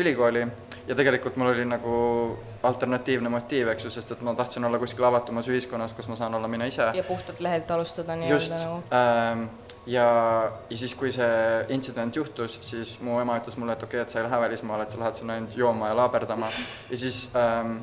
ülikooli. 0.01 0.47
Ja 0.89 0.97
tegelikult 0.99 1.37
mul 1.37 1.53
oli 1.53 1.67
nagu 1.69 1.99
alternatiivne 2.63 3.29
motiiv, 3.33 3.69
eks 3.73 3.89
ju, 3.89 3.91
sest 3.91 4.13
et 4.15 4.21
ma 4.23 4.35
tahtsin 4.39 4.65
olla 4.65 4.79
kuskil 4.79 5.05
avatumas 5.05 5.49
ühiskonnas, 5.51 5.95
kus 5.99 6.09
ma 6.09 6.17
saan 6.19 6.35
olla 6.35 6.49
mina 6.49 6.69
ise. 6.71 6.91
ja 6.95 7.05
puhtalt 7.05 7.41
lehelt 7.41 7.71
alustada 7.71 8.17
nii-öelda 8.17 8.59
nagu. 8.59 8.83
ähm, 8.99 9.47
ja, 9.87 10.07
ja 10.71 10.77
siis, 10.77 10.95
kui 10.95 11.13
see 11.13 11.65
intsident 11.75 12.17
juhtus, 12.17 12.59
siis 12.63 12.99
mu 13.01 13.19
ema 13.21 13.39
ütles 13.41 13.59
mulle, 13.59 13.75
et 13.75 13.83
okei 13.83 13.99
okay,, 13.99 14.07
et 14.07 14.15
sa 14.15 14.21
ei 14.21 14.29
lähe 14.29 14.41
välismaale, 14.47 14.87
et 14.87 14.95
sa 14.95 15.01
lähed 15.03 15.19
sinna 15.19 15.39
ainult 15.39 15.57
jooma 15.57 15.91
ja 15.91 15.97
laaberdama 15.97 16.53
ja 16.91 16.99
siis 16.99 17.25
ähm, 17.37 17.81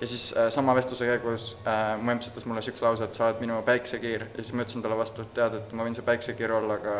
ja 0.00 0.06
siis 0.06 0.34
äh, 0.36 0.48
sama 0.48 0.74
vestluse 0.74 1.06
käigus 1.06 1.56
äh, 1.66 1.98
mu 2.00 2.10
emps 2.10 2.30
ütles 2.30 2.46
mulle 2.48 2.60
niisuguse 2.60 2.86
lause, 2.86 3.04
et 3.04 3.14
sa 3.14 3.26
oled 3.28 3.42
minu 3.44 3.60
päiksekiir 3.66 4.26
ja 4.30 4.42
siis 4.42 4.54
ma 4.54 4.64
ütlesin 4.64 4.84
talle 4.84 4.96
vastu, 4.96 5.26
et 5.26 5.34
tead, 5.36 5.58
et 5.60 5.74
ma 5.76 5.84
võin 5.84 5.96
su 5.96 6.04
päiksekiir 6.06 6.56
olla, 6.56 6.78
aga 6.80 6.96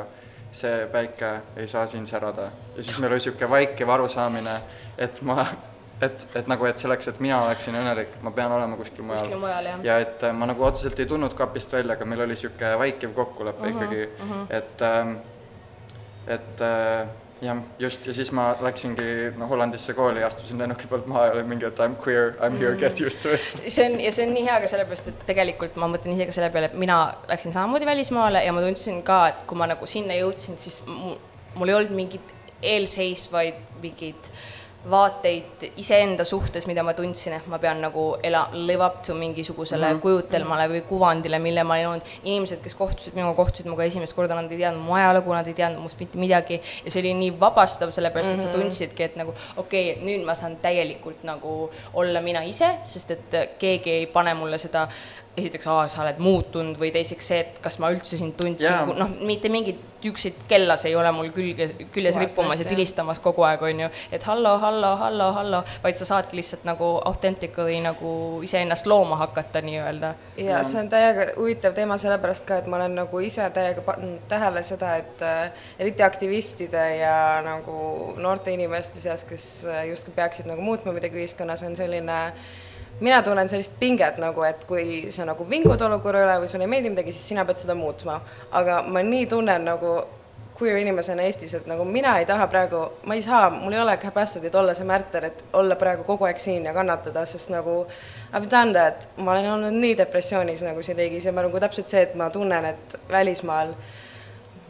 see 0.53 0.87
päike 0.93 1.31
ei 1.57 1.69
saa 1.71 1.87
siin 1.87 2.07
särada. 2.07 2.51
ja 2.77 2.83
siis 2.83 2.99
meil 2.99 3.13
oli 3.13 3.21
niisugune 3.23 3.51
vaikiv 3.51 3.89
arusaamine, 3.97 4.57
et 4.99 5.23
ma, 5.23 5.47
et, 6.03 6.27
et 6.35 6.47
nagu, 6.49 6.67
et 6.69 6.79
selleks, 6.81 7.09
et 7.13 7.21
mina 7.21 7.43
oleksin 7.45 7.77
õnnelik, 7.77 8.19
ma 8.25 8.33
pean 8.37 8.53
olema 8.57 8.79
kuskil 8.81 9.05
mujal. 9.05 9.27
kuskil 9.27 9.43
mujal, 9.43 9.71
jah. 9.73 9.81
ja 9.85 9.99
et 10.05 10.27
äh, 10.27 10.37
ma 10.37 10.49
nagu 10.51 10.65
otseselt 10.65 11.01
ei 11.01 11.09
tulnud 11.11 11.35
kapist 11.39 11.73
välja, 11.77 11.97
aga 11.97 12.09
meil 12.09 12.25
oli 12.27 12.37
niisugune 12.37 12.77
vaikiv 12.85 13.17
kokkulepe 13.17 13.61
uh 13.61 13.67
-huh, 13.67 13.77
ikkagi 13.77 14.07
uh, 14.07 14.31
-huh. 14.31 14.47
et 14.59 14.83
ähm, 14.83 15.17
et 16.27 16.61
äh, 16.61 17.09
jah, 17.43 17.57
just, 17.79 18.07
ja 18.07 18.15
siis 18.15 18.33
ma 18.33 18.57
läksingi 18.61 19.33
no 19.37 19.49
Hollandisse 19.49 19.95
kooli, 19.95 20.25
astusin 20.25 20.59
lennuki 20.59 20.87
pealt 20.87 21.07
maha 21.07 21.27
ja 21.27 21.33
olin 21.33 21.49
mingi, 21.49 21.65
et 21.65 21.79
I 21.79 21.89
m 21.89 21.97
queer, 22.05 22.35
I 22.37 22.51
m 22.51 22.59
here, 22.61 22.77
get 22.77 23.01
used 23.01 23.23
to 23.23 23.35
it. 23.35 23.73
see 23.73 23.87
on, 23.87 24.01
ja 24.01 24.13
see 24.13 24.27
on 24.27 24.35
nii 24.35 24.45
hea 24.45 24.61
ka 24.61 24.69
sellepärast, 24.71 25.09
et 25.09 25.25
tegelikult 25.27 25.77
ma 25.81 25.89
mõtlen 25.89 26.15
ise 26.17 26.29
ka 26.29 26.37
selle 26.37 26.51
peale, 26.55 26.71
et 26.73 26.79
mina 26.79 27.01
läksin 27.29 27.57
samamoodi 27.57 27.89
välismaale 27.89 28.45
ja 28.45 28.53
ma 28.53 28.65
tundsin 28.65 29.03
ka, 29.07 29.23
et 29.33 29.43
kui 29.47 29.59
ma 29.59 29.69
nagu 29.71 29.87
sinna 29.87 30.17
jõudsin, 30.21 30.59
siis 30.61 30.83
mul, 30.87 31.69
ei 31.69 31.75
olnud 31.75 31.97
mingit 31.97 32.37
eelseisvaid 32.63 33.61
mingeid 33.83 34.33
vaateid 34.89 35.67
iseenda 35.77 36.25
suhtes, 36.25 36.65
mida 36.67 36.83
ma 36.83 36.95
tundsin, 36.97 37.35
et 37.37 37.47
ma 37.53 37.59
pean 37.61 37.83
nagu 37.85 38.05
ela-, 38.25 38.47
live 38.55 38.85
up 38.85 39.03
to 39.07 39.15
mingisugusele 39.15 39.87
mm 39.87 39.97
-hmm. 39.97 40.01
kujutelmale 40.01 40.69
või 40.73 40.81
kuvandile, 40.89 41.39
mille 41.39 41.65
ma 41.65 41.75
olin 41.75 41.87
olnud. 41.87 42.07
inimesed, 42.25 42.61
kes 42.63 42.75
kohtusid 42.75 43.15
minuga, 43.15 43.35
kohtusid 43.35 43.67
minuga 43.67 43.85
esimest 43.85 44.17
korda, 44.17 44.35
nad 44.35 44.53
ei 44.53 44.59
teadnud 44.59 44.83
mu 44.83 44.95
ajalugu, 44.95 45.33
nad 45.33 45.47
ei 45.47 45.55
teadnud 45.55 45.83
must 45.83 46.01
mitte 46.01 46.19
midagi 46.19 46.61
ja 46.85 46.91
see 46.91 47.01
oli 47.01 47.15
nii 47.15 47.41
vabastav, 47.41 47.91
sellepärast 47.91 48.33
et 48.33 48.43
sa 48.43 48.49
tundsidki, 48.49 49.03
et 49.03 49.17
nagu 49.17 49.35
okei 49.57 49.93
okay,, 49.93 50.05
nüüd 50.05 50.25
ma 50.25 50.35
saan 50.35 50.57
täielikult 50.57 51.23
nagu 51.23 51.71
olla 51.95 52.21
mina 52.21 52.43
ise, 52.43 52.75
sest 52.83 53.11
et 53.11 53.59
keegi 53.59 53.91
ei 53.91 54.07
pane 54.07 54.35
mulle 54.35 54.59
seda 54.59 54.89
esiteks, 55.37 55.67
aa, 55.71 55.87
sa 55.89 56.03
oled 56.05 56.19
muutunud 56.23 56.79
või 56.81 56.91
teiseks 56.95 57.31
see, 57.33 57.45
et 57.45 57.61
kas 57.63 57.79
ma 57.83 57.91
üldse 57.95 58.19
sind 58.19 58.35
tundsin 58.39 58.91
noh, 58.99 59.13
mitte 59.27 59.51
mingit 59.53 59.79
tüksid 60.01 60.35
kellas 60.49 60.85
ei 60.89 60.95
ole 60.97 61.11
mul 61.13 61.29
külge, 61.35 61.67
küljes 61.93 62.17
Puhas 62.17 62.25
rippumas 62.25 62.63
ja 62.63 62.65
tilistamas 62.69 63.19
kogu 63.21 63.45
aeg, 63.45 63.63
on 63.69 63.83
ju, 63.85 63.89
et 64.13 64.25
hallo, 64.25 64.55
hallo, 64.59 64.95
hallo, 64.97 65.27
hallo, 65.37 65.61
vaid 65.85 65.99
sa 66.01 66.09
saadki 66.09 66.39
lihtsalt 66.39 66.65
nagu 66.69 66.89
authentically 67.05 67.77
nagu 67.85 68.13
iseennast 68.47 68.89
looma 68.91 69.19
hakata 69.21 69.61
nii-öelda. 69.65 70.15
ja 70.41 70.63
see 70.65 70.81
on 70.81 70.89
täiega 70.93 71.29
huvitav 71.37 71.77
teema 71.77 71.99
sellepärast 72.01 72.47
ka, 72.49 72.63
et 72.63 72.71
ma 72.71 72.81
olen 72.81 72.97
nagu 73.03 73.21
ise 73.25 73.51
täiega 73.55 73.85
pannud 73.87 74.25
tähele 74.33 74.65
seda, 74.67 74.97
et 75.03 75.23
äh, 75.27 75.69
eriti 75.79 76.03
aktivistide 76.07 76.87
ja 77.03 77.15
nagu 77.45 78.17
noorte 78.17 78.57
inimeste 78.57 79.05
seas, 79.05 79.27
kes 79.29 79.47
äh, 79.69 79.85
justkui 79.93 80.17
peaksid 80.17 80.49
nagu 80.49 80.65
muutma 80.65 80.97
midagi 80.97 81.21
ühiskonnas, 81.21 81.65
on 81.67 81.77
selline 81.77 82.21
mina 83.01 83.23
tunnen 83.23 83.49
sellist 83.49 83.73
pinget 83.81 84.19
nagu, 84.21 84.45
et 84.45 84.65
kui 84.69 85.11
sa 85.11 85.25
nagu 85.29 85.47
vingud 85.49 85.83
olukorra 85.83 86.25
üle 86.27 86.39
või 86.43 86.49
sulle 86.53 86.67
ei 86.69 86.73
meeldi 86.75 86.95
midagi, 86.95 87.13
siis 87.17 87.29
sina 87.33 87.45
pead 87.49 87.63
seda 87.63 87.75
muutma. 87.75 88.21
aga 88.53 88.83
ma 88.83 89.03
nii 89.03 89.27
tunnen 89.27 89.65
nagu 89.65 90.01
queer 90.61 90.77
inimesena 90.77 91.25
Eestis, 91.25 91.55
et 91.57 91.67
nagu 91.67 91.85
mina 91.89 92.19
ei 92.21 92.27
taha 92.29 92.47
praegu, 92.53 92.81
ma 93.09 93.17
ei 93.17 93.23
saa, 93.25 93.49
mul 93.51 93.73
ei 93.73 93.81
ole 93.81 93.97
capacity't 94.03 94.55
olla 94.61 94.75
see 94.77 94.85
märter, 94.85 95.25
et 95.31 95.45
olla 95.57 95.77
praegu 95.81 96.05
kogu 96.05 96.29
aeg 96.29 96.43
siin 96.43 96.67
ja 96.69 96.75
kannatada, 96.77 97.25
sest 97.27 97.53
nagu 97.55 97.81
I 97.87 98.35
have 98.35 98.51
done 98.51 98.75
that, 98.77 99.09
ma 99.17 99.33
olen 99.33 99.49
olnud 99.55 99.81
nii 99.81 99.97
depressioonis 100.03 100.61
nagu 100.67 100.83
siin 100.85 101.01
riigis 101.01 101.25
ja 101.25 101.33
ma 101.33 101.47
nagu 101.47 101.61
täpselt 101.61 101.89
see, 101.89 102.05
et 102.05 102.15
ma 102.15 102.29
tunnen, 102.31 102.69
et 102.75 102.99
välismaal 103.09 103.73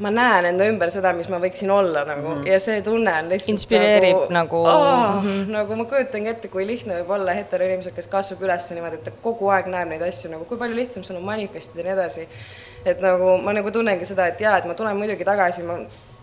ma 0.01 0.11
näen 0.15 0.49
enda 0.51 0.67
ümber 0.71 0.91
seda, 0.93 1.13
mis 1.17 1.29
ma 1.33 1.39
võiksin 1.43 1.71
olla 1.73 2.05
nagu 2.09 2.29
mm 2.29 2.41
-hmm. 2.41 2.49
ja 2.49 2.61
see 2.61 2.83
tunne 2.83 3.13
on 3.19 3.29
lihtsalt 3.29 3.55
Inspireerib 3.55 4.31
nagu- 4.33 4.65
oh, 4.65 5.23
mm 5.23 5.27
-hmm. 5.27 5.53
nagu 5.57 5.77
ma 5.77 5.85
kujutangi 5.85 6.29
ette, 6.29 6.49
kui 6.49 6.67
lihtne 6.67 7.01
võib 7.01 7.11
olla 7.19 7.35
heteroinimesel, 7.37 7.93
kes 7.93 8.07
kasvab 8.09 8.43
üles 8.43 8.71
niimoodi, 8.71 9.01
et 9.01 9.05
ta 9.05 9.11
kogu 9.23 9.49
aeg 9.49 9.67
näeb 9.67 9.89
neid 9.89 10.03
asju 10.03 10.31
nagu, 10.31 10.45
kui 10.45 10.59
palju 10.59 10.77
lihtsam 10.77 11.05
sul 11.05 11.17
on 11.17 11.25
manifestida 11.25 11.81
ja 11.81 11.85
nii 11.85 11.93
edasi. 11.93 12.29
et 12.85 13.01
nagu 13.01 13.37
ma 13.39 13.53
nagu 13.53 13.71
tunnengi 13.71 14.07
seda, 14.07 14.27
et 14.27 14.41
jaa, 14.41 14.57
et 14.59 14.65
ma 14.65 14.75
tulen 14.75 14.97
muidugi 14.97 15.25
tagasi, 15.25 15.63
ma 15.63 15.79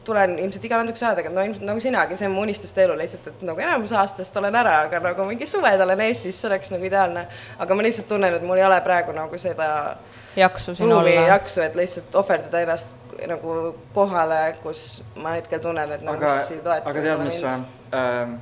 tulen 0.07 0.39
ilmselt 0.39 0.65
iga 0.65 0.77
natukese 0.81 1.05
aja 1.05 1.15
tagant, 1.15 1.35
no 1.35 1.43
ilmselt 1.43 1.65
nagu 1.67 1.79
sinagi, 1.83 2.15
see 2.15 2.27
on 2.27 2.33
mu 2.33 2.41
unistuste 2.41 2.83
elu 2.83 2.97
lihtsalt, 2.97 3.27
et 3.27 3.41
nagu 3.41 3.59
enamus 3.59 3.91
aastast 3.91 4.37
olen 4.37 4.55
ära, 4.55 4.75
aga 4.87 4.99
nagu 4.99 5.25
mingi 5.27 5.45
suved 5.45 5.81
olen 5.81 6.01
Eestis, 6.07 6.41
see 6.41 6.49
oleks 6.49 6.71
nagu 6.71 6.85
ideaalne. 6.85 7.27
aga 7.59 7.75
ma 7.75 7.83
lihtsalt 7.83 8.07
tunnen, 8.07 8.33
et 8.33 8.41
mul 8.41 8.57
ei 8.57 8.65
ole 8.65 8.81
praegu 8.81 9.11
nagu 9.11 9.37
seda 9.37 9.97
jaksu 10.35 10.75
siin 10.75 10.93
olla. 10.93 11.09
jaksu, 11.09 11.61
et 11.61 11.75
lihtsalt 11.75 12.15
ohverdada 12.15 12.61
ennast 12.61 12.95
nagu 13.27 13.75
kohale, 13.93 14.41
kus 14.63 15.03
ma 15.15 15.37
hetkel 15.37 15.61
tunnen, 15.63 15.91
et 15.97 16.05
nagu 16.05 16.21
mis 16.21 16.51
ei 16.53 16.61
toeta 16.61 16.89
aga 16.89 17.01
tead, 17.01 17.23
mis 17.25 17.39
või 17.43 17.55
ähm, 17.97 18.37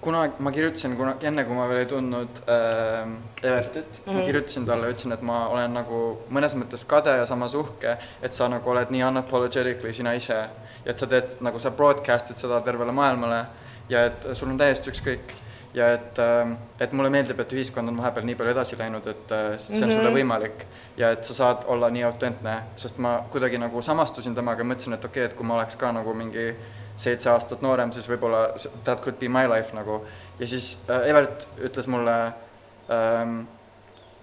kunagi, 0.00 0.38
ma 0.38 0.52
kirjutasin 0.54 0.96
kunagi, 0.96 1.26
enne 1.30 1.44
kui 1.48 1.58
ma 1.58 1.66
veel 1.70 1.82
ei 1.82 1.90
tundnud 1.90 2.42
ähm, 2.54 3.16
Evertit 3.42 3.84
mm, 3.84 4.04
-hmm. 4.06 4.18
ma 4.18 4.26
kirjutasin 4.26 4.66
talle, 4.66 4.92
ütlesin, 4.92 5.12
et 5.12 5.22
ma 5.22 5.40
olen 5.48 5.74
nagu 5.74 6.02
mõnes 6.30 6.54
mõttes 6.58 6.86
kade 6.86 7.16
ja 7.18 7.26
samas 7.26 7.54
uhke, 7.54 7.96
et 8.22 8.32
sa 8.32 8.48
nagu 8.48 8.70
oled 8.70 8.94
nii 8.94 9.04
unapologetically 9.04 9.92
sina 9.92 10.12
ise. 10.12 10.38
Ja 10.84 10.92
et 10.92 10.98
sa 10.98 11.06
teed, 11.06 11.36
nagu 11.40 11.58
sa 11.58 11.70
broadcast'id 11.70 12.38
seda 12.38 12.60
tervele 12.60 12.92
maailmale 12.92 13.44
ja 13.88 14.04
et 14.06 14.28
sul 14.32 14.48
on 14.48 14.58
täiesti 14.58 14.90
ükskõik 14.90 15.34
ja 15.74 15.92
et, 15.94 16.18
et 16.80 16.92
mulle 16.96 17.10
meeldib, 17.12 17.40
et 17.40 17.52
ühiskond 17.52 17.90
on 17.90 17.98
vahepeal 18.00 18.26
nii 18.26 18.36
palju 18.38 18.54
edasi 18.54 18.78
läinud, 18.78 19.06
et 19.10 19.32
äh, 19.34 19.46
see 19.56 19.76
on 19.76 19.80
mm 19.80 19.90
-hmm. 19.90 19.98
sulle 19.98 20.12
võimalik 20.14 20.66
ja 20.96 21.10
et 21.10 21.24
sa 21.24 21.34
saad 21.34 21.64
olla 21.66 21.90
nii 21.90 22.02
autentne, 22.08 22.62
sest 22.76 22.98
ma 22.98 23.24
kuidagi 23.30 23.58
nagu 23.58 23.82
samastusin 23.82 24.34
temaga 24.34 24.64
ja 24.64 24.64
mõtlesin, 24.64 24.94
et 24.94 25.04
okei 25.04 25.24
okay,, 25.24 25.30
et 25.30 25.34
kui 25.34 25.46
ma 25.46 25.54
oleks 25.54 25.76
ka 25.76 25.92
nagu 25.92 26.14
mingi 26.14 26.54
seitse 26.96 27.30
aastat 27.30 27.62
noorem, 27.62 27.92
siis 27.92 28.08
võib-olla 28.08 28.54
that 28.84 29.02
could 29.04 29.18
be 29.18 29.28
my 29.28 29.46
life 29.46 29.76
nagu. 29.76 30.04
ja 30.38 30.46
siis 30.46 30.86
äh, 30.90 31.10
Evert 31.10 31.48
ütles 31.58 31.86
mulle 31.86 32.32
ähm, 32.90 33.40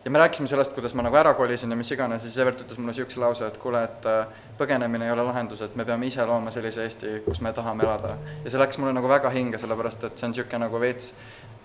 ja 0.06 0.12
me 0.12 0.20
rääkisime 0.20 0.48
sellest, 0.48 0.74
kuidas 0.74 0.94
ma 0.94 1.04
nagu 1.04 1.18
ära 1.18 1.34
kolisin 1.34 1.72
ja 1.72 1.78
mis 1.78 1.92
iganes 1.92 2.24
ja 2.24 2.30
siis 2.30 2.38
Evert 2.38 2.62
ütles 2.62 2.78
mulle 2.78 2.94
niisuguse 2.94 3.20
lause, 3.20 3.48
et 3.48 3.58
kuule, 3.58 3.82
et 3.88 4.06
äh, 4.06 4.44
põgenemine 4.60 5.08
ei 5.08 5.14
ole 5.16 5.26
lahendus, 5.26 5.64
et 5.66 5.76
me 5.76 5.86
peame 5.86 6.06
ise 6.06 6.26
looma 6.26 6.54
sellise 6.54 6.86
Eesti, 6.86 7.16
kus 7.26 7.42
me 7.42 7.54
tahame 7.54 7.84
elada. 7.88 8.18
ja 8.44 8.54
see 8.54 8.62
läks 8.62 8.78
mulle 8.78 8.94
nagu 8.94 9.10
väga 9.10 9.34
hinge, 9.34 9.58
sellepärast 9.58 10.06
et 10.06 10.18
see 10.18 10.30
on 10.30 10.36
niisugune 10.36 10.62
nagu 10.68 10.82
veits 10.82 11.14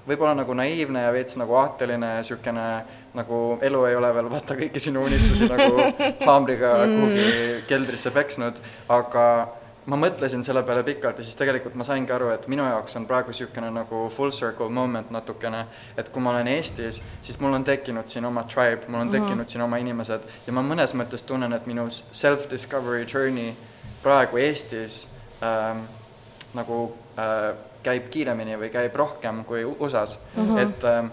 võib-olla 0.08 0.32
nagu 0.38 0.56
naiivne 0.56 1.04
ja 1.04 1.12
veits 1.12 1.36
nagu 1.36 1.58
aateline 1.60 2.14
ja 2.14 2.24
niisugune 2.24 2.66
nagu 3.14 3.40
elu 3.68 3.84
ei 3.90 3.96
ole 4.00 4.14
veel 4.16 4.30
vaata 4.32 4.56
kõiki 4.56 4.80
sinu 4.80 5.04
unistusi 5.04 5.48
nagu 5.50 5.84
haamriga 6.28 6.74
kuhugi 6.88 7.30
keldrisse 7.68 8.14
peksnud, 8.14 8.60
aga 8.88 9.26
ma 9.90 9.98
mõtlesin 9.98 10.44
selle 10.46 10.62
peale 10.66 10.82
pikalt 10.86 11.18
ja 11.18 11.26
siis 11.26 11.36
tegelikult 11.38 11.74
ma 11.78 11.84
saingi 11.86 12.12
aru, 12.14 12.30
et 12.34 12.46
minu 12.52 12.64
jaoks 12.66 12.94
on 13.00 13.06
praegu 13.10 13.32
niisugune 13.32 13.70
nagu 13.74 14.02
full 14.14 14.30
circle 14.34 14.70
moment 14.70 15.10
natukene, 15.10 15.64
et 15.98 16.10
kui 16.12 16.22
ma 16.22 16.34
olen 16.34 16.50
Eestis, 16.52 17.00
siis 17.22 17.40
mul 17.42 17.56
on 17.58 17.66
tekkinud 17.66 18.10
siin 18.10 18.28
oma 18.28 18.44
tribe, 18.50 18.86
mul 18.88 19.02
on 19.04 19.10
tekkinud 19.10 19.50
siin 19.50 19.64
oma 19.66 19.80
inimesed 19.82 20.28
ja 20.46 20.54
ma 20.54 20.62
mõnes 20.66 20.94
mõttes 20.98 21.26
tunnen, 21.26 21.52
et 21.56 21.66
minu 21.70 21.88
self-discovery 21.90 23.06
journey 23.06 23.54
praegu 24.04 24.38
Eestis 24.40 25.02
ähm, 25.42 25.82
nagu 26.54 26.84
äh, 27.18 27.50
käib 27.82 28.10
kiiremini 28.12 28.58
või 28.60 28.70
käib 28.72 28.94
rohkem 28.96 29.44
kui 29.48 29.64
USA-s 29.64 30.18
mm, 30.36 30.46
-hmm. 30.46 30.58
et 30.62 30.84
ähm, 30.84 31.12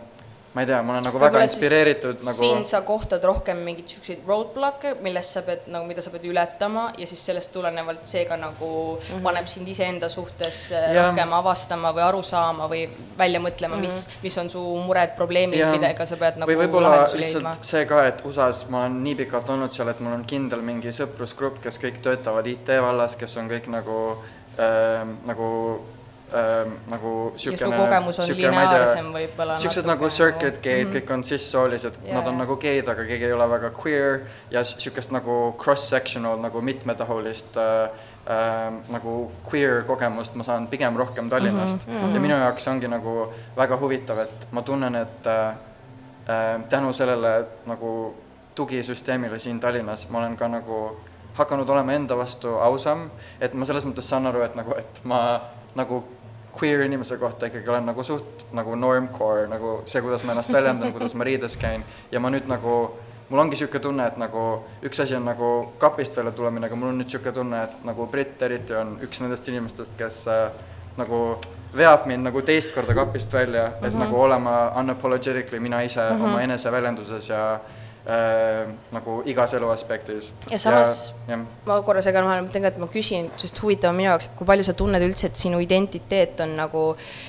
ma 0.58 0.64
ei 0.64 0.68
tea, 0.72 0.80
ma 0.82 0.96
olen 0.96 1.04
nagu 1.06 1.20
väga 1.22 1.42
inspireeritud 1.46 2.24
nagu 2.26 2.42
siin 2.42 2.64
sa 2.66 2.80
kohtad 2.86 3.22
rohkem 3.30 3.60
mingeid 3.62 3.92
siukseid 3.94 4.24
roadblock'e, 4.26 4.96
millest 5.06 5.36
sa 5.38 5.44
pead 5.46 5.68
nagu, 5.70 5.86
mida 5.86 6.02
sa 6.02 6.10
pead 6.14 6.24
ületama 6.26 6.88
ja 6.98 7.06
siis 7.10 7.26
sellest 7.30 7.52
tulenevalt 7.54 8.08
see 8.10 8.24
ka 8.26 8.40
nagu 8.42 8.70
mm 8.96 9.04
-hmm. 9.04 9.26
paneb 9.28 9.52
sind 9.52 9.70
iseenda 9.70 10.10
suhtes 10.10 10.72
äh, 10.72 10.96
Jah. 10.96 11.10
rohkem 11.10 11.34
avastama 11.40 11.92
või 11.94 12.04
aru 12.08 12.24
saama 12.24 12.70
või 12.72 12.88
välja 13.18 13.40
mõtlema 13.40 13.76
mm, 13.76 13.84
-hmm. 13.84 14.08
mis, 14.08 14.24
mis 14.24 14.38
on 14.38 14.50
su 14.50 14.64
mured, 14.88 15.14
probleemid, 15.20 15.62
millega 15.72 16.06
sa 16.06 16.18
pead 16.18 16.40
nagu 16.42 16.52
või 16.52 16.58
võib-olla 16.64 16.90
lahendusi 16.96 17.20
leidma 17.22 17.52
lihtsalt. 17.54 17.70
see 17.74 17.86
ka, 17.86 18.06
et 18.08 18.26
USA-s 18.26 18.70
ma 18.70 18.82
olen 18.82 19.04
nii 19.04 19.16
pikalt 19.22 19.50
olnud 19.50 19.72
seal, 19.72 19.94
et 19.94 20.00
mul 20.00 20.14
on 20.14 20.26
kindel 20.26 20.62
mingi 20.62 20.96
sõprusgrupp, 21.02 21.62
kes 21.62 21.78
kõik 21.86 22.02
töötavad 22.02 22.48
IT 22.48 22.74
vallas, 22.82 23.16
kes 23.16 23.38
on 23.38 23.50
kõik 23.54 23.70
nagu 23.70 24.00
ähm,, 24.58 25.14
nagu 25.30 25.52
ähm, 26.34 26.74
nagu 26.92 27.14
on 28.20 28.28
siuke, 28.28 28.52
ma 28.52 28.64
ei 28.66 28.72
tea, 28.74 29.58
siuksed 29.64 29.88
nagu 29.88 30.10
circuit 30.12 30.60
gay'd, 30.64 30.92
kõik 30.92 31.14
on 31.16 31.24
cis-soolised, 31.28 32.02
Jaa, 32.04 32.18
nad 32.18 32.28
on 32.28 32.42
nagu 32.42 32.58
geid, 32.60 32.90
aga 32.92 33.06
keegi 33.08 33.30
ei 33.30 33.36
ole 33.36 33.48
väga 33.50 33.72
queer. 33.76 34.22
Ja 34.52 34.64
siukest 34.68 35.14
nagu 35.16 35.56
cross-sectional 35.62 36.42
nagu 36.44 36.62
mitmetahulist 36.62 37.60
äh, 37.62 37.90
äh, 38.28 38.78
nagu 38.94 39.16
queer 39.48 39.84
kogemust 39.88 40.36
ma 40.36 40.44
saan 40.44 40.68
pigem 40.68 41.00
rohkem 41.00 41.30
Tallinnast. 41.30 41.88
Mm. 41.88 41.94
-hmm. 41.94 42.14
ja 42.14 42.20
minu 42.20 42.36
jaoks 42.36 42.64
see 42.64 42.74
ongi 42.74 42.88
nagu 42.88 43.34
väga 43.58 43.78
huvitav, 43.78 44.20
et 44.20 44.48
ma 44.52 44.62
tunnen, 44.62 44.96
et 44.96 45.28
äh, 45.28 45.50
äh, 46.30 46.64
tänu 46.70 46.94
sellele 46.94 47.46
nagu 47.66 48.16
tugisüsteemile 48.56 49.40
siin 49.40 49.60
Tallinnas 49.60 50.10
ma 50.10 50.18
olen 50.18 50.38
ka 50.38 50.48
nagu 50.48 50.98
hakanud 51.38 51.70
olema 51.70 51.94
enda 51.94 52.18
vastu 52.18 52.58
ausam, 52.58 53.10
et 53.42 53.54
ma 53.54 53.66
selles 53.66 53.86
mõttes 53.86 54.10
saan 54.10 54.26
aru, 54.28 54.42
et 54.42 54.56
nagu, 54.56 54.74
et 54.78 55.02
ma 55.04 55.20
nagu 55.78 56.04
queer 56.60 56.82
inimese 56.86 57.18
kohta 57.18 57.50
ikkagi 57.50 57.70
olen 57.70 57.86
nagu 57.86 58.04
suht 58.04 58.46
nagu 58.54 58.76
normcore, 58.76 59.48
nagu 59.48 59.82
see, 59.86 60.02
kuidas 60.02 60.24
ma 60.24 60.36
ennast 60.36 60.54
väljendan, 60.54 60.94
kuidas 60.94 61.16
ma 61.16 61.28
riides 61.28 61.58
käin 61.58 61.84
ja 62.12 62.20
ma 62.20 62.32
nüüd 62.34 62.48
nagu 62.50 62.78
mul 63.30 63.40
ongi 63.44 63.58
niisugune 63.58 63.84
tunne, 63.84 64.08
et 64.08 64.18
nagu 64.18 64.44
üks 64.88 65.02
asi 65.04 65.16
on 65.16 65.26
nagu 65.28 65.52
kapist 65.80 66.18
välja 66.18 66.32
tulemine, 66.32 66.68
aga 66.70 66.76
mul 66.80 66.94
on 66.94 67.00
nüüd 67.02 67.10
niisugune 67.10 67.36
tunne, 67.36 67.64
et 67.64 67.88
nagu 67.88 68.08
Brit 68.12 68.42
eriti 68.42 68.76
on 68.76 68.98
üks 69.04 69.22
nendest 69.24 69.48
inimestest, 69.52 69.98
kes 70.00 70.22
äh, 70.32 70.46
nagu 70.98 71.24
veab 71.78 72.08
mind 72.10 72.26
nagu 72.26 72.42
teist 72.42 72.72
korda 72.76 72.96
kapist 72.96 73.34
välja 73.34 73.68
mm, 73.68 73.74
-hmm. 73.74 73.88
et 73.88 74.00
nagu 74.00 74.22
olema 74.22 74.72
unapologetically 74.80 75.60
mina 75.60 75.82
ise 75.82 76.02
mm 76.02 76.18
-hmm. 76.18 76.24
oma 76.24 76.42
eneseväljenduses 76.42 77.30
ja 77.30 77.54
äh, 77.54 77.60
nagu 78.08 79.22
igas 79.28 79.54
elu 79.58 79.70
aspektis. 79.70 80.34
Ja 80.52 80.60
samas- 80.60 81.14
jah, 81.28 81.42
ma 81.66 81.82
korra 81.82 82.02
segan 82.02 82.24
vahele, 82.24 82.42
ma 82.42 82.48
mõtlen 82.48 82.62
ka, 82.62 82.68
et 82.68 82.78
ma 82.78 82.88
küsin, 82.88 83.30
sest 83.36 83.60
huvitav 83.62 83.90
on 83.92 83.98
minu 84.00 84.10
jaoks, 84.10 84.30
et 84.30 84.36
kui 84.40 84.48
palju 84.48 84.64
sa 84.64 84.74
tunned 84.74 85.04
üldse, 85.04 85.26
et 85.28 85.36
sinu 85.36 85.60
identiteet 85.60 86.40
on 86.40 86.56
nagu, 86.56 86.84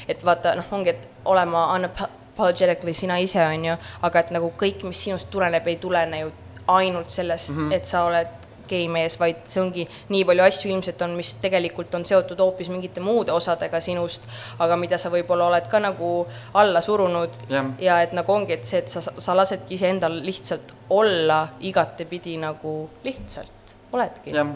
et 0.09 0.23
vaata, 0.25 0.55
noh, 0.55 0.65
ongi, 0.73 0.95
et 0.95 1.09
olema 1.25 1.65
unapologetically 1.75 2.95
sina 2.95 3.19
ise, 3.19 3.43
on 3.43 3.65
ju, 3.65 3.77
aga 4.03 4.21
et 4.21 4.31
nagu 4.31 4.53
kõik, 4.57 4.85
mis 4.85 5.05
sinust 5.05 5.31
tuleneb, 5.31 5.67
ei 5.67 5.77
tulene 5.83 6.21
ju 6.21 6.33
ainult 6.69 7.11
sellest 7.11 7.51
mm, 7.51 7.69
-hmm. 7.69 7.75
et 7.75 7.87
sa 7.87 8.05
oled 8.05 8.38
geimees, 8.69 9.19
vaid 9.21 9.43
see 9.51 9.63
ongi 9.63 9.87
nii 10.13 10.25
palju 10.29 10.45
asju 10.47 10.73
ilmselt 10.73 11.03
on, 11.07 11.17
mis 11.19 11.35
tegelikult 11.43 11.95
on 11.99 12.07
seotud 12.09 12.41
hoopis 12.43 12.71
mingite 12.73 13.03
muude 13.05 13.33
osadega 13.35 13.81
sinust, 13.85 14.29
aga 14.59 14.77
mida 14.81 14.99
sa 15.01 15.13
võib-olla 15.13 15.49
oled 15.51 15.69
ka 15.71 15.81
nagu 15.83 16.13
alla 16.55 16.83
surunud 16.85 17.41
Jah. 17.51 17.73
ja 17.83 18.01
et 18.05 18.15
nagu 18.17 18.33
ongi, 18.33 18.59
et 18.59 18.69
see, 18.69 18.83
et 18.85 18.93
sa, 18.93 19.03
sa 19.03 19.37
lasedki 19.37 19.79
iseendal 19.79 20.21
lihtsalt 20.25 20.75
olla 20.95 21.45
igatepidi 21.61 22.37
nagu 22.41 22.79
lihtsalt 23.05 23.77
oledki. 23.93 24.33
jah, 24.37 24.55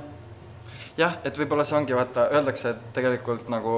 jah, 0.96 1.18
et 1.24 1.38
võib-olla 1.38 1.64
see 1.64 1.76
ongi, 1.78 1.96
vaata, 1.96 2.28
öeldakse, 2.32 2.74
et 2.76 2.88
tegelikult 2.96 3.48
nagu 3.52 3.76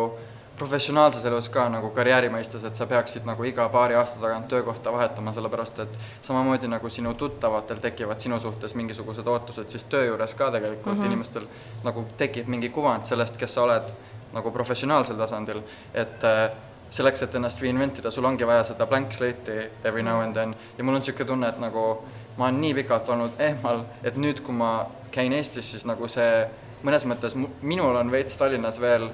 professionaalses 0.58 1.24
elus 1.24 1.48
ka 1.50 1.66
nagu 1.68 1.90
karjääri 1.94 2.28
mõistes, 2.30 2.62
et 2.66 2.78
sa 2.78 2.86
peaksid 2.86 3.26
nagu 3.26 3.44
iga 3.44 3.66
paari 3.68 3.96
aasta 3.98 4.20
tagant 4.22 4.46
töökohta 4.48 4.92
vahetama, 4.92 5.32
sellepärast 5.34 5.80
et 5.82 5.96
samamoodi 6.22 6.70
nagu 6.70 6.90
sinu 6.90 7.14
tuttavatel 7.18 7.80
tekivad 7.82 8.22
sinu 8.22 8.38
suhtes 8.40 8.74
mingisugused 8.78 9.26
ootused, 9.26 9.68
siis 9.68 9.84
töö 9.90 10.04
juures 10.06 10.34
ka 10.34 10.50
tegelikult 10.50 10.94
mm 10.96 11.02
-hmm. 11.02 11.06
inimestel 11.06 11.46
nagu 11.84 12.06
tekib 12.16 12.46
mingi 12.46 12.68
kuvand 12.68 13.04
sellest, 13.04 13.36
kes 13.36 13.54
sa 13.54 13.62
oled 13.62 13.90
nagu 14.32 14.50
professionaalsel 14.50 15.16
tasandil, 15.16 15.62
et 15.94 16.24
äh, 16.24 16.50
selleks, 16.90 17.22
et 17.22 17.34
ennast 17.34 17.60
reinvent 17.60 17.98
ida, 17.98 18.10
sul 18.10 18.24
ongi 18.24 18.46
vaja 18.46 18.62
seda 18.62 18.86
blank 18.86 19.12
slate'i 19.12 19.70
every 19.84 20.02
now 20.02 20.20
and 20.20 20.32
then 20.32 20.54
ja 20.78 20.84
mul 20.84 20.94
on 20.94 21.00
niisugune 21.00 21.26
tunne, 21.26 21.48
et 21.48 21.58
nagu 21.58 21.98
ma 22.36 22.44
olen 22.44 22.60
nii 22.60 22.74
pikalt 22.74 23.08
olnud 23.08 23.38
eemal, 23.38 23.84
et 24.04 24.16
nüüd, 24.16 24.42
kui 24.42 24.54
ma 24.54 24.86
käin 25.10 25.32
Eestis, 25.32 25.70
siis 25.70 25.84
nagu 25.86 26.08
see 26.08 26.46
mõnes 26.84 27.06
mõttes 27.06 27.36
minul 27.62 27.96
on 27.96 28.10
veits 28.10 28.36
Tallinnas 28.36 28.80
veel 28.80 29.08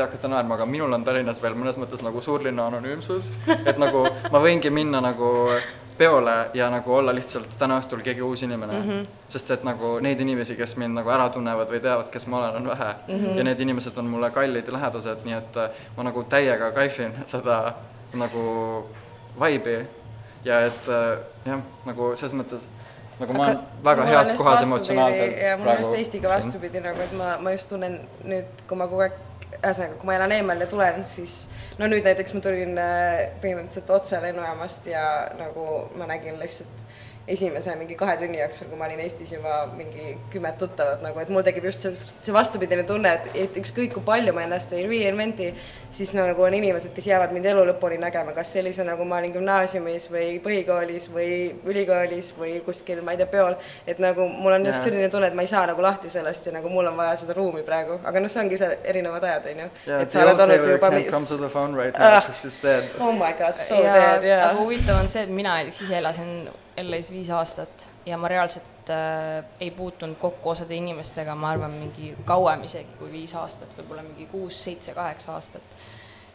te 0.00 0.06
hakkate 0.06 0.30
naerma, 0.32 0.56
aga 0.56 0.66
minul 0.66 0.96
on 0.96 1.04
Tallinnas 1.04 1.42
veel 1.42 1.54
mõnes 1.58 1.76
mõttes 1.80 2.00
nagu 2.04 2.22
suurlinna 2.24 2.70
anonüümsus, 2.70 3.28
et 3.68 3.78
nagu 3.80 4.06
ma 4.32 4.40
võingi 4.40 4.72
minna 4.72 5.02
nagu 5.04 5.28
peole 6.00 6.34
ja 6.56 6.70
nagu 6.72 6.94
olla 6.96 7.12
lihtsalt 7.12 7.58
täna 7.60 7.76
õhtul 7.82 8.00
keegi 8.04 8.22
uus 8.24 8.42
inimene 8.46 8.78
mm. 8.78 8.88
-hmm. 8.88 9.06
sest 9.28 9.50
et 9.50 9.64
nagu 9.68 9.98
neid 10.00 10.20
inimesi, 10.20 10.56
kes 10.56 10.76
mind 10.80 10.96
nagu 10.96 11.12
ära 11.12 11.28
tunnevad 11.28 11.68
või 11.68 11.82
teavad, 11.84 12.08
kes 12.08 12.26
ma 12.26 12.38
olen, 12.38 12.56
on 12.56 12.70
vähe 12.72 12.88
mm. 12.94 13.14
-hmm. 13.14 13.36
ja 13.36 13.44
need 13.44 13.60
inimesed 13.60 13.98
on 14.00 14.08
mulle 14.14 14.30
kallid 14.30 14.66
ja 14.66 14.72
lähedased, 14.72 15.24
nii 15.24 15.36
et 15.36 15.56
äh, 15.56 15.70
ma 15.96 16.08
nagu 16.08 16.24
täiega 16.24 16.72
kaifin 16.72 17.12
seda 17.34 17.74
nagu 18.14 18.44
vibe'i 19.40 19.84
ja 20.44 20.60
et 20.70 20.88
äh, 20.88 21.18
jah, 21.44 21.60
nagu 21.84 22.16
selles 22.16 22.36
mõttes 22.40 22.64
nagu 23.20 23.36
ma 23.36 23.44
olen 23.44 23.58
väga 23.84 24.04
heas 24.04 24.32
kohas 24.32 24.62
emotsionaalselt 24.62 25.36
ja 25.42 25.56
mul 25.58 25.68
on 25.68 25.82
just 25.84 25.94
Eestiga 25.94 26.28
vastupidi 26.28 26.80
nagu, 26.80 27.00
et 27.00 27.12
ma, 27.12 27.34
ma 27.44 27.52
just 27.52 27.68
tunnen 27.68 28.00
nüüd, 28.24 28.48
kui 28.68 28.78
ma 28.80 28.88
kogu 28.88 29.04
aeg, 29.04 29.18
ühesõnaga, 29.60 29.96
kui 30.00 30.08
ma 30.08 30.16
elan 30.16 30.34
eemal 30.36 30.62
ja 30.64 30.68
tulen, 30.70 31.02
siis 31.08 31.44
no 31.78 31.88
nüüd 31.90 32.06
näiteks 32.06 32.36
ma 32.36 32.44
tulin 32.44 32.78
äh, 32.80 33.26
põhimõtteliselt 33.42 33.92
otse 33.96 34.20
lennujaamast 34.24 34.88
ja 34.90 35.04
nagu 35.38 35.66
ma 36.00 36.08
nägin 36.10 36.40
lihtsalt 36.40 36.86
esimese 37.34 37.74
mingi 37.78 37.96
kahe 37.98 38.16
tunni 38.20 38.40
jooksul, 38.40 38.68
kui 38.70 38.78
ma 38.80 38.86
olin 38.88 39.00
Eestis 39.04 39.32
juba 39.34 39.60
mingi 39.76 40.14
kümmet 40.32 40.58
tuttavat 40.60 41.02
nagu, 41.04 41.20
et 41.22 41.28
mul 41.32 41.44
tekib 41.46 41.64
just 41.68 41.84
see, 41.86 41.92
see 42.26 42.34
vastupidine 42.34 42.84
tunne, 42.88 43.12
et, 43.18 43.28
et 43.44 43.60
ükskõik 43.62 43.94
kui 43.96 44.04
palju 44.06 44.34
ma 44.36 44.44
ennast 44.46 44.72
ei 44.76 44.86
reinvent'i, 44.88 45.50
siis 45.90 46.12
nagu 46.16 46.42
on 46.46 46.54
inimesed, 46.58 46.92
kes 46.96 47.06
jäävad 47.10 47.34
mind 47.34 47.46
elu 47.52 47.64
lõpuni 47.70 47.98
nägema, 48.02 48.34
kas 48.36 48.52
sellise 48.56 48.84
nagu 48.86 49.04
ma 49.08 49.18
olin 49.22 49.32
gümnaasiumis 49.34 50.08
või 50.12 50.26
põhikoolis 50.44 51.08
või 51.14 51.30
ülikoolis 51.70 52.32
või 52.38 52.56
kuskil, 52.66 53.02
ma 53.06 53.14
ei 53.14 53.20
tea, 53.22 53.28
peol, 53.30 53.56
et 53.86 53.98
nagu 54.02 54.26
mul 54.30 54.58
on 54.58 54.66
just 54.70 54.86
selline 54.86 55.08
tunne, 55.12 55.30
et 55.30 55.38
ma 55.38 55.46
ei 55.46 55.50
saa 55.50 55.64
nagu 55.70 55.82
lahti 55.84 56.10
sellest 56.10 56.46
ja 56.50 56.54
nagu 56.58 56.70
mul 56.72 56.90
on 56.90 56.96
vaja 56.98 57.16
seda 57.24 57.36
ruumi 57.38 57.62
praegu, 57.66 58.00
aga 58.06 58.22
noh, 58.22 58.30
see 58.32 58.42
ongi 58.44 58.58
see 58.60 58.70
erinevad 58.94 59.24
ajad, 59.30 59.50
on 59.54 59.64
ju. 59.64 59.68
yeah, 59.86 60.02
et 60.02 60.10
sa 60.14 60.24
oled 60.26 60.44
olnud 60.46 60.66
juba 60.74 60.90
come 61.10 61.26
to 61.26 61.38
the 61.38 61.48
phone 61.48 61.74
right 61.78 61.94
now 61.98 62.10
Ah. 62.10 62.20
because 62.20 62.40
she's 62.42 62.56
dead 62.62 62.84
oh 62.98 63.12
my 63.12 63.32
god, 63.38 63.54
so 63.56 63.74
ja 63.78 63.94
dead, 63.94 64.24
jaa 64.30 64.40
aga. 64.48 64.58
huvitav 64.60 64.98
on 65.02 65.08
see, 65.08 65.22
et 65.22 65.30
mina 65.30 65.60
ise 65.62 65.86
elasin 65.98 66.48
LA-s 66.78 67.10
viis 67.12 67.30
aastat 67.34 67.88
ja 68.06 68.18
ma 68.18 68.28
reaalselt 68.30 68.90
äh, 68.90 69.44
ei 69.60 69.70
puutunud 69.70 70.18
kokku 70.20 70.52
osade 70.54 70.74
inimestega, 70.76 71.34
ma 71.34 71.54
arvan, 71.54 71.74
mingi 71.80 72.12
kauem 72.28 72.64
isegi 72.68 72.98
kui 72.98 73.10
viis 73.12 73.34
aastat, 73.38 73.72
võib-olla 73.78 74.04
mingi 74.06 74.28
kuus, 74.30 74.58
seitse, 74.64 74.94
kaheksa 74.96 75.34
aastat. 75.38 75.80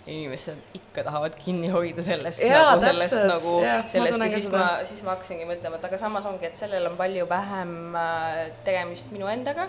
inimesed 0.06 0.76
ikka 0.78 1.02
tahavad 1.04 1.34
kinni 1.42 1.72
hoida 1.74 2.04
sellest 2.06 2.44
Jaa, 2.46 2.76
nagu 2.76 2.84
sellest 2.86 3.16
täpselt, 3.16 3.32
nagu 3.32 3.54
jah, 3.64 3.80
ma 3.82 3.90
sellest 3.90 4.22
ja 4.22 4.30
siis 4.30 4.44
seda. 4.46 4.60
ma, 4.60 4.86
siis 4.86 5.02
ma 5.02 5.16
hakkasingi 5.16 5.48
mõtlema, 5.50 5.80
et 5.80 5.88
aga 5.90 5.98
samas 5.98 6.28
ongi, 6.30 6.46
et 6.46 6.60
sellel 6.60 6.86
on 6.92 6.98
palju 7.00 7.26
vähem 7.30 7.98
äh, 7.98 8.42
tegemist 8.68 9.10
minu 9.16 9.32
endaga, 9.32 9.66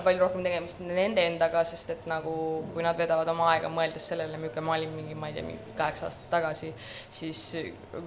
palju 0.00 0.22
rohkem 0.24 0.44
tegemist 0.44 0.80
nende 0.86 1.22
endaga, 1.26 1.62
sest 1.68 1.90
et 1.92 2.06
nagu 2.10 2.32
kui 2.72 2.84
nad 2.84 2.96
vedavad 2.98 3.28
oma 3.32 3.50
aega 3.52 3.70
mõeldes 3.72 4.06
sellele, 4.12 4.38
milline 4.40 4.64
ma 4.64 4.76
olin 4.76 4.92
mingi, 4.96 5.16
ma 5.18 5.28
ei 5.28 5.36
tea, 5.36 5.44
mingi 5.46 5.74
kaheksa 5.78 6.08
aastat 6.08 6.30
tagasi, 6.32 6.72
siis 7.12 7.42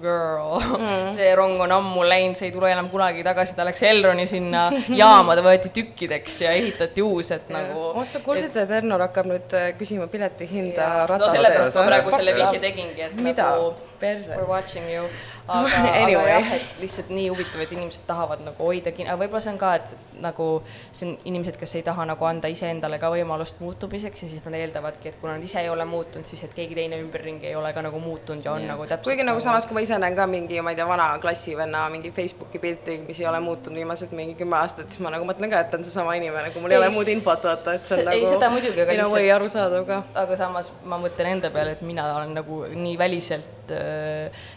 girl 0.02 0.56
mm., 0.58 1.14
see 1.18 1.30
rong 1.38 1.62
on 1.66 1.76
ammu 1.78 2.06
läinud, 2.08 2.38
see 2.38 2.50
ei 2.50 2.54
tule 2.54 2.70
enam 2.72 2.90
kunagi 2.92 3.24
tagasi, 3.26 3.56
ta 3.58 3.66
läks 3.68 3.84
Elroni 3.86 4.26
sinna 4.30 4.66
jaama, 5.02 5.36
ta 5.38 5.46
võeti 5.46 5.72
tükkideks 5.76 6.40
ja 6.46 6.54
ehitati 6.58 7.04
uus, 7.04 7.30
et 7.36 7.50
nagu 7.54 7.90
oh, 7.92 8.02
sa 8.08 8.22
kuulsid, 8.24 8.56
et 8.56 8.76
Ernol 8.80 9.06
hakkab 9.06 9.30
nüüd 9.30 9.56
äh, 9.56 9.68
küsima 9.78 10.10
piletihinda 10.10 10.88
no 11.02 11.10
rataste 11.12 11.38
sellepärast 11.38 11.70
eest 11.70 11.78
ma 11.78 11.84
või? 11.84 11.92
praegu 11.92 12.16
selle 12.16 12.36
vihje 12.40 12.64
tegingi, 12.66 13.06
et 13.06 13.20
mida 13.20 13.52
nagu 13.54 13.74
perse 14.00 14.30
we? 14.30 14.36
are 14.36 14.48
watching 14.48 14.86
you. 14.90 15.08
aga 15.46 15.82
anyway., 15.94 16.26
aga 16.26 16.40
jah, 16.40 16.52
et 16.56 16.80
lihtsalt 16.82 17.10
nii 17.14 17.28
huvitav, 17.30 17.60
et 17.62 17.72
inimesed 17.76 18.06
tahavad 18.08 18.42
nagu 18.42 18.66
hoida 18.66 18.90
kinni, 18.94 19.10
aga 19.12 19.20
võib-olla 19.22 19.42
see 19.44 19.52
on 19.54 19.60
ka, 19.60 19.74
et 19.78 19.92
nagu 20.24 20.46
see 20.90 21.06
on 21.06 21.12
inimesed, 21.30 21.58
kes 21.60 21.76
ei 21.78 21.84
taha 21.86 22.06
nagu 22.10 22.26
anda 22.26 22.50
iseendale 22.50 22.98
ka 23.02 23.10
võimalust 23.14 23.60
muutumiseks 23.62 24.24
ja 24.24 24.30
siis 24.32 24.42
nad 24.46 24.56
eeldavadki, 24.58 25.12
et 25.12 25.20
kuna 25.20 25.36
nad 25.36 25.46
ise 25.46 25.60
ei 25.62 25.70
ole 25.70 25.86
muutunud, 25.86 26.26
siis 26.26 26.42
et 26.46 26.54
keegi 26.56 26.74
teine 26.78 26.98
ümberringi 27.02 27.50
ei 27.50 27.54
ole 27.58 27.70
ka 27.76 27.84
nagu 27.86 28.00
muutunud 28.02 28.44
ja 28.44 28.56
on 28.56 28.64
yeah. 28.64 28.72
nagu 28.74 28.88
täpselt 28.90 29.12
kuigi 29.12 29.26
nagu 29.26 29.42
samas, 29.44 29.68
kui 29.68 29.78
ma 29.78 29.84
ise 29.86 30.00
näen 30.02 30.18
ka 30.18 30.26
mingi, 30.30 30.58
ma 30.64 30.74
ei 30.74 30.80
tea, 30.80 30.88
vana 30.88 31.08
klassivenna 31.22 31.84
mingi 31.94 32.10
Facebooki 32.16 32.58
pilti, 32.62 32.98
mis 33.06 33.20
ei 33.22 33.28
ole 33.30 33.40
muutunud 33.44 33.78
viimased 33.78 34.14
mingi 34.18 34.34
kümme 34.40 34.58
aastat, 34.58 34.90
siis 34.90 35.04
ma 35.04 35.14
nagu 35.14 35.28
mõtlen 35.28 35.52
ka, 35.52 35.62
et 35.62 35.70
ta 35.70 35.78
on 35.78 35.86
seesama 35.86 36.16
inimene, 36.18 36.50
kui 36.54 36.64
mul 36.64 36.74
ei, 36.74 36.80
Ei, 36.80 36.82
ole 36.82 36.90
muud 36.96 37.12
infot 37.12 37.46
vaata, 37.46 37.76
et 37.76 37.84
see 37.84 38.00
on 38.00 38.10
nagu 38.10 38.18
ei, 38.18 38.30
seda 38.32 38.50
muidugi, 38.52 38.82
a 38.82 38.88
lihtsalt- 38.90 39.14
way 39.14 39.30
arusaadav 39.36 39.86
ka. 39.88 40.02
aga 40.24 40.40
samas 40.42 40.72
ma 40.84 40.98
mõtlen 41.00 41.36
enda 41.36 41.52
peale, 41.54 41.76
et 41.78 41.86
mina 41.86 42.08
olen 42.16 42.34
nagu 42.40 42.64
nii 42.74 42.98
väliselt 42.98 43.72
äh,, 43.72 43.85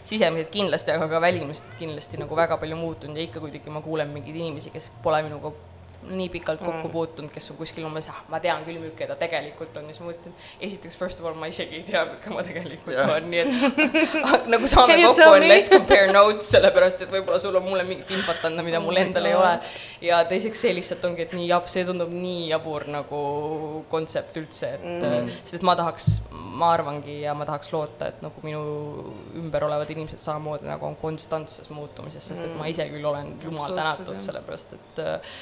sisemiselt 0.04 0.52
kindlasti, 0.54 0.94
aga 0.94 1.08
ka 1.10 1.22
välimiselt 1.22 1.76
kindlasti 1.80 2.20
nagu 2.20 2.36
väga 2.38 2.58
palju 2.60 2.78
muutunud 2.78 3.18
ja 3.18 3.26
ikka 3.26 3.42
kuidagi 3.42 3.72
ma 3.72 3.82
kuulen 3.84 4.12
mingeid 4.14 4.36
inimesi, 4.36 4.72
kes 4.74 4.90
pole 5.02 5.22
minuga 5.26 5.52
nii 6.08 6.28
pikalt 6.32 6.60
kokku 6.60 6.88
Mm. 6.88 6.92
puutunud, 6.92 7.30
kes 7.32 7.50
on 7.52 7.56
kuskil 7.58 7.84
umbes, 7.84 8.08
ah, 8.08 8.22
ma 8.32 8.40
tean 8.40 8.64
küll, 8.64 8.78
milline 8.80 9.06
ta 9.06 9.16
tegelikult 9.20 9.76
on 9.76 9.88
ja 9.88 9.92
siis 9.92 10.00
ma 10.00 10.08
mõtlesin, 10.08 10.32
esiteks 10.60 10.96
first 10.96 11.20
of 11.20 11.26
all 11.28 11.36
ma 11.36 11.50
isegi 11.50 11.76
ei 11.76 11.82
tea, 11.86 12.04
milline 12.06 12.32
ma 12.32 12.44
tegelikult 12.46 12.94
yeah. 12.96 13.12
on, 13.16 13.28
nii 13.30 13.42
et 13.44 14.48
nagu 14.54 14.70
saame 14.70 14.96
kokku, 15.02 15.26
on 15.28 15.44
let's 15.44 15.72
compare 15.72 16.08
notes, 16.12 16.48
sellepärast 16.54 17.04
et 17.04 17.12
võib-olla 17.12 17.38
sul 17.42 17.58
on 17.60 17.66
mulle 17.66 17.84
mingit 17.88 18.10
infot 18.16 18.48
anda, 18.48 18.64
mida 18.66 18.80
mul 18.80 18.96
Oh 18.96 18.98
my 18.98 19.04
endal 19.04 19.28
ei 19.28 19.36
ole. 19.36 19.52
ja 20.08 20.22
teiseks 20.30 20.64
see 20.64 20.74
lihtsalt 20.76 21.04
ongi, 21.10 21.26
et 21.28 21.36
nii 21.36 21.46
jab-, 21.50 21.68
see 21.70 21.84
tundub 21.88 22.12
nii 22.14 22.48
jabur 22.50 22.88
nagu 22.90 23.22
kontsept 23.92 24.40
üldse, 24.40 24.74
et 24.80 24.88
mm. 24.88 25.30
sest 25.44 25.60
et 25.60 25.68
ma 25.68 25.76
tahaks, 25.78 26.10
ma 26.32 26.72
arvangi 26.78 27.20
ja 27.26 27.36
ma 27.36 27.46
tahaks 27.48 27.72
loota, 27.76 28.10
et 28.10 28.24
nagu 28.24 28.44
minu 28.46 28.64
ümber 29.40 29.68
olevad 29.68 29.92
inimesed 29.92 30.20
samamoodi 30.20 30.68
nagu 30.70 30.88
on 30.88 30.96
konstantses 31.00 31.70
muutumises, 31.74 32.24
sest 32.32 32.48
et 32.48 32.56
ma 32.56 32.68
ise 32.72 32.88
küll 32.90 33.06
olen 33.12 33.36
jumal 33.44 33.76
tänatud 33.76 34.20
sellepärast, 34.24 34.78
et 34.78 35.02
äh, 35.04 35.34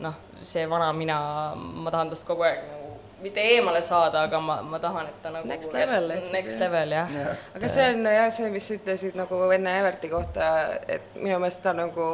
noh, 0.00 0.14
see 0.42 0.66
vana 0.70 0.92
mina, 0.92 1.18
ma 1.56 1.90
tahan 1.90 2.10
tast 2.10 2.26
kogu 2.26 2.46
aeg 2.46 2.64
nagu 2.68 2.88
mitte 3.22 3.42
eemale 3.42 3.80
saada, 3.82 4.22
aga 4.28 4.40
ma, 4.40 4.60
ma 4.62 4.78
tahan, 4.78 5.08
et 5.10 5.22
ta 5.22 5.30
nagu 5.34 5.48
Next 5.48 5.72
level, 5.74 6.12
next 6.32 6.60
level 6.60 6.92
jah. 6.94 7.14
Jah. 7.14 7.46
aga 7.54 7.68
see 7.68 7.86
on 7.92 8.04
jah, 8.06 8.28
see, 8.30 8.50
mis 8.54 8.68
sa 8.68 8.76
ütlesid 8.78 9.18
nagu 9.18 9.40
enne 9.54 9.78
Everti 9.80 10.10
kohta, 10.12 10.50
et 10.86 11.16
minu 11.18 11.40
meelest 11.42 11.64
ka 11.64 11.74
nagu 11.74 12.06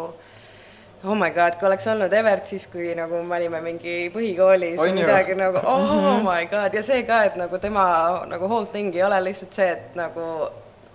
oh 1.05 1.15
my 1.15 1.31
god, 1.37 1.59
kui 1.61 1.69
oleks 1.69 1.87
olnud 1.93 2.13
Evert 2.17 2.49
siis, 2.49 2.67
kui 2.73 2.95
nagu 2.97 3.21
me 3.23 3.37
olime 3.37 3.61
mingi 3.65 3.97
põhikoolis 4.15 4.81
või 4.81 4.97
midagi 4.97 5.37
nagu 5.37 5.61
oh 5.61 6.19
my 6.29 6.49
god. 6.51 6.75
Ja 6.75 6.83
see 6.87 7.05
ka, 7.09 7.25
et 7.29 7.37
nagu 7.41 7.61
tema 7.61 7.87
nagu 8.31 8.49
whole 8.49 8.71
thing 8.73 8.97
ei 8.97 9.05
ole 9.05 9.21
lihtsalt 9.29 9.61
see, 9.61 9.71
et 9.77 9.99
nagu 9.99 10.25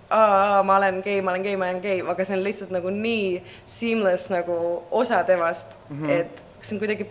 aa, 0.10 0.26
aa, 0.26 0.62
ma 0.66 0.80
olen 0.82 1.04
gei, 1.06 1.22
ma 1.22 1.36
olen 1.36 1.46
gei, 1.46 1.56
ma 1.56 1.70
olen 1.70 1.82
gei, 1.86 2.02
aga 2.02 2.26
see 2.26 2.38
on 2.38 2.46
lihtsalt 2.46 2.74
nagu 2.74 2.94
nii 2.94 3.42
seamless 3.70 4.34
nagu 4.34 4.58
osa 4.90 5.22
temast 5.24 5.78
mm, 5.90 6.02
-hmm. 6.02 6.20
et 6.20 6.49
see 6.62 6.76
on 6.76 6.80
kuidagi, 6.84 7.10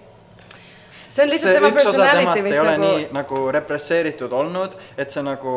see 1.09 1.25
on 1.25 1.31
lihtsalt 1.31 1.53
see 1.53 1.61
tema 1.61 1.71
personality, 1.71 2.59
ole 2.61 2.75
nagu 2.77 2.83
nii 2.85 3.07
nagu 3.17 3.45
represseeritud 3.59 4.33
olnud, 4.33 4.77
et 4.99 5.11
see 5.11 5.25
nagu 5.25 5.55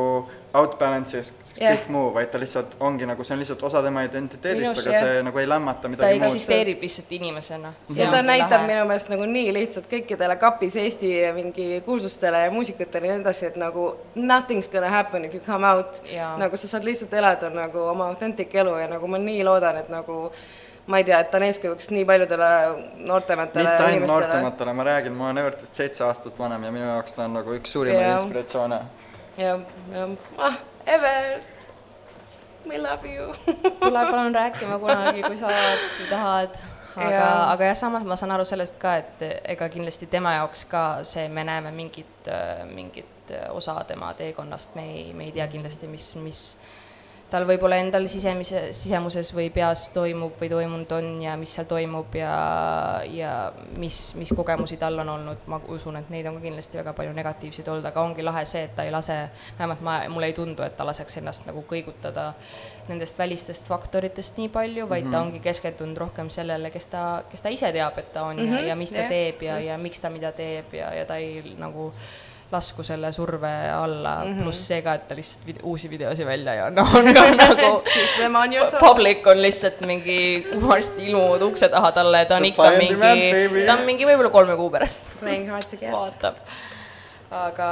outbalance'is 0.54 1.32
Jah. 1.60 1.76
kõik 1.76 1.90
muu, 1.92 2.10
vaid 2.16 2.30
ta 2.32 2.40
lihtsalt 2.40 2.76
ongi 2.84 3.08
nagu, 3.08 3.24
see 3.24 3.36
on 3.36 3.42
lihtsalt 3.44 3.64
osa 3.68 3.82
tema 3.84 4.04
identiteedist, 4.08 4.72
aga 4.72 4.96
jah. 4.96 5.06
see 5.06 5.24
nagu 5.28 5.40
ei 5.40 5.48
lämmata 5.50 5.86
ta 5.86 5.92
midagi 5.92 6.20
muud. 6.20 6.28
eksisteerib 6.28 6.84
lihtsalt 6.84 7.12
inimesena. 7.18 7.74
ja 7.96 8.10
ta 8.12 8.22
näitab 8.26 8.66
minu 8.68 8.86
meelest 8.90 9.12
nagu 9.12 9.28
nii 9.28 9.54
lihtsalt 9.56 9.88
kõikidele 9.92 10.38
kapis 10.40 10.76
Eesti 10.82 11.12
mingi 11.36 11.68
kuulsustele 11.86 12.46
ja 12.46 12.52
muusikutele 12.52 13.08
ja 13.08 13.18
nii 13.18 13.26
edasi, 13.26 13.52
et 13.52 13.60
nagu 13.60 13.92
nothing's 14.16 14.72
gonna 14.72 14.90
happen 14.90 15.26
if 15.26 15.36
you 15.36 15.44
come 15.46 15.68
out. 15.68 16.02
Jaa. 16.08 16.38
nagu 16.40 16.58
sa 16.58 16.68
saad 16.68 16.88
lihtsalt 16.88 17.14
elada 17.14 17.50
nagu 17.50 17.88
oma 17.92 18.10
authentic 18.12 18.56
elu 18.56 18.76
ja 18.84 18.88
nagu 18.92 19.08
ma 19.08 19.20
nii 19.22 19.44
loodan, 19.48 19.84
et 19.84 19.90
nagu 19.92 20.32
ma 20.88 20.98
ei 20.98 21.04
tea, 21.04 21.20
et 21.20 21.32
ta 21.32 21.38
on 21.38 21.46
eeskujuks 21.46 21.90
nii 21.94 22.06
paljudele 22.06 22.50
noortematele 23.06 23.70
mitte 23.70 23.86
ainult 23.86 24.10
noortematele, 24.10 24.74
ma 24.74 24.86
räägin, 24.88 25.14
ma 25.18 25.30
olen 25.30 25.44
Evertist 25.44 25.78
seitse 25.78 26.04
aastat 26.06 26.40
vanem 26.40 26.64
ja 26.64 26.72
minu 26.74 26.86
jaoks 26.86 27.14
ta 27.18 27.26
on 27.28 27.38
nagu 27.38 27.54
üks 27.58 27.76
suurimaid 27.76 28.08
Jah. 28.08 28.18
inspiratsioone. 28.22 28.82
ja, 29.38 29.60
ja 29.94 30.08
ah, 30.38 30.60
Evert, 30.86 31.68
we 32.70 32.82
love 32.82 33.14
you 33.14 33.34
tule 33.84 34.06
palun 34.12 34.36
rääkima 34.36 34.80
kunagi, 34.80 35.24
kui 35.24 35.38
sa 35.38 35.48
alati 35.48 36.10
tahad. 36.10 36.60
aga 36.96 37.14
Jaa., 37.14 37.52
aga 37.54 37.72
jah, 37.72 37.78
samas 37.86 38.04
ma 38.04 38.18
saan 38.20 38.36
aru 38.36 38.46
sellest 38.46 38.76
ka, 38.82 38.98
et 39.04 39.26
ega 39.54 39.70
kindlasti 39.70 40.10
tema 40.12 40.34
jaoks 40.40 40.66
ka 40.66 40.86
see, 41.08 41.30
me 41.30 41.46
näeme 41.48 41.72
mingit, 41.72 42.30
mingit 42.74 43.32
osa 43.50 43.78
tema 43.88 44.14
teekonnast, 44.14 44.76
me 44.76 44.90
ei, 44.92 45.14
me 45.14 45.30
ei 45.30 45.32
tea 45.32 45.48
kindlasti, 45.48 45.88
mis, 45.88 46.16
mis 46.16 46.42
tal 47.32 47.46
võib-olla 47.48 47.78
endal 47.80 48.08
sisemise, 48.12 48.66
sisemuses 48.76 49.32
või 49.36 49.48
peas 49.54 49.86
toimub 49.96 50.36
või 50.40 50.50
toimunud 50.52 50.92
on 50.98 51.08
ja 51.24 51.38
mis 51.40 51.54
seal 51.56 51.68
toimub 51.70 52.16
ja, 52.20 52.32
ja 53.08 53.32
mis, 53.80 54.00
mis 54.20 54.34
kogemusi 54.36 54.76
tal 54.82 55.00
on 55.00 55.14
olnud, 55.16 55.46
ma 55.52 55.62
usun, 55.72 56.00
et 56.02 56.10
neid 56.12 56.28
on 56.28 56.40
ka 56.40 56.44
kindlasti 56.44 56.82
väga 56.82 56.94
palju 56.98 57.14
negatiivseid 57.16 57.70
olnud, 57.72 57.88
aga 57.88 58.04
ongi 58.04 58.26
lahe 58.26 58.44
see, 58.50 58.66
et 58.68 58.76
ta 58.76 58.84
ei 58.88 58.92
lase, 58.92 59.16
vähemalt 59.60 59.86
ma, 59.88 59.98
mulle 60.12 60.32
ei 60.32 60.36
tundu, 60.36 60.66
et 60.66 60.76
ta 60.76 60.88
laseks 60.88 61.22
ennast 61.22 61.48
nagu 61.48 61.64
kõigutada 61.70 62.34
nendest 62.90 63.20
välistest 63.20 63.70
faktoritest 63.72 64.42
nii 64.42 64.50
palju, 64.52 64.90
vaid 64.90 65.06
mm 65.06 65.12
-hmm. 65.12 65.16
ta 65.16 65.22
ongi 65.22 65.40
keskendunud 65.40 65.98
rohkem 65.98 66.30
sellele, 66.30 66.72
kes 66.72 66.92
ta, 66.92 67.24
kes 67.32 67.42
ta 67.42 67.50
ise 67.50 67.72
teab, 67.72 67.98
et 67.98 68.12
ta 68.14 68.24
on 68.24 68.36
mm 68.36 68.44
-hmm. 68.44 68.60
ja, 68.60 68.74
ja 68.74 68.76
mis 68.76 68.92
ta 68.92 69.06
jah, 69.06 69.10
teeb 69.10 69.42
ja, 69.42 69.60
ja 69.60 69.78
miks 69.78 70.02
ta 70.02 70.10
mida 70.10 70.32
teeb 70.32 70.74
ja, 70.74 70.94
ja 70.94 71.06
ta 71.06 71.16
ei 71.16 71.56
nagu 71.58 71.94
lasku 72.52 72.84
selle 72.84 73.12
surve 73.16 73.52
alla 73.72 74.16
mm, 74.24 74.34
-hmm. 74.34 74.44
pluss 74.44 74.68
see 74.68 74.82
ka, 74.82 74.94
et 74.94 75.08
ta 75.08 75.16
lihtsalt 75.16 75.46
vid 75.48 75.62
uusi 75.64 75.90
videosi 75.90 76.26
välja 76.26 76.54
ei 76.54 76.62
anna, 76.66 76.82
on 76.98 77.14
ka 77.14 77.26
nagu 77.44 77.70
public 78.80 79.28
on 79.28 79.42
lihtsalt 79.42 79.82
mingi 79.88 80.48
varsti 80.68 81.08
ilmuvad 81.08 81.42
ukse 81.48 81.70
taha 81.70 81.92
talle, 81.92 82.26
ta 82.26 82.36
on 82.36 82.46
ikka 82.46 82.72
mingi 82.78 83.66
ta 83.66 83.78
on 83.78 83.86
mingi 83.88 84.06
võib-olla 84.10 84.34
kolme 84.34 84.58
kuu 84.60 84.70
pärast 84.70 85.02
vaatab. 85.92 86.36
aga, 87.32 87.72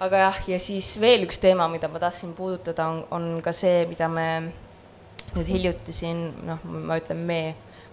aga 0.00 0.16
jah, 0.24 0.40
ja 0.48 0.58
siis 0.62 0.94
veel 1.00 1.26
üks 1.26 1.40
teema, 1.42 1.68
mida 1.68 1.88
ma 1.88 1.98
tahtsin 1.98 2.34
puudutada, 2.34 2.86
on, 2.86 3.04
on 3.10 3.42
ka 3.42 3.52
see, 3.52 3.86
mida 3.90 4.08
me 4.08 4.28
nüüd 5.34 5.48
hiljuti 5.50 5.92
siin, 5.92 6.28
noh, 6.46 6.62
ma 6.64 6.96
ütlen 7.00 7.18
me, 7.26 7.40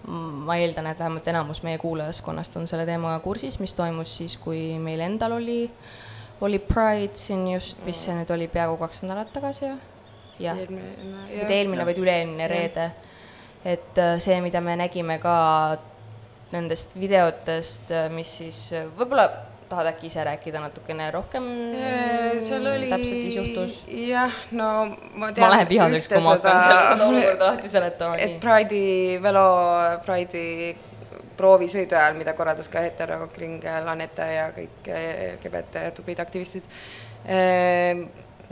ma 0.06 0.56
eeldan, 0.60 0.86
et 0.90 0.98
vähemalt 0.98 1.28
enamus 1.28 1.62
meie 1.66 1.78
kuulajaskonnast 1.82 2.56
on 2.60 2.68
selle 2.70 2.86
teemaga 2.86 3.18
kursis, 3.24 3.58
mis 3.58 3.74
toimus 3.74 4.16
siis, 4.20 4.36
kui 4.38 4.76
meil 4.82 5.02
endal 5.02 5.38
oli, 5.40 5.64
oli 6.40 6.60
Pride 6.62 7.16
siin 7.18 7.46
just, 7.52 7.80
mis 7.86 8.04
see 8.04 8.14
nüüd 8.14 8.30
oli, 8.34 8.48
peaaegu 8.52 8.78
kaks 8.80 9.02
nädalat 9.06 9.32
tagasi 9.34 9.70
või? 9.70 9.76
jah, 10.42 10.58
mitte 10.68 11.52
eelmine, 11.56 11.84
vaid 11.88 11.98
üle-eelmine 12.00 12.48
reede. 12.50 12.90
et 13.64 13.98
äh, 13.98 14.16
see, 14.22 14.38
mida 14.44 14.60
me 14.60 14.76
nägime 14.78 15.18
ka 15.18 15.36
nendest 16.52 16.94
videotest, 17.00 17.90
mis 18.14 18.36
siis 18.40 18.60
äh, 18.76 18.86
võib-olla 18.98 19.30
tahad 19.68 19.90
äkki 19.92 20.10
ise 20.10 20.24
rääkida 20.24 20.62
natukene 20.62 21.10
rohkem 21.14 21.46
seal 22.44 22.66
oli 22.70 22.90
täpselt, 22.90 23.22
mis 23.24 23.36
juhtus? 23.36 23.78
jah, 24.06 24.34
no 24.56 24.72
ma 25.14 25.30
ma 25.30 25.52
lähen 25.54 25.70
vihaseks, 25.70 26.10
kui 26.12 26.22
ma 26.24 26.36
hakkan 26.36 26.60
selle, 26.64 26.82
seda 26.92 27.08
olukorda 27.10 27.46
lahti 27.52 27.72
seletama. 27.72 28.18
et 28.26 28.36
Pride'i 28.42 29.22
velo, 29.22 29.46
Pride'i 30.06 30.74
proovisõidu 31.36 31.96
ajal, 31.96 32.16
mida 32.18 32.34
korraldas 32.36 32.68
ka 32.72 32.82
hetero 32.84 33.26
kring 33.34 33.64
Laneta 33.84 34.28
ja 34.30 34.46
kõik 34.56 34.88
eh, 34.88 35.34
LGBT 35.36 35.90
tublid 35.96 36.22
aktivistid. 36.22 36.64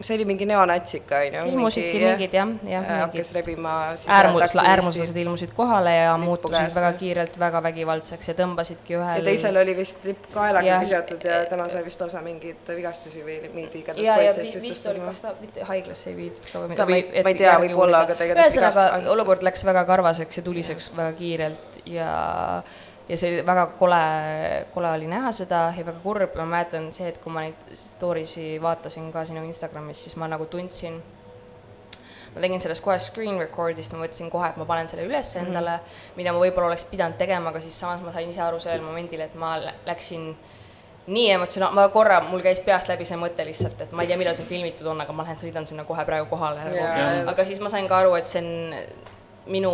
See 0.00 0.16
oli 0.16 0.24
mingi 0.26 0.46
neonatsika, 0.46 1.20
onju. 1.26 1.42
ilmusidki 1.52 1.98
mingid 2.02 2.32
jah, 2.34 2.48
jah, 2.66 2.86
hakkas 3.04 3.30
mingid 3.30 3.36
rebima 3.36 3.74
äärmus, 4.16 4.54
äärmuslased 4.58 5.16
ilmusid 5.22 5.52
kohale 5.56 5.92
ja 5.96 6.16
muutusid 6.18 6.74
väga 6.74 6.92
kiirelt 6.98 7.38
väga 7.38 7.60
vägivaldseks 7.68 8.28
ja 8.32 8.34
tõmbasidki 8.40 8.96
ühel 8.98 9.20
ja 9.20 9.24
teisel 9.28 9.56
oli 9.62 9.76
vist 9.78 10.02
lipp 10.08 10.26
kaelaga 10.34 10.80
seotud 10.90 11.24
ja 11.28 11.38
tema 11.50 11.68
sai 11.70 11.84
vist 11.86 12.00
lausa 12.02 12.22
mingeid 12.26 12.72
vigastusi 12.76 13.22
või 13.26 13.38
mingi 13.54 13.84
igatahes 13.84 14.06
ja, 14.06 14.16
ja 14.22 14.62
vist 14.62 14.86
oli, 14.90 15.04
kas 15.06 15.20
ta 15.24 15.34
mitte 15.40 15.68
haiglasse 15.70 16.10
ei 16.10 16.16
viidud 16.22 16.50
ka 16.52 16.64
Seda 16.74 16.88
ma 16.90 16.96
ei- 16.98 17.22
ma 17.22 17.30
ei 17.34 17.38
tea, 17.44 17.54
võib-olla, 17.62 18.02
aga 18.08 18.18
igatahes 18.18 18.58
ühesõnaga 18.58 19.12
olukord 19.14 19.46
läks 19.46 19.62
väga 19.70 19.84
karvaseks 19.92 20.42
ja 20.42 20.46
tuliseks 20.50 20.90
väga 20.96 21.12
kiirelt 21.22 21.80
ja 21.86 22.10
ja 23.08 23.16
see 23.16 23.32
oli 23.32 23.46
väga 23.46 23.66
kole, 23.78 24.04
kole 24.74 24.90
oli 24.96 25.08
näha 25.10 25.32
seda 25.32 25.66
ja 25.76 25.86
väga 25.86 26.00
kurb, 26.02 26.38
ma 26.40 26.46
mäletan 26.56 26.88
see, 26.96 27.08
et 27.12 27.18
kui 27.22 27.32
ma 27.32 27.44
neid 27.44 27.74
story 27.76 28.24
si 28.28 28.54
vaatasin 28.62 29.10
ka 29.12 29.24
sinu 29.28 29.44
Instagramis, 29.44 30.06
siis 30.06 30.16
ma 30.16 30.28
nagu 30.30 30.46
tundsin 30.50 31.02
ma 32.34 32.42
tegin 32.42 32.60
sellest 32.60 32.82
kohe 32.82 32.98
screen 32.98 33.38
record'ist, 33.38 33.94
ma 33.94 34.02
mõtlesin 34.02 34.30
kohe, 34.32 34.48
et 34.50 34.58
ma 34.58 34.66
panen 34.68 34.88
selle 34.90 35.06
üles 35.06 35.36
endale 35.38 35.76
mm, 35.76 35.84
-hmm. 35.84 36.16
mida 36.16 36.32
ma 36.32 36.42
võib-olla 36.42 36.72
oleks 36.72 36.84
pidanud 36.90 37.18
tegema, 37.18 37.52
aga 37.52 37.60
siis 37.60 37.78
samas 37.80 38.02
ma 38.02 38.12
sain 38.12 38.28
ise 38.28 38.42
aru 38.42 38.58
sellel 38.60 38.82
momendil, 38.82 39.20
et 39.20 39.34
ma 39.34 39.56
lä- 39.60 39.74
läksin 39.86 40.34
nii 41.06 41.30
emotsionaal, 41.30 41.74
ma 41.76 41.88
korra, 41.88 42.20
mul 42.20 42.40
käis 42.40 42.60
peast 42.64 42.88
läbi 42.88 43.04
see 43.04 43.16
mõte 43.20 43.44
lihtsalt, 43.44 43.80
et 43.80 43.92
ma 43.92 44.02
ei 44.02 44.08
tea, 44.08 44.16
millal 44.16 44.34
see 44.34 44.46
filmitud 44.48 44.86
on, 44.86 45.00
aga 45.00 45.12
ma 45.12 45.22
lähen 45.26 45.36
sõidan 45.36 45.66
sinna 45.66 45.84
kohe 45.84 46.04
praegu 46.04 46.26
kohale 46.30 46.60
Jaa. 46.74 47.28
aga 47.30 47.44
siis 47.44 47.60
ma 47.60 47.68
sain 47.70 47.88
ka 47.88 47.98
aru, 47.98 48.14
et 48.16 48.24
see 48.24 48.40
on 48.40 48.74
minu 49.46 49.70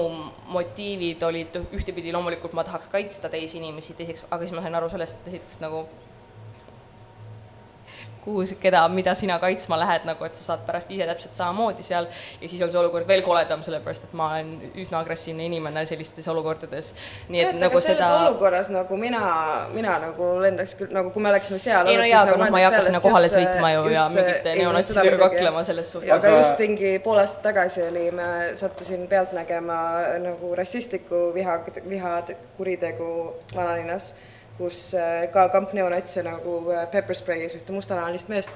motiivid 0.51 1.23
olid 1.23 1.59
ühtepidi 1.77 2.13
loomulikult 2.13 2.55
ma 2.59 2.65
tahaks 2.67 2.91
kaitsta 2.91 3.31
teisi 3.31 3.59
inimesi, 3.61 3.95
teiseks, 3.99 4.25
aga 4.31 4.43
siis 4.43 4.57
ma 4.57 4.65
sain 4.65 4.75
aru 4.75 4.89
sellest, 4.91 5.21
et 5.21 5.35
esiteks 5.35 5.61
nagu 5.63 5.85
kuhu, 8.25 8.45
keda, 8.61 8.83
mida 8.93 9.15
sina 9.19 9.39
kaitsma 9.43 9.79
lähed, 9.81 10.07
nagu 10.09 10.25
et 10.27 10.37
sa 10.39 10.53
saad 10.53 10.65
pärast 10.67 10.91
ise 10.93 11.07
täpselt 11.09 11.37
samamoodi 11.39 11.85
seal 11.87 12.09
ja 12.41 12.49
siis 12.49 12.63
on 12.63 12.73
see 12.73 12.81
olukord 12.81 13.09
veel 13.09 13.23
koledam, 13.27 13.65
sellepärast 13.67 14.09
et 14.09 14.17
ma 14.19 14.33
olen 14.35 14.73
üsna 14.81 15.01
agressiivne 15.05 15.47
inimene 15.49 15.85
sellistes 15.89 16.29
olukordades. 16.29 16.93
nii 17.29 17.45
et 17.45 17.51
et 17.55 17.61
nagu 17.61 17.81
selles 17.81 18.05
seda 18.05 18.29
olukorras 18.29 18.71
nagu 18.73 18.97
mina, 19.01 19.23
mina 19.75 19.97
nagu 20.03 20.31
lendaks 20.43 20.77
küll 20.79 20.95
nagu, 20.95 21.13
kui 21.15 21.23
me 21.23 21.33
oleksime 21.33 21.59
seal 21.63 21.89
ei 21.91 21.99
no 21.99 22.07
jaa, 22.09 22.23
aga 22.25 22.37
nagu 22.37 22.45
noh, 22.45 22.55
ma 22.55 22.63
ei 22.63 22.67
hakka 22.69 22.83
sinna 22.89 23.03
kohale 23.05 23.31
sõitma 23.33 23.73
ju 23.75 23.85
ja 23.91 24.05
just, 24.05 24.17
mingite 24.17 24.39
no 24.39 24.43
seda 24.43 24.57
neonatsidega 24.63 25.11
muidugi. 25.11 25.37
kaklema 25.37 25.65
selles 25.69 25.93
suhtes. 25.95 26.13
aga 26.17 26.35
just 26.37 26.65
mingi 26.65 26.95
pool 27.05 27.23
aastat 27.23 27.43
tagasi 27.51 27.85
oli, 27.87 28.07
ma 28.15 28.29
sattusin 28.61 29.07
pealt 29.11 29.35
nägema 29.37 29.79
nagu 30.23 30.55
rassistlikku 30.59 31.31
viha, 31.35 31.61
vihakuritegu 31.89 33.11
vanalinnas, 33.55 34.13
kus 34.61 34.93
äh, 34.95 35.25
ka 35.33 35.49
kamp 35.57 35.73
neonatse 35.77 36.23
nagu 36.27 36.61
äh, 36.71 36.85
pepper 36.93 37.17
spray'is 37.17 37.57
ühte 37.59 37.73
mustanahalist 37.73 38.29
meest 38.29 38.55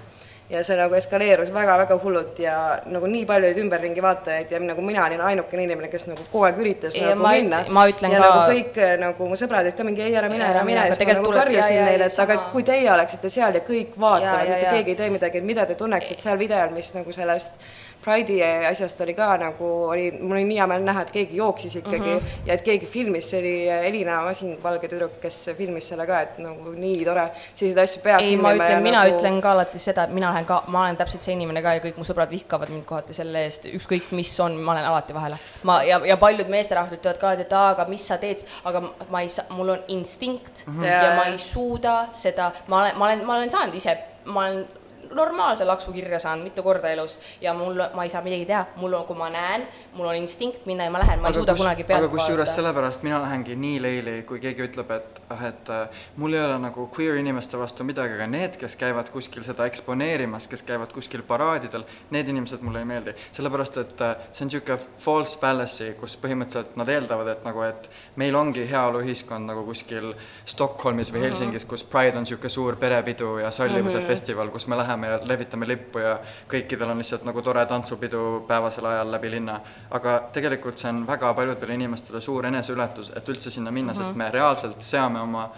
ja 0.52 0.60
see 0.60 0.74
nagu 0.76 0.92
eskaleerus 0.92 1.48
väga-väga 1.54 1.96
hullult 2.02 2.36
ja 2.44 2.56
nagu 2.92 3.08
nii 3.08 3.22
palju 3.30 3.46
olid 3.48 3.60
ümberringi 3.62 4.02
vaatajaid 4.04 4.50
ja 4.52 4.58
nagu 4.60 4.82
mina 4.84 5.06
olin 5.06 5.22
ainukene 5.24 5.64
inimene, 5.64 5.88
kes 5.88 6.04
nagu 6.10 6.20
kogu 6.28 6.44
aeg 6.44 6.58
üritas 6.60 6.98
Ja 7.00 7.14
nagu 7.14 7.22
ma 7.24 7.30
minna. 7.32 7.62
ma 7.72 7.86
ütlen 7.88 8.12
ja 8.12 8.18
ka- 8.20 8.26
nagu 8.28 8.42
kõik 8.52 8.76
eh, 8.84 8.92
nagu 9.00 9.28
mu 9.30 9.38
sõbrad 9.40 9.64
olid 9.64 9.78
ka 9.78 9.86
mingi 9.88 10.04
ei 10.04 10.12
ära 10.20 10.28
mine, 10.28 10.44
Ära 10.50 10.66
mine, 10.68 10.84
siis 10.92 11.00
ma 11.08 11.14
nagu 11.16 11.32
karjusin 11.38 11.80
neile, 11.80 12.04
ei, 12.04 12.12
et 12.12 12.20
aga 12.26 12.36
sama. 12.36 12.50
kui 12.52 12.62
teie 12.68 12.90
oleksite 12.92 13.32
seal 13.32 13.56
ja 13.56 13.64
kõik 13.70 13.96
vaatavad, 13.96 14.52
mitte 14.52 14.68
keegi 14.76 14.92
ei 14.92 15.00
tee 15.00 15.10
midagi, 15.16 15.40
et 15.40 15.48
mida 15.52 15.64
te 15.72 15.74
tunneksite 15.80 16.20
seal 16.28 16.36
videol, 16.44 16.76
mis 16.76 16.92
nagu 16.94 17.16
sellest 17.16 17.56
Pride'i 18.04 18.66
asjast 18.68 19.00
oli 19.00 19.14
ka 19.16 19.30
nagu, 19.40 19.68
oli, 19.88 20.10
mul 20.20 20.36
oli 20.36 20.44
nii 20.48 20.58
hea 20.58 20.66
meel 20.68 20.84
näha, 20.84 21.04
et 21.06 21.12
keegi 21.14 21.38
jooksis 21.40 21.76
ikkagi 21.80 22.10
mm 22.10 22.18
-hmm. 22.18 22.46
ja 22.46 22.54
et 22.54 22.62
keegi 22.62 22.86
filmis, 22.86 23.30
see 23.30 23.40
oli 23.40 23.54
Elina 23.88 24.20
Masin, 24.24 24.58
valge 24.62 24.88
tüdruk, 24.92 25.16
kes 25.22 25.38
filmis 25.56 25.88
selle 25.88 26.06
ka, 26.06 26.20
et 26.20 26.38
nagu 26.38 26.74
nii 26.76 27.04
tore, 27.04 27.24
selliseid 27.54 27.82
asju 27.84 28.02
peab 28.04 28.20
ei, 28.20 28.36
ma 28.36 28.52
ütlen, 28.54 28.82
mina 28.82 29.04
nagu... 29.04 29.16
ütlen 29.16 29.40
ka 29.40 29.52
alati 29.52 29.78
seda, 29.78 30.04
et 30.04 30.12
mina 30.12 30.32
lähen 30.34 30.44
ka, 30.44 30.62
ma 30.66 30.84
olen 30.84 31.00
täpselt 31.00 31.24
see 31.24 31.32
inimene 31.32 31.62
ka 31.62 31.74
ja 31.78 31.80
kõik 31.80 31.96
mu 31.96 32.04
sõbrad 32.04 32.30
vihkavad 32.30 32.68
mind 32.68 32.84
kohati 32.84 33.16
selle 33.16 33.44
eest, 33.48 33.64
ükskõik 33.72 34.12
mis 34.12 34.34
on, 34.40 34.60
ma 34.60 34.76
olen 34.76 34.84
alati 34.92 35.14
vahele. 35.14 35.40
ma 35.62 35.82
ja, 35.82 36.00
ja 36.04 36.16
paljud 36.16 36.48
meesterahvad 36.48 36.98
ütlevad 36.98 37.20
ka 37.20 37.28
alati, 37.28 37.48
et 37.48 37.52
aa, 37.52 37.70
aga 37.74 37.88
mis 37.88 38.06
sa 38.06 38.18
teed, 38.18 38.44
aga 38.64 38.84
ma 39.10 39.24
ei 39.24 39.28
saa, 39.28 39.48
mul 39.50 39.68
on 39.68 39.84
instinkt 39.88 40.66
mm 40.66 40.80
-hmm. 40.80 40.86
ja, 40.86 41.02
ja 41.02 41.16
ma 41.16 41.24
ei 41.24 41.38
suuda 41.38 42.08
seda, 42.12 42.52
ma 42.66 42.80
olen, 42.80 42.98
ma 42.98 43.04
olen, 43.04 43.26
ma 43.26 43.36
olen 43.36 43.50
saanud 43.50 43.74
ise, 43.74 43.98
ma 44.24 44.40
olen 44.40 44.66
normaalse 45.14 45.64
laksu 45.64 45.92
kirja 45.92 46.18
saanud 46.18 46.44
mitu 46.44 46.62
korda 46.62 46.90
elus 46.90 47.18
ja 47.40 47.54
mul, 47.54 47.80
ma 47.94 48.04
ei 48.04 48.12
saa 48.12 48.22
midagi 48.22 48.46
teha, 48.46 48.64
mul 48.76 48.92
on, 48.92 49.06
kui 49.08 49.18
ma 49.18 49.30
näen, 49.30 49.66
mul 49.94 50.08
on 50.10 50.20
instinkt 50.20 50.66
minna 50.66 50.88
ja 50.88 50.90
ma 50.94 51.02
lähen, 51.02 51.22
ma 51.22 51.32
ei 51.32 51.38
suuda 51.38 51.54
kunagi 51.58 51.84
pealt 51.84 52.04
aga 52.04 52.12
kusjuures 52.12 52.54
sellepärast 52.56 53.02
mina 53.06 53.20
lähengi 53.22 53.56
nii 53.56 53.82
leili, 53.82 54.16
kui 54.28 54.40
keegi 54.42 54.66
ütleb, 54.68 54.90
et 54.94 55.20
ah, 55.28 55.44
et 55.48 55.68
äh, 55.68 55.88
mul 56.16 56.34
ei 56.34 56.42
ole 56.44 56.58
nagu 56.58 56.86
queer 56.96 57.18
inimeste 57.20 57.58
vastu 57.58 57.84
midagi, 57.86 58.16
aga 58.18 58.26
need, 58.30 58.58
kes 58.60 58.76
käivad 58.80 59.10
kuskil 59.14 59.44
seda 59.46 59.66
eksponeerimas, 59.70 60.48
kes 60.50 60.64
käivad 60.66 60.92
kuskil 60.94 61.24
paraadidel, 61.26 61.84
need 62.14 62.28
inimesed 62.32 62.64
mulle 62.64 62.82
ei 62.82 62.88
meeldi. 62.88 63.14
sellepärast, 63.32 63.78
et 63.82 64.04
äh, 64.04 64.16
see 64.32 64.44
on 64.44 64.52
niisugune 64.52 64.78
false 65.04 65.38
fallacy, 65.40 65.92
kus 66.00 66.16
põhimõtteliselt 66.22 66.76
nad 66.80 66.90
eeldavad, 66.92 67.32
et 67.34 67.46
nagu, 67.46 67.64
et 67.66 67.88
meil 68.20 68.36
ongi 68.38 68.66
heaoluühiskond 68.70 69.50
nagu 69.50 69.64
kuskil 69.68 70.12
Stockholmis 70.48 71.12
või 71.14 71.26
Helsingis, 71.26 71.66
kus 71.68 71.84
Pride 71.84 72.20
on 72.20 72.28
niisugune 72.28 72.52
suur 72.52 72.78
perepidu 72.80 73.38
ja 73.42 73.50
sallivuse 73.50 73.98
mm 73.98 74.02
-hmm. 74.02 74.06
festival, 74.06 74.50
kus 74.54 74.66
me 74.66 74.76
läheme 74.76 75.03
ja 75.04 75.18
levitame 75.22 75.68
lippu 75.68 75.98
ja 75.98 76.16
kõikidel 76.50 76.90
on 76.90 77.02
lihtsalt 77.02 77.24
nagu 77.24 77.42
tore 77.42 77.66
tantsupidu 77.66 78.44
päevasel 78.48 78.86
ajal 78.90 79.12
läbi 79.12 79.30
linna. 79.30 79.60
aga 79.90 80.16
tegelikult 80.32 80.78
see 80.78 80.88
on 80.88 81.06
väga 81.06 81.34
paljudele 81.34 81.74
inimestele 81.74 82.20
suur 82.20 82.46
eneseületus, 82.46 83.12
et 83.16 83.28
üldse 83.28 83.50
sinna 83.50 83.70
minna 83.70 83.92
mm, 83.92 83.98
-hmm. 83.98 84.04
sest 84.04 84.16
me 84.16 84.30
reaalselt 84.30 84.82
seame 84.82 85.20
oma 85.20 85.50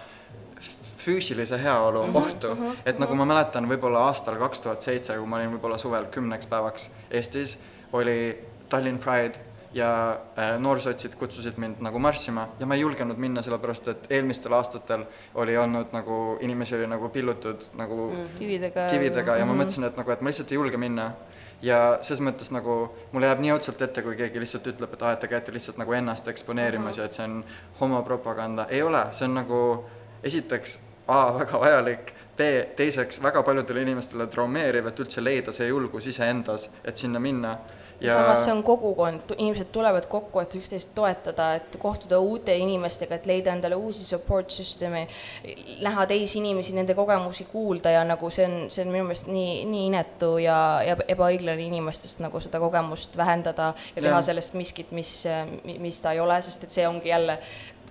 füüsilise 1.06 1.62
heaolu 1.62 2.06
mm 2.06 2.12
-hmm, 2.12 2.16
ohtu 2.16 2.54
mm, 2.54 2.60
-hmm, 2.60 2.76
et 2.86 2.98
nagu 2.98 3.14
ma 3.14 3.24
mäletan, 3.24 3.68
võib-olla 3.68 4.06
aastal 4.10 4.36
kaks 4.36 4.60
tuhat 4.60 4.82
seitse, 4.82 5.16
kui 5.16 5.26
ma 5.26 5.36
olin 5.36 5.52
võib-olla 5.52 5.78
suvel 5.78 6.04
kümneks 6.04 6.46
päevaks 6.46 6.90
Eestis, 7.10 7.58
oli 7.92 8.46
Tallinn 8.68 8.98
Pride 8.98 9.45
ja 9.76 10.18
äh, 10.38 10.56
noorsotsid 10.60 11.14
kutsusid 11.20 11.58
mind 11.60 11.82
nagu 11.84 11.98
marssima 12.00 12.48
ja 12.60 12.66
ma 12.66 12.74
ei 12.74 12.80
julgenud 12.80 13.18
minna, 13.20 13.42
sellepärast 13.44 13.88
et 13.92 14.06
eelmistel 14.10 14.54
aastatel 14.56 15.04
oli 15.34 15.56
olnud 15.56 15.92
nagu, 15.92 16.38
inimesi 16.40 16.76
oli 16.78 16.88
nagu 16.90 17.08
pillutud 17.12 17.68
nagu 17.76 18.10
mm 18.10 18.16
-hmm. 18.16 18.38
kividega. 18.38 18.86
kividega 18.90 19.36
ja 19.36 19.46
ma 19.46 19.54
mõtlesin, 19.54 19.84
et 19.84 19.96
nagu, 19.96 20.10
et 20.10 20.20
ma 20.20 20.32
lihtsalt 20.32 20.52
ei 20.52 20.60
julge 20.60 20.76
minna. 20.76 21.10
ja 21.62 21.98
ses 22.00 22.20
mõttes 22.20 22.52
nagu 22.52 22.90
mulle 23.12 23.26
jääb 23.26 23.38
nii 23.40 23.52
õudselt 23.52 23.82
ette, 23.82 24.02
kui 24.02 24.16
keegi 24.16 24.40
lihtsalt 24.40 24.66
ütleb, 24.66 24.92
et 24.92 25.02
aa, 25.02 25.12
et 25.12 25.20
te 25.20 25.28
käite 25.28 25.52
lihtsalt 25.52 25.78
nagu 25.78 25.92
ennast 25.92 26.28
eksponeerimas 26.28 26.98
ja 26.98 27.04
et 27.04 27.12
see 27.12 27.24
on 27.24 27.44
homopropaganda, 27.80 28.66
ei 28.68 28.82
ole, 28.82 29.06
see 29.10 29.24
on 29.28 29.34
nagu 29.34 29.84
esiteks 30.22 30.80
A 31.08 31.38
väga 31.38 31.58
vajalik, 31.58 32.12
B 32.36 32.40
teiseks 32.76 33.22
väga 33.22 33.42
paljudele 33.42 33.82
inimestele 33.82 34.26
traumeeriv, 34.26 34.86
et 34.86 35.00
üldse 35.00 35.22
leida 35.22 35.52
see 35.52 35.68
julgus 35.68 36.06
iseendas, 36.06 36.70
et 36.84 36.96
sinna 36.96 37.20
minna 37.20 37.58
ja 38.00 38.14
samas 38.14 38.44
see 38.44 38.52
on 38.52 38.62
kogukond, 38.66 39.32
inimesed 39.36 39.70
tulevad 39.72 40.06
kokku, 40.10 40.40
et 40.40 40.54
üksteist 40.58 40.92
toetada, 40.94 41.52
et 41.60 41.76
kohtuda 41.80 42.18
uute 42.20 42.56
inimestega, 42.56 43.16
et 43.16 43.26
leida 43.28 43.52
endale 43.54 43.78
uusi 43.78 44.04
support 44.04 44.52
süsteeme, 44.52 45.06
näha 45.84 46.06
teisi 46.10 46.38
inimesi, 46.38 46.74
nende 46.76 46.94
kogemusi 46.98 47.46
kuulda 47.52 47.94
ja 47.94 48.04
nagu 48.04 48.30
see 48.30 48.46
on, 48.48 48.56
see 48.72 48.84
on 48.84 48.92
minu 48.92 49.08
meelest 49.08 49.30
nii, 49.32 49.62
nii 49.70 49.86
inetu 49.92 50.36
ja, 50.42 50.58
ja 50.86 50.98
ebaõiglane 51.16 51.64
inimestest 51.68 52.20
nagu 52.24 52.40
seda 52.44 52.60
kogemust 52.62 53.16
vähendada 53.16 53.72
ja 53.94 54.02
teha 54.02 54.12
Jah. 54.18 54.26
sellest 54.30 54.58
miskit, 54.58 54.92
mis, 54.96 55.12
mis 55.64 56.02
ta 56.02 56.12
ei 56.16 56.20
ole, 56.20 56.40
sest 56.44 56.68
et 56.68 56.76
see 56.78 56.88
ongi 56.88 57.12
jälle 57.12 57.40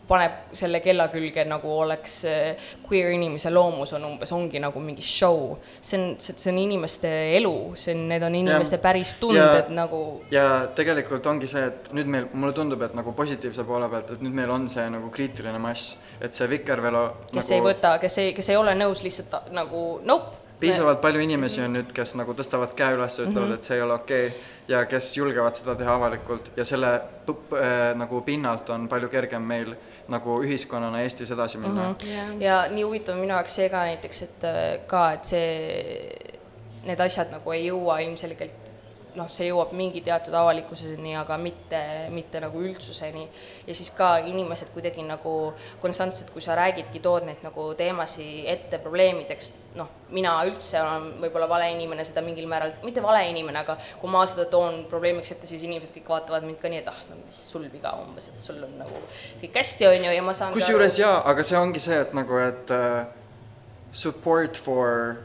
paneb 0.07 0.53
selle 0.55 0.81
kella 0.83 1.07
külge, 1.11 1.45
nagu 1.49 1.71
oleks 1.79 2.17
äh, 2.29 2.67
queer 2.85 3.11
inimese 3.15 3.51
loomus 3.53 3.93
on 3.97 4.05
umbes, 4.11 4.31
ongi 4.35 4.61
nagu 4.61 4.81
mingi 4.83 5.03
show. 5.05 5.57
see 5.81 5.97
on, 5.99 6.05
see 6.19 6.51
on 6.51 6.59
inimeste 6.61 7.11
elu, 7.37 7.55
see 7.79 7.95
on, 7.95 8.05
need 8.11 8.23
on 8.25 8.37
inimeste 8.37 8.79
päris 8.83 9.15
tunded 9.21 9.71
nagu 9.73 10.01
ja 10.33 10.67
tegelikult 10.75 11.25
ongi 11.31 11.49
see, 11.49 11.65
et 11.71 11.91
nüüd 11.97 12.09
meil, 12.11 12.29
mulle 12.33 12.53
tundub, 12.57 12.81
et 12.85 12.95
nagu 12.97 13.13
positiivse 13.17 13.65
poole 13.67 13.89
pealt, 13.91 14.15
et 14.15 14.23
nüüd 14.25 14.37
meil 14.37 14.53
on 14.53 14.69
see 14.71 14.85
nagu 14.93 15.11
kriitiline 15.13 15.61
mass, 15.61 15.95
et 16.21 16.33
see 16.37 16.49
Vikervelo 16.49 17.05
kes 17.31 17.41
nagu, 17.41 17.53
ei 17.57 17.67
võta, 17.71 17.97
kes 18.01 18.17
ei, 18.23 18.33
kes 18.37 18.53
ei 18.53 18.59
ole 18.61 18.75
nõus 18.77 19.03
lihtsalt 19.05 19.53
nagu 19.55 19.85
nope. 20.05 20.43
piisavalt 20.59 21.01
palju 21.03 21.23
inimesi 21.25 21.63
on 21.65 21.79
nüüd, 21.79 21.89
kes 21.95 22.15
nagu 22.19 22.35
tõstavad 22.37 22.75
käe 22.77 22.95
üles 22.95 23.17
ja 23.17 23.25
ütlevad 23.25 23.47
mm, 23.47 23.55
-hmm. 23.55 23.63
et 23.63 23.69
see 23.69 23.75
ei 23.79 23.85
ole 23.85 23.97
okei 23.97 24.27
okay, 24.27 24.53
ja 24.67 24.85
kes 24.89 25.17
julgevad 25.17 25.57
seda 25.57 25.75
teha 25.77 25.95
avalikult 25.95 26.51
ja 26.57 26.65
selle 26.65 26.93
äh, 26.95 27.91
nagu 27.97 28.21
pinnalt 28.25 28.69
on 28.73 28.87
palju 28.89 29.09
kergem 29.13 29.43
meil 29.45 29.75
nagu 30.11 30.39
ühiskonnana 30.43 31.01
Eestis 31.01 31.31
edasi 31.31 31.57
minna 31.57 31.89
mm. 31.89 31.95
-hmm. 31.95 32.41
ja 32.41 32.65
nii 32.69 32.83
huvitav 32.83 33.15
on 33.15 33.21
minu 33.21 33.33
jaoks 33.33 33.55
see 33.55 33.69
ka 33.69 33.85
näiteks, 33.89 34.21
et 34.21 34.43
äh, 34.43 34.59
ka, 34.87 35.11
et 35.11 35.25
see, 35.25 36.35
need 36.85 36.99
asjad 36.99 37.31
nagu 37.31 37.51
ei 37.51 37.65
jõua 37.67 37.99
ilmselgelt 38.05 38.64
noh, 39.15 39.29
see 39.31 39.49
jõuab 39.49 39.73
mingi 39.77 40.01
teatud 40.05 40.33
avalikkuseni, 40.35 41.15
aga 41.19 41.37
mitte, 41.41 41.81
mitte 42.13 42.41
nagu 42.43 42.61
üldsuseni. 42.61 43.27
ja 43.67 43.75
siis 43.75 43.91
ka 43.95 44.17
inimesed 44.27 44.71
kuidagi 44.73 45.03
nagu 45.05 45.53
konstantselt, 45.81 46.31
kui 46.33 46.41
sa 46.41 46.55
räägidki, 46.55 47.01
tood 47.03 47.25
neid 47.27 47.43
nagu 47.45 47.67
teemasid 47.77 48.47
ette 48.51 48.79
probleemideks, 48.83 49.51
noh, 49.75 49.89
mina 50.15 50.35
üldse 50.47 50.79
olen 50.81 51.09
võib-olla 51.23 51.49
vale 51.49 51.69
inimene 51.73 52.05
seda 52.07 52.23
mingil 52.25 52.47
määral, 52.51 52.73
mitte 52.83 53.03
vale 53.03 53.25
inimene, 53.29 53.63
aga 53.65 53.77
kui 54.01 54.11
ma 54.11 54.23
seda 54.29 54.47
toon 54.51 54.83
probleemiks 54.91 55.35
ette, 55.35 55.49
siis 55.49 55.63
inimesed 55.67 55.93
kõik 55.97 56.11
vaatavad 56.15 56.47
mind 56.47 56.61
ka 56.61 56.71
nii, 56.71 56.81
et 56.83 56.89
ah, 56.91 57.03
no 57.09 57.19
mis 57.23 57.43
sul 57.51 57.67
viga 57.71 57.95
umbes, 57.99 58.29
et 58.31 58.41
sul 58.43 58.63
on 58.63 58.79
nagu 58.81 59.03
kõik 59.43 59.61
hästi, 59.61 59.89
on 59.91 60.09
ju, 60.09 60.15
ja 60.15 60.25
ma 60.25 60.35
saan 60.37 60.55
kusjuures 60.55 60.99
jaa, 61.01 61.19
aga 61.27 61.45
see 61.45 61.59
ongi 61.59 61.83
see, 61.83 62.01
et 62.05 62.15
nagu, 62.17 62.39
et 62.41 62.75
uh, 62.75 63.05
support 63.95 64.59
for 64.59 65.15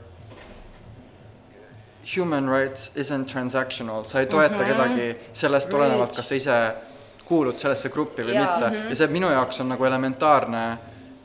human 2.17 2.49
rights 2.49 2.93
isn't 2.97 3.27
transactional, 3.27 4.05
sa 4.05 4.21
ei 4.21 4.27
toeta 4.27 4.55
mm 4.55 4.61
-hmm. 4.61 4.67
kedagi 4.67 5.17
sellest 5.33 5.71
tulenevalt, 5.71 6.17
kas 6.17 6.29
sa 6.29 6.35
ise 6.35 6.75
kuulud 7.25 7.57
sellesse 7.57 7.89
gruppi 7.89 8.23
või 8.23 8.35
Jaa. 8.35 8.47
mitte 8.47 8.71
mm. 8.71 8.77
-hmm. 8.77 8.89
ja 8.89 8.97
see 8.97 9.07
minu 9.07 9.31
jaoks 9.31 9.61
on 9.61 9.69
nagu 9.69 9.85
elementaarne 9.85 10.79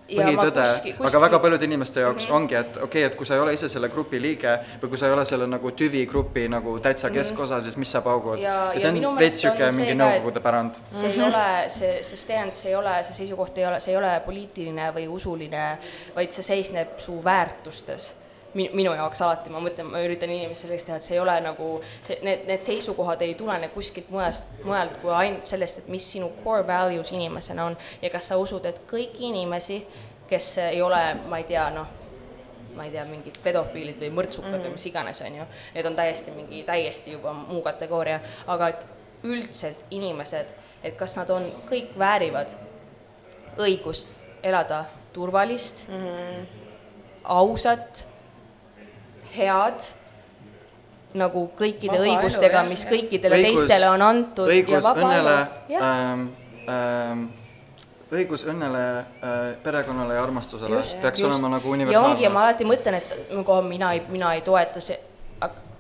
Ja 0.05 0.21
põhitõde, 0.21 0.63
aga 1.01 1.19
väga 1.23 1.37
paljude 1.41 1.65
inimeste 1.65 1.99
jaoks 2.03 2.27
mm 2.27 2.29
-hmm. 2.29 2.35
ongi, 2.35 2.55
et 2.55 2.75
okei 2.77 2.83
okay,, 2.85 3.03
et 3.03 3.15
kui 3.15 3.25
sa 3.25 3.33
ei 3.35 3.39
ole 3.41 3.53
ise 3.53 3.69
selle 3.69 3.89
grupi 3.89 4.19
liige 4.21 4.51
või 4.81 4.89
kui 4.89 4.97
sa 5.01 5.07
ei 5.07 5.13
ole 5.13 5.23
selle 5.25 5.47
nagu 5.49 5.71
tüvigrupi 5.71 6.43
nagu 6.49 6.75
täitsa 6.79 7.09
keskosa, 7.09 7.61
siis 7.61 7.77
mis 7.77 7.91
sa 7.91 8.01
paugud. 8.01 8.37
Ja- 8.39 8.73
ja 8.73 8.79
see 8.79 8.91
minu 8.91 9.09
on 9.09 9.17
veits 9.17 9.41
niisugune 9.43 9.71
see 9.71 9.79
mingi 9.79 9.95
Nõukogude 10.03 10.39
pärand. 10.39 10.75
see 10.87 11.09
ei 11.09 11.21
ole, 11.21 11.69
see, 11.69 12.03
see 12.03 12.17
stand, 12.17 12.53
see 12.53 12.69
ei 12.69 12.75
ole, 12.75 13.03
see 13.03 13.13
seisukoht 13.13 13.57
ei 13.57 13.65
ole, 13.65 13.79
see 13.79 13.93
ei 13.93 13.97
ole 13.97 14.21
poliitiline 14.25 14.91
või 14.93 15.07
usuline, 15.07 15.77
vaid 16.15 16.31
see 16.31 16.43
seisneb 16.43 16.99
su 16.99 17.17
väärtustes. 17.23 18.13
Minu, 18.55 18.71
minu 18.73 18.93
jaoks 18.95 19.19
alati, 19.21 19.51
ma 19.51 19.59
mõtlen, 19.59 19.89
ma 19.91 19.99
üritan 19.99 20.31
inimesi 20.31 20.63
selleks 20.63 20.85
teha, 20.87 20.97
et 20.99 21.03
see 21.03 21.17
ei 21.17 21.19
ole 21.19 21.33
nagu, 21.43 21.65
see, 22.07 22.15
need, 22.23 22.45
need 22.47 22.63
seisukohad 22.63 23.21
ei 23.25 23.33
tulene 23.35 23.67
kuskilt 23.73 24.07
mujast, 24.13 24.47
mujalt 24.63 24.95
kui 25.01 25.11
ainult 25.11 25.51
sellest, 25.51 25.81
et 25.81 25.91
mis 25.91 26.05
sinu 26.13 26.29
core 26.43 26.63
values 26.67 27.11
inimesena 27.11 27.65
on 27.65 27.75
ja 28.01 28.09
kas 28.13 28.31
sa 28.31 28.39
usud, 28.39 28.63
et 28.69 28.79
kõiki 28.87 29.27
inimesi, 29.27 29.81
kes 30.29 30.49
ei 30.69 30.81
ole, 30.81 31.03
ma 31.27 31.41
ei 31.43 31.47
tea, 31.51 31.67
noh, 31.75 31.91
ma 32.75 32.87
ei 32.87 32.91
tea, 32.95 33.03
mingid 33.09 33.37
pedofiilid 33.43 33.99
või 34.01 34.11
mõrtsukad 34.21 34.49
mm 34.49 34.57
-hmm. 34.57 34.67
või 34.69 34.79
mis 34.79 34.85
iganes, 34.85 35.21
on 35.21 35.35
ju, 35.35 35.47
need 35.75 35.85
on 35.85 35.95
täiesti 35.95 36.31
mingi, 36.31 36.63
täiesti 36.63 37.11
juba 37.11 37.33
muu 37.33 37.61
kategooria, 37.61 38.19
aga 38.47 38.67
et 38.67 38.85
üldselt 39.23 39.85
inimesed, 39.91 40.55
et 40.83 40.95
kas 40.95 41.17
nad 41.17 41.29
on, 41.29 41.47
kõik 41.69 41.95
väärivad 41.99 42.55
õigust 43.57 44.17
elada 44.43 44.85
turvalist 45.13 45.87
mm, 45.89 46.03
-hmm. 46.03 46.45
ausat, 47.23 48.07
head, 49.35 49.87
nagu 51.15 51.47
kõikide 51.57 51.95
Vaba 51.95 52.09
õigustega, 52.09 52.65
mis 52.67 52.83
kõikidele 52.89 53.39
teistele 53.43 53.89
on 53.93 54.03
antud 54.03 54.51
ja 54.51 54.59
õigus 54.59 54.89
õnnele 54.91 55.35
ähm, 55.79 56.27
ähm, 56.67 57.25
õigus 58.15 58.45
õnnele 58.49 58.83
äh,, 58.99 59.43
perekonnale 59.63 60.17
ja 60.17 60.23
armastusele. 60.23 60.75
Just, 60.75 61.01
peaks 61.01 61.21
just. 61.21 61.31
olema 61.31 61.55
nagu 61.57 61.67
ja 61.67 61.75
ongi, 61.75 61.93
ja 61.93 62.01
universaalne 62.01 62.33
ma 62.33 62.45
alati 62.47 62.67
mõtlen, 62.67 62.99
et 63.01 63.33
nagu 63.33 63.59
mina 63.67 63.93
ei, 63.95 64.03
mina 64.09 64.33
ei 64.35 64.43
toeta 64.45 64.83
see, 64.83 64.99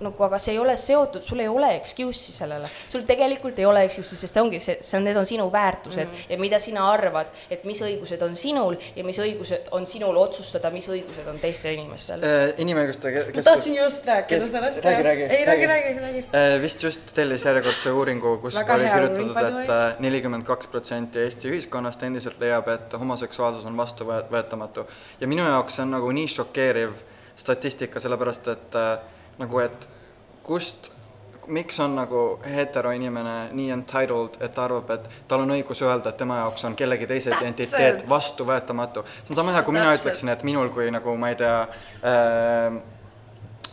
nagu, 0.03 0.23
aga 0.27 0.39
see 0.41 0.53
ei 0.55 0.59
ole 0.59 0.75
seotud, 0.79 1.23
sul 1.23 1.39
ei 1.43 1.47
ole 1.51 1.71
excuse'i 1.77 2.33
sellele, 2.35 2.69
sul 2.85 3.05
tegelikult 3.07 3.59
ei 3.59 3.67
ole 3.69 3.85
excuse'i, 3.87 4.17
sest 4.19 4.35
see 4.35 4.43
ongi 4.43 4.59
see, 4.63 4.77
see 4.83 4.97
on, 4.99 5.05
need 5.07 5.19
on 5.19 5.27
sinu 5.29 5.47
väärtused 5.53 6.03
mm. 6.03 6.25
ja 6.33 6.39
mida 6.41 6.59
sina 6.59 6.87
arvad, 6.91 7.31
et 7.51 7.63
mis 7.67 7.79
õigused 7.85 8.25
on 8.25 8.35
sinul 8.39 8.77
ja 8.95 9.05
mis 9.07 9.19
õigused 9.23 9.71
on 9.75 9.87
sinul 9.89 10.17
otsustada, 10.19 10.71
mis 10.73 10.87
õigused 10.91 11.29
on 11.31 11.39
teistel 11.43 11.77
inimestel 11.77 12.25
äh,. 12.25 12.43
inimõiguste 12.65 13.13
keskus. 13.15 13.39
ma 13.39 13.45
tahtsin 13.47 13.79
just 13.79 14.11
rääkida 14.11 14.41
kes- 14.41 14.51
sellest. 14.51 14.83
räägi, 14.85 15.07
räägi, 15.09 15.27
ei, 15.29 15.45
räägi, 15.45 15.71
räägi. 15.71 15.95
räägi. 16.03 16.25
Äh, 16.33 16.57
vist 16.61 16.83
just 16.83 17.15
tellis 17.15 17.47
järjekordse 17.47 17.95
uuringu, 17.95 18.37
kus 18.43 18.59
Väga 18.59 18.79
oli 18.79 18.91
kirjutatud, 18.91 19.41
et 19.63 19.73
äh, 19.73 19.99
nelikümmend 20.03 20.47
kaks 20.47 20.71
protsenti 20.71 21.23
Eesti 21.25 21.51
ühiskonnast 21.53 22.03
endiselt 22.03 22.39
leiab, 22.43 22.67
et 22.73 22.93
homoseksuaalsus 22.99 23.65
on 23.65 23.77
vastuvõetamatu. 23.77 24.87
ja 25.19 25.27
minu 25.27 25.47
jaoks 25.47 25.79
see 25.79 25.87
on 25.87 25.95
nagu 25.95 26.11
nii 26.11 26.27
šokeeriv 26.35 26.95
statistika, 27.35 27.99
sellepärast 27.99 28.47
et 28.53 28.75
äh, 28.79 29.14
nagu, 29.39 29.59
et 29.59 29.87
kust, 30.43 30.91
miks 31.47 31.79
on 31.79 31.95
nagu 31.95 32.23
heteroinimene 32.45 33.35
nii 33.53 33.69
entitled, 33.75 34.39
et 34.39 34.53
ta 34.55 34.65
arvab, 34.65 34.89
et 34.95 35.07
tal 35.29 35.43
on 35.43 35.53
õigus 35.55 35.81
öelda, 35.85 36.09
et 36.09 36.17
tema 36.17 36.39
jaoks 36.41 36.65
on 36.65 36.75
kellegi 36.77 37.07
teise 37.09 37.33
identiteet 37.33 37.99
Täpselt. 37.99 38.09
vastuvõetamatu. 38.09 39.05
see 39.21 39.33
on 39.35 39.41
sama 39.41 39.53
hea, 39.53 39.63
kui 39.63 39.73
mina 39.73 39.85
Täpselt. 39.85 40.01
ütleksin, 40.01 40.33
et 40.33 40.43
minul 40.43 40.69
kui 40.73 40.89
nagu 40.91 41.15
ma 41.17 41.29
ei 41.29 41.35
tea 41.35 41.61
äh, 41.61 42.79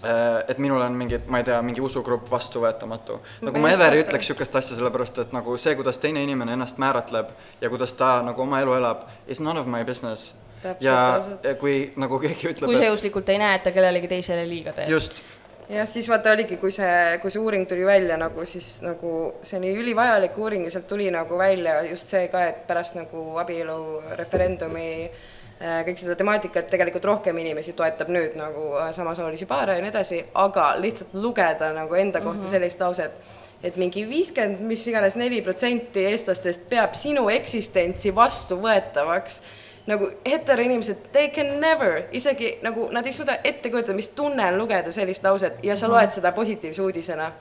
äh, 0.05 0.45
et 0.49 0.59
minul 0.59 0.83
on 0.83 0.93
mingid, 0.93 1.27
ma 1.27 1.41
ei 1.41 1.49
tea, 1.49 1.63
mingi 1.63 1.81
usugrupp 1.81 2.31
vastuvõetamatu. 2.31 3.19
nagu 3.41 3.59
ma 3.59 3.73
just 3.73 3.81
ever 3.81 3.93
ei 3.93 4.03
mõtlen. 4.03 4.09
ütleks 4.09 4.29
niisugust 4.29 4.57
asja, 4.57 4.77
sellepärast 4.77 5.19
et 5.25 5.33
nagu 5.33 5.57
see, 5.57 5.75
kuidas 5.75 5.99
teine 5.99 6.23
inimene 6.23 6.53
ennast 6.53 6.79
määratleb 6.83 7.33
ja 7.61 7.71
kuidas 7.73 7.93
ta 7.93 8.21
nagu 8.23 8.43
oma 8.43 8.61
elu 8.61 8.81
elab, 8.81 9.09
is 9.27 9.41
none 9.41 9.61
of 9.61 9.67
my 9.67 9.85
business. 9.85 10.35
Ja 10.81 11.25
ja 11.43 11.55
kui 11.59 11.93
nagu 11.97 12.19
keegi 12.23 12.53
ütleb, 12.53 12.71
kui 12.71 12.77
sa 12.77 12.91
juhuslikult 12.91 13.29
ei 13.29 13.39
näe, 13.43 13.57
et 13.59 13.65
ta 13.67 13.73
kellelegi 13.75 14.09
teisele 14.09 14.45
liiga 14.49 14.73
teeb. 14.77 14.91
just, 14.91 15.23
jah, 15.69 15.89
siis 15.89 16.09
vaata 16.09 16.33
oligi, 16.33 16.57
kui 16.61 16.73
see, 16.75 17.19
kui 17.23 17.33
see 17.33 17.43
uuring 17.43 17.67
tuli 17.69 17.85
välja 17.87 18.17
nagu 18.21 18.47
siis 18.49 18.81
nagu 18.85 19.13
see 19.43 19.59
oli 19.61 19.75
ülivajalik 19.83 20.39
uuring 20.39 20.67
ja 20.67 20.73
sealt 20.75 20.89
tuli 20.91 21.11
nagu 21.15 21.39
välja 21.39 21.81
just 21.89 22.11
see 22.13 22.27
ka, 22.33 22.47
et 22.51 22.65
pärast 22.67 22.97
nagu 22.99 23.25
abielureferendumi 23.43 24.89
äh, 25.05 25.83
kõik 25.87 26.03
seda 26.03 26.17
temaatikat 26.19 26.71
tegelikult 26.73 27.07
rohkem 27.11 27.39
inimesi 27.45 27.77
toetab 27.79 28.11
nüüd 28.13 28.37
nagu 28.39 28.73
äh, 28.81 28.91
samasoolisi 28.97 29.49
paare 29.51 29.79
ja 29.79 29.85
nii 29.85 29.93
edasi, 29.95 30.21
aga 30.35 30.73
lihtsalt 30.83 31.15
lugeda 31.15 31.73
nagu 31.77 31.95
enda 31.95 32.21
kohta 32.21 32.41
mm 32.41 32.45
-hmm. 32.47 32.51
sellist 32.51 32.81
lauset, 32.81 33.13
et 33.63 33.77
mingi 33.77 34.07
viiskümmend, 34.09 34.61
mis 34.67 34.87
iganes 34.87 35.17
neli 35.17 35.43
protsenti 35.43 36.07
eestlastest 36.11 36.69
peab 36.69 36.95
sinu 36.99 37.29
eksistentsi 37.31 38.15
vastuvõetavaks 38.15 39.41
nagu 39.87 40.11
heteroinimesed, 40.27 40.97
they 41.13 41.29
can 41.29 41.61
never, 41.61 42.03
isegi 42.13 42.59
nagu 42.63 42.89
nad 42.93 43.07
ei 43.07 43.13
suuda 43.13 43.39
ette 43.45 43.71
kujutada, 43.71 43.97
mis 43.97 44.09
tunne 44.09 44.47
on 44.47 44.59
lugeda 44.59 44.93
sellist 44.93 45.25
lauset 45.25 45.59
ja 45.63 45.77
sa 45.77 45.91
loed 45.91 46.13
seda 46.13 46.33
positiivse 46.33 46.83
uudisena. 46.83 47.33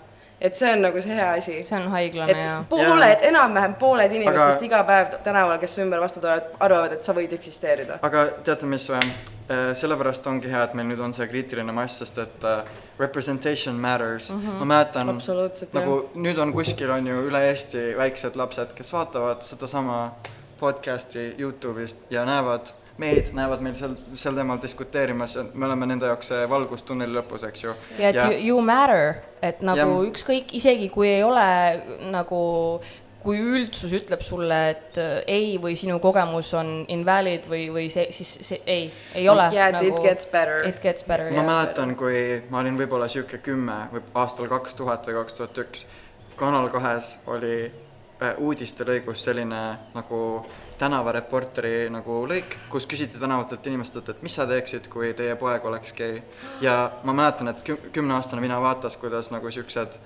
et 0.42 0.56
see 0.56 0.72
on 0.74 0.82
nagu 0.82 1.02
see 1.02 1.16
hea 1.16 1.32
asi. 1.32 1.64
see 1.64 1.78
on 1.78 1.92
haiglane 1.92 2.32
et 2.32 2.38
ja 2.38 2.64
pooled, 2.70 3.18
enam-vähem 3.22 3.76
pooled 3.76 4.12
inimestest 4.12 4.58
Aga- 4.58 4.66
iga 4.66 4.84
päev 4.84 5.12
tänaval, 5.24 5.58
kes 5.58 5.76
su 5.76 5.82
ümber 5.82 6.02
vastu 6.02 6.20
tulevad, 6.20 6.50
arvavad, 6.60 6.98
et 6.98 7.04
sa 7.04 7.14
võid 7.14 7.34
eksisteerida. 7.34 8.00
aga 8.02 8.26
teate, 8.44 8.66
mis 8.66 8.90
või? 8.90 9.14
sellepärast 9.74 10.28
ongi 10.28 10.50
hea, 10.50 10.64
et 10.64 10.74
meil 10.78 10.88
nüüd 10.88 11.02
on 11.04 11.14
see 11.14 11.26
kriitiline 11.28 11.74
mass, 11.76 12.00
sest 12.00 12.18
et 12.24 12.46
äh, 12.48 12.62
representation 13.00 13.76
matters 13.76 14.32
mm. 14.32 14.42
-hmm. 14.42 14.60
ma 14.60 14.66
mäletan, 14.66 15.12
nagu 15.74 15.98
nüüd 16.16 16.40
on 16.40 16.54
kuskil 16.54 16.90
on 16.90 17.08
ju 17.08 17.24
üle 17.28 17.42
Eesti 17.50 17.92
väiksed 17.98 18.36
lapsed, 18.36 18.74
kes 18.74 18.94
vaatavad 18.94 19.42
sedasama 19.42 19.98
podcast'i 20.62 21.32
Youtube'ist 21.40 22.08
ja 22.14 22.26
näevad 22.28 22.72
meid, 23.02 23.32
näevad 23.34 23.64
meil 23.66 23.76
seal, 23.78 23.96
sel 24.20 24.38
teemal 24.38 24.62
diskuteerimas 24.62 25.36
ja 25.36 25.46
me 25.54 25.66
oleme 25.66 25.90
nende 25.90 26.10
jaoks 26.12 26.32
see 26.34 26.50
valgus 26.50 26.84
tunneli 26.86 27.16
lõpus, 27.18 27.46
eks 27.50 27.64
ju. 27.66 27.76
ja 28.00 28.12
et 28.12 28.20
you, 28.22 28.42
you 28.52 28.66
matter, 28.66 29.22
et 29.42 29.64
nagu 29.66 29.80
Ja- 29.82 30.10
ükskõik, 30.12 30.54
isegi 30.58 30.90
kui 30.94 31.10
ei 31.10 31.24
ole 31.26 31.48
nagu 32.14 32.42
kui 33.22 33.38
üldsus 33.38 33.92
ütleb 33.94 34.24
sulle, 34.26 34.58
et 34.74 34.98
äh, 34.98 35.20
ei 35.30 35.58
või 35.62 35.76
sinu 35.78 36.00
kogemus 36.02 36.50
on 36.58 36.72
invalid 36.90 37.46
või, 37.50 37.68
või 37.74 37.86
see, 37.94 38.08
siis 38.16 38.32
see 38.48 38.62
ei, 38.66 38.88
ei 39.14 39.28
ole 39.30 39.46
Yeah, 39.54 39.70
nagu, 39.76 39.92
it 39.92 40.02
gets 40.02 40.26
better. 40.26 40.64
It 40.68 40.82
gets 40.82 41.06
better, 41.06 41.30
ma 41.36 41.46
mäletan, 41.46 41.94
kui 42.00 42.42
ma 42.50 42.64
olin 42.64 42.80
võib-olla 42.80 43.10
sihuke 43.12 43.42
kümme 43.46 43.84
või 43.94 44.02
aastal 44.24 44.50
kaks 44.52 44.78
tuhat 44.80 45.06
või 45.10 45.20
kaks 45.22 45.38
tuhat 45.38 45.64
üks, 45.66 45.86
Kanal 46.42 46.72
kahes 46.74 47.20
oli 47.30 47.70
uudistelõigus 48.38 49.24
selline 49.26 49.62
nagu 49.96 50.22
tänavareporteri 50.82 51.90
nagu 51.94 52.22
lõik, 52.30 52.58
kus 52.70 52.86
küsiti 52.90 53.20
tänavatelt 53.22 53.68
inimestelt, 53.68 54.10
et 54.10 54.24
mis 54.26 54.36
sa 54.38 54.48
teeksid, 54.50 54.90
kui 54.94 55.14
teie 55.18 55.36
poeg 55.36 55.66
oleks 55.66 55.94
gei. 55.98 56.22
ja 56.62 56.92
ma 57.04 57.14
mäletan, 57.14 57.50
et 57.50 57.64
küm-, 57.66 57.90
kümneaastane 57.92 58.42
mina 58.42 58.62
vaatas, 58.62 58.98
kuidas 58.98 59.32
nagu 59.34 59.52
siuksed 59.52 60.00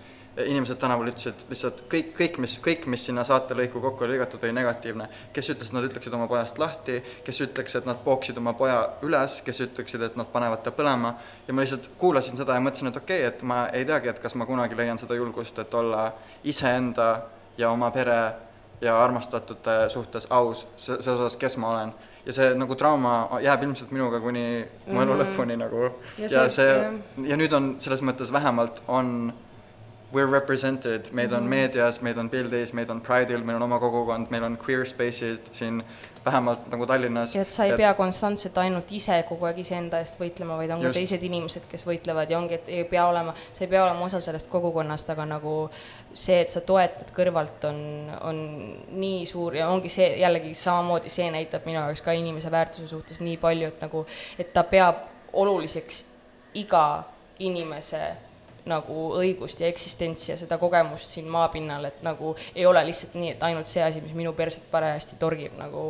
inimesed 0.45 0.75
tänaval 0.79 1.07
ütlesid 1.07 1.45
lihtsalt 1.49 1.85
kõik, 1.91 2.09
kõik, 2.17 2.39
mis, 2.43 2.57
kõik, 2.63 2.87
mis 2.91 3.05
sinna 3.07 3.23
saatelõiku 3.27 3.79
kokku 3.81 4.03
oli 4.03 4.15
lõigatud, 4.15 4.43
oli 4.43 4.55
negatiivne. 4.55 5.07
kes 5.33 5.49
ütles, 5.53 5.69
et 5.69 5.75
nad 5.77 5.87
ütleksid 5.87 6.13
oma 6.13 6.27
pojast 6.27 6.59
lahti, 6.59 6.97
kes 7.23 7.39
ütleks, 7.47 7.77
et 7.79 7.87
nad 7.87 8.01
pooksid 8.03 8.37
oma 8.37 8.53
poja 8.53 8.81
üles, 9.07 9.39
kes 9.45 9.61
ütleksid, 9.67 10.03
et 10.03 10.17
nad 10.19 10.27
panevad 10.31 10.63
ta 10.63 10.75
põlema 10.75 11.13
ja 11.47 11.53
ma 11.53 11.63
lihtsalt 11.63 11.89
kuulasin 11.97 12.37
seda 12.37 12.57
ja 12.57 12.63
mõtlesin, 12.63 12.91
et 12.91 12.99
okei 12.99 13.23
okay,, 13.23 13.31
et 13.31 13.47
ma 13.47 13.61
ei 13.71 13.87
teagi, 13.87 14.11
et 14.11 14.19
kas 14.19 14.35
ma 14.35 14.47
kunagi 14.49 14.75
leian 14.75 14.99
seda 14.99 15.15
julgust, 15.15 15.59
et 15.59 15.73
olla 15.73 16.09
iseenda 16.43 17.09
ja 17.57 17.69
oma 17.71 17.91
pere 17.91 18.33
ja 18.81 18.97
armastatute 19.03 19.89
suhtes 19.89 20.27
aus 20.29 20.65
se-, 20.77 20.97
selles 21.01 21.19
osas, 21.21 21.37
kes 21.37 21.57
ma 21.57 21.69
olen. 21.69 21.93
ja 22.25 22.33
see 22.33 22.53
nagu 22.57 22.75
trauma 22.75 23.29
jääb 23.41 23.63
ilmselt 23.63 23.91
minuga 23.93 24.19
kuni 24.19 24.65
mu 24.87 25.01
elu 25.01 25.13
lõpuni 25.21 25.57
nagu 25.61 25.83
Ja 26.17 26.27
ja, 26.31 26.49
see- 26.49 26.65
jah. 26.67 26.93
ja 27.27 27.37
nüüd 27.37 27.53
on 27.53 27.75
selles 27.79 28.01
mõttes 28.01 28.31
vähemalt 28.33 28.81
on 28.87 29.33
we're 30.13 30.31
represented, 30.31 31.09
meid 31.11 31.31
on 31.33 31.43
meedias, 31.43 32.01
meid 32.01 32.17
on 32.17 32.29
pildis, 32.29 32.73
meid 32.73 32.89
on 32.89 33.01
Pride'il, 33.01 33.43
meil 33.43 33.55
on 33.57 33.63
oma 33.63 33.79
kogukond, 33.79 34.29
meil 34.31 34.43
on 34.43 34.57
queer 34.57 34.85
space'id 34.85 35.49
siin 35.51 35.83
vähemalt 36.25 36.67
nagu 36.71 36.85
Tallinnas. 36.85 37.35
et 37.35 37.51
sa 37.51 37.65
ei 37.65 37.75
pea 37.77 37.93
konstantselt 37.93 38.57
ainult 38.57 38.91
ise 38.91 39.17
kogu 39.29 39.45
aeg 39.45 39.59
iseenda 39.61 39.99
eest 40.01 40.17
võitlema, 40.19 40.57
vaid 40.57 40.73
on 40.73 40.81
ka 40.81 40.89
Just. 40.89 40.99
teised 40.99 41.23
inimesed, 41.23 41.67
kes 41.71 41.85
võitlevad 41.87 42.31
ja 42.31 42.39
ongi, 42.39 42.57
et 42.59 42.69
ei 42.69 42.83
pea 42.89 43.05
olema, 43.07 43.35
sa 43.53 43.63
ei 43.63 43.69
pea 43.71 43.83
olema 43.83 44.05
osa 44.07 44.19
sellest 44.23 44.49
kogukonnast, 44.51 45.09
aga 45.13 45.27
nagu 45.29 45.55
see, 46.13 46.39
et 46.41 46.53
sa 46.53 46.61
toetad 46.65 47.11
kõrvalt, 47.15 47.67
on, 47.69 47.81
on 48.25 48.43
nii 48.97 49.25
suur 49.29 49.59
ja 49.59 49.69
ongi 49.69 49.91
see 49.93 50.15
jällegi 50.21 50.53
samamoodi, 50.57 51.13
see 51.13 51.29
näitab 51.33 51.67
minu 51.69 51.79
jaoks 51.79 52.03
ka 52.05 52.15
inimese 52.17 52.51
väärtuse 52.51 52.87
suhtes 52.91 53.21
nii 53.21 53.37
palju, 53.41 53.73
et 53.73 53.85
nagu, 53.85 54.05
et 54.39 54.53
ta 54.53 54.65
peab 54.69 55.05
oluliseks 55.33 56.05
iga 56.55 56.85
inimese 57.39 58.01
nagu 58.65 59.09
õigust 59.19 59.61
ja 59.61 59.67
eksistentsi 59.67 60.31
ja 60.31 60.37
seda 60.37 60.57
kogemust 60.61 61.15
siin 61.15 61.27
maapinnal, 61.31 61.85
et 61.91 62.01
nagu 62.05 62.35
ei 62.55 62.65
ole 62.65 62.83
lihtsalt 62.87 63.15
nii, 63.19 63.35
et 63.35 63.45
ainult 63.45 63.71
see 63.71 63.83
asi, 63.83 64.01
mis 64.01 64.15
minu 64.17 64.33
perset 64.33 64.65
parajasti 64.71 65.19
torgib, 65.21 65.57
nagu 65.59 65.85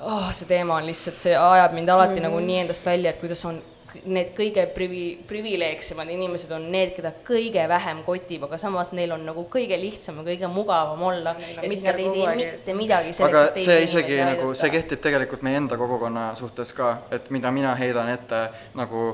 oh, 0.00 0.30
see 0.32 0.48
teema 0.48 0.78
on 0.80 0.88
lihtsalt, 0.88 1.20
see 1.22 1.36
ajab 1.36 1.76
mind 1.76 1.88
alati 1.88 2.14
mm 2.14 2.16
-hmm. 2.16 2.28
nagu 2.28 2.46
nii 2.46 2.58
endast 2.64 2.86
välja, 2.86 3.10
et 3.10 3.20
kuidas 3.20 3.44
on 3.44 3.62
need 4.04 4.30
kõige 4.36 4.64
privi-, 4.74 5.18
privileegsemad 5.28 6.10
inimesed 6.12 6.52
on 6.54 6.66
need, 6.72 6.92
keda 6.96 7.12
kõige 7.26 7.64
vähem 7.68 8.02
kotib, 8.06 8.44
aga 8.46 8.58
samas 8.58 8.92
neil 8.96 9.12
on 9.16 9.24
nagu 9.26 9.44
kõige 9.50 9.78
lihtsam 9.80 10.20
ja 10.20 10.26
kõige 10.28 10.50
mugavam 10.52 11.02
olla 11.10 11.34
on 11.34 11.42
ja 11.42 11.60
siis 11.60 11.72
mister 11.74 11.98
nad 11.98 12.04
ei 12.04 12.12
tee 12.12 12.36
mitte 12.36 12.76
midagi 12.78 13.12
selleks, 13.12 13.38
aga 13.38 13.48
et 13.48 13.58
teisi 13.58 13.70
see 13.70 13.82
isegi 13.88 14.14
inimesi 14.14 14.36
nagu, 14.36 14.54
see 14.54 14.68
aidata. 14.68 14.76
kehtib 14.76 15.04
tegelikult 15.08 15.42
meie 15.42 15.60
enda 15.62 15.80
kogukonna 15.80 16.30
suhtes 16.38 16.72
ka, 16.76 16.96
et 17.10 17.30
mida 17.30 17.50
mina 17.50 17.74
heidan 17.74 18.08
ette 18.14 18.46
nagu 18.78 19.10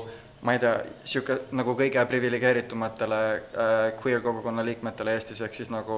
ma 0.47 0.53
ei 0.55 0.61
tea, 0.63 0.77
sihuke 1.03 1.35
nagu 1.59 1.73
kõige 1.75 2.03
priviligeeritumatele 2.07 3.17
äh, 3.27 3.71
queer 3.99 4.21
kogukonna 4.23 4.63
liikmetele 4.63 5.17
Eestis, 5.17 5.41
ehk 5.43 5.57
siis 5.57 5.71
nagu 5.73 5.97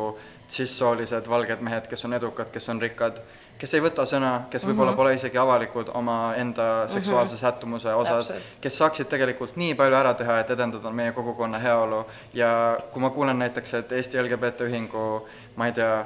cis-soolised 0.49 1.29
valged 1.29 1.61
mehed, 1.65 1.85
kes 1.91 2.07
on 2.07 2.17
edukad, 2.17 2.49
kes 2.49 2.69
on 2.73 2.81
rikkad, 2.81 3.19
kes 3.61 3.75
ei 3.77 3.83
võta 3.85 4.07
sõna, 4.09 4.31
kes 4.49 4.65
võib-olla 4.65 4.89
mm 4.89 4.95
-hmm. 4.95 5.03
pole 5.03 5.13
isegi 5.19 5.37
avalikud 5.37 5.91
omaenda 5.93 6.87
seksuaalse 6.87 7.33
mm 7.33 7.37
-hmm. 7.37 7.41
sättumuse 7.41 7.93
osas, 7.93 8.33
kes 8.61 8.77
saaksid 8.77 9.11
tegelikult 9.13 9.55
nii 9.55 9.75
palju 9.75 9.99
ära 10.01 10.13
teha, 10.13 10.39
et 10.39 10.49
edendada 10.49 10.91
meie 10.91 11.11
kogukonna 11.11 11.59
heaolu 11.59 12.05
ja 12.33 12.77
kui 12.91 13.01
ma 13.01 13.09
kuulen 13.09 13.39
näiteks, 13.39 13.73
et 13.73 13.91
Eesti 13.91 14.21
LGBT 14.23 14.65
ühingu, 14.71 15.27
ma 15.55 15.65
ei 15.65 15.71
tea, 15.71 16.05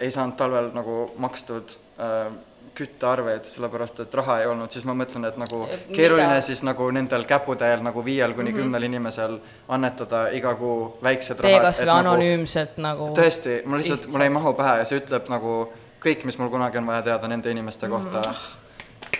ei 0.00 0.10
saanud 0.10 0.36
talvel 0.36 0.70
nagu 0.74 1.12
makstud 1.16 1.78
äh, 2.00 2.32
küttearveid, 2.74 3.44
sellepärast 3.48 4.00
et 4.04 4.14
raha 4.14 4.40
ei 4.42 4.46
olnud, 4.50 4.70
siis 4.74 4.84
ma 4.88 4.94
mõtlen, 4.98 5.26
et 5.28 5.36
nagu 5.40 5.64
Mida? 5.64 5.78
keeruline 5.94 6.40
siis 6.44 6.62
nagu 6.66 6.90
nendel 6.94 7.24
käputäiel 7.28 7.82
nagu 7.84 8.04
viiel 8.04 8.34
kuni 8.36 8.52
kümnel 8.56 8.88
inimesel 8.88 9.38
annetada 9.68 10.28
iga 10.36 10.54
kuu 10.58 10.98
väiksed 11.02 11.40
tee 11.40 11.52
rahad. 11.52 11.68
kas 11.68 11.82
või 11.82 11.94
anonüümselt 11.96 12.80
nagu 12.82 13.10
tõesti, 13.18 13.60
ma 13.66 13.80
lihtsalt, 13.80 14.08
mul 14.12 14.26
ei 14.26 14.34
mahu 14.34 14.54
pähe 14.58 14.78
ja 14.82 14.88
see 14.88 15.00
ütleb 15.02 15.30
nagu 15.32 15.58
kõik, 16.02 16.24
mis 16.28 16.38
mul 16.38 16.50
kunagi 16.52 16.78
on 16.78 16.86
vaja 16.86 17.02
teada 17.12 17.28
nende 17.30 17.50
inimeste 17.50 17.88
kohta. 17.90 18.22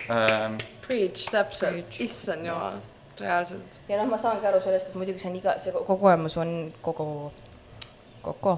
Ähm, 0.09 0.59
Preach, 0.87 1.27
täpselt, 1.31 1.99
issand 2.01 2.47
jumal, 2.47 2.79
reaalselt. 3.19 3.81
ja 3.89 3.99
noh, 3.99 4.09
ma 4.09 4.17
saangi 4.17 4.47
aru 4.49 4.61
sellest, 4.63 4.89
et 4.89 4.97
muidugi 4.97 5.21
see 5.21 5.29
on 5.29 5.37
iga, 5.37 5.57
see 5.61 5.83
kogemus 5.85 6.37
on 6.41 6.53
kogu, 6.81 7.07
kogu, 8.25 8.55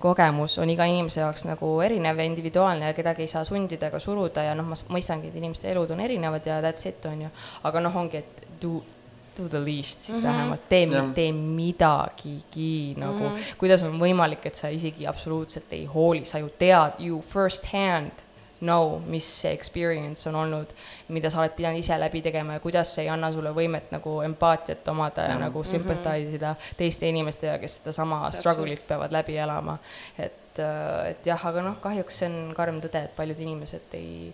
kogemus 0.00 0.58
on 0.58 0.70
iga 0.70 0.86
inimese 0.88 1.20
jaoks 1.20 1.44
nagu 1.48 1.72
erinev 1.84 2.18
ja 2.18 2.26
individuaalne 2.28 2.86
ja 2.86 2.96
kedagi 2.96 3.26
ei 3.26 3.32
saa 3.32 3.44
sundida 3.44 3.90
ega 3.90 4.00
suruda 4.02 4.44
ja 4.46 4.54
noh, 4.58 4.68
ma 4.68 4.78
mõistangi, 4.94 5.30
et 5.30 5.40
inimeste 5.40 5.70
elud 5.72 5.90
on 5.94 6.00
erinevad 6.04 6.46
ja 6.46 6.60
that's 6.64 6.88
it, 6.88 7.04
on 7.06 7.26
ju. 7.26 7.32
aga 7.62 7.82
noh, 7.84 7.96
ongi, 8.02 8.22
et 8.22 8.46
do, 8.62 8.82
do 9.36 9.48
the 9.48 9.60
least 9.64 10.00
siis 10.00 10.18
mm. 10.18 10.24
-hmm. 10.24 10.32
vähemalt, 10.32 10.68
tee 10.68 10.86
yeah., 10.86 11.10
tee 11.14 11.32
midagigi 11.32 12.94
nagu 12.96 13.18
mm. 13.18 13.36
-hmm. 13.36 13.58
kuidas 13.58 13.82
on 13.82 14.00
võimalik, 14.00 14.46
et 14.46 14.54
sa 14.54 14.68
isegi 14.68 15.06
absoluutselt 15.06 15.72
ei 15.72 15.84
hooli, 15.84 16.24
sa 16.24 16.38
ju 16.38 16.48
tead 16.58 16.92
ju 16.98 17.20
first 17.20 17.66
hand 17.72 18.27
know, 18.60 18.98
mis 19.06 19.26
see 19.42 19.52
experience 19.54 20.28
on 20.28 20.34
olnud, 20.34 20.72
mida 21.14 21.30
sa 21.30 21.42
oled 21.42 21.54
pidanud 21.56 21.82
ise 21.82 21.98
läbi 22.00 22.22
tegema 22.24 22.58
ja 22.58 22.62
kuidas 22.64 22.94
see 22.94 23.06
ei 23.06 23.12
anna 23.12 23.30
sulle 23.32 23.52
võimet 23.56 23.92
nagu 23.94 24.18
empaatiat 24.26 24.88
omada 24.92 25.26
ja 25.28 25.34
Jah. 25.34 25.42
nagu 25.46 25.64
sympathize 25.64 26.36
ida 26.38 26.54
teiste 26.76 27.08
inimestega, 27.08 27.58
kes 27.62 27.80
sedasama 27.80 28.24
struggle'it 28.34 28.86
peavad 28.88 29.14
läbi 29.14 29.38
elama. 29.38 29.78
et, 30.18 30.58
et 30.58 31.26
jah, 31.26 31.44
aga 31.50 31.62
noh, 31.62 31.76
kahjuks 31.82 32.22
see 32.22 32.30
on 32.30 32.54
karm 32.56 32.80
tõde, 32.84 33.04
et 33.08 33.16
paljud 33.16 33.46
inimesed 33.46 33.94
ei 33.98 34.32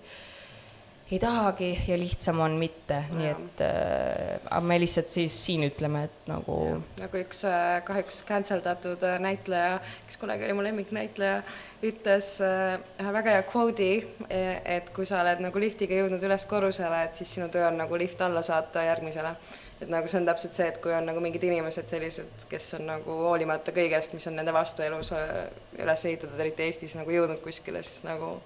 ei 1.10 1.18
tahagi 1.18 1.82
ja 1.88 1.98
lihtsam 1.98 2.40
on 2.40 2.54
mitte, 2.56 3.02
nii 3.12 3.26
et 3.28 3.60
äh, 3.60 4.62
me 4.64 4.78
lihtsalt 4.80 5.10
siis 5.12 5.34
siin 5.46 5.66
ütleme, 5.66 6.06
et 6.08 6.30
nagu 6.30 6.56
nagu 6.96 7.18
üks 7.20 7.42
äh, 7.44 7.82
kahjuks 7.84 8.22
cancel 8.24 8.62
datud 8.64 9.04
äh, 9.04 9.18
näitleja, 9.20 9.82
kes 10.06 10.16
kunagi 10.22 10.46
oli 10.46 10.56
mu 10.56 10.64
lemmiknäitleja, 10.64 11.42
ütles 11.84 12.30
äh, 12.40 12.78
väga 13.18 13.36
hea 13.36 13.42
kvoodi, 13.50 13.90
et 14.30 14.88
kui 14.96 15.04
sa 15.08 15.20
oled 15.20 15.44
nagu 15.44 15.60
liftiga 15.60 15.98
jõudnud 16.00 16.24
üles 16.24 16.48
korrusele, 16.48 17.02
et 17.04 17.20
siis 17.20 17.36
sinu 17.36 17.50
töö 17.52 17.68
on 17.68 17.76
nagu 17.82 18.00
lift 18.00 18.24
alla 18.24 18.42
saata 18.42 18.86
järgmisele. 18.88 19.36
et 19.82 19.90
nagu 19.90 20.08
see 20.08 20.20
on 20.22 20.26
täpselt 20.26 20.56
see, 20.56 20.70
et 20.70 20.80
kui 20.80 20.94
on 20.96 21.04
nagu 21.04 21.20
mingid 21.20 21.44
inimesed 21.44 21.88
sellised, 21.90 22.48
kes 22.48 22.70
on 22.78 22.86
nagu 22.88 23.20
hoolimata 23.26 23.74
kõigest, 23.76 24.14
mis 24.16 24.26
on 24.30 24.38
nende 24.40 24.56
vastu 24.56 24.82
elus 24.82 25.12
äh, 25.12 25.52
üles 25.84 26.08
ehitatud, 26.08 26.40
eriti 26.40 26.64
Eestis 26.64 26.96
nagu 26.96 27.12
jõudnud 27.12 27.44
kuskile, 27.44 27.82
siis 27.84 28.06
nagu 28.08 28.38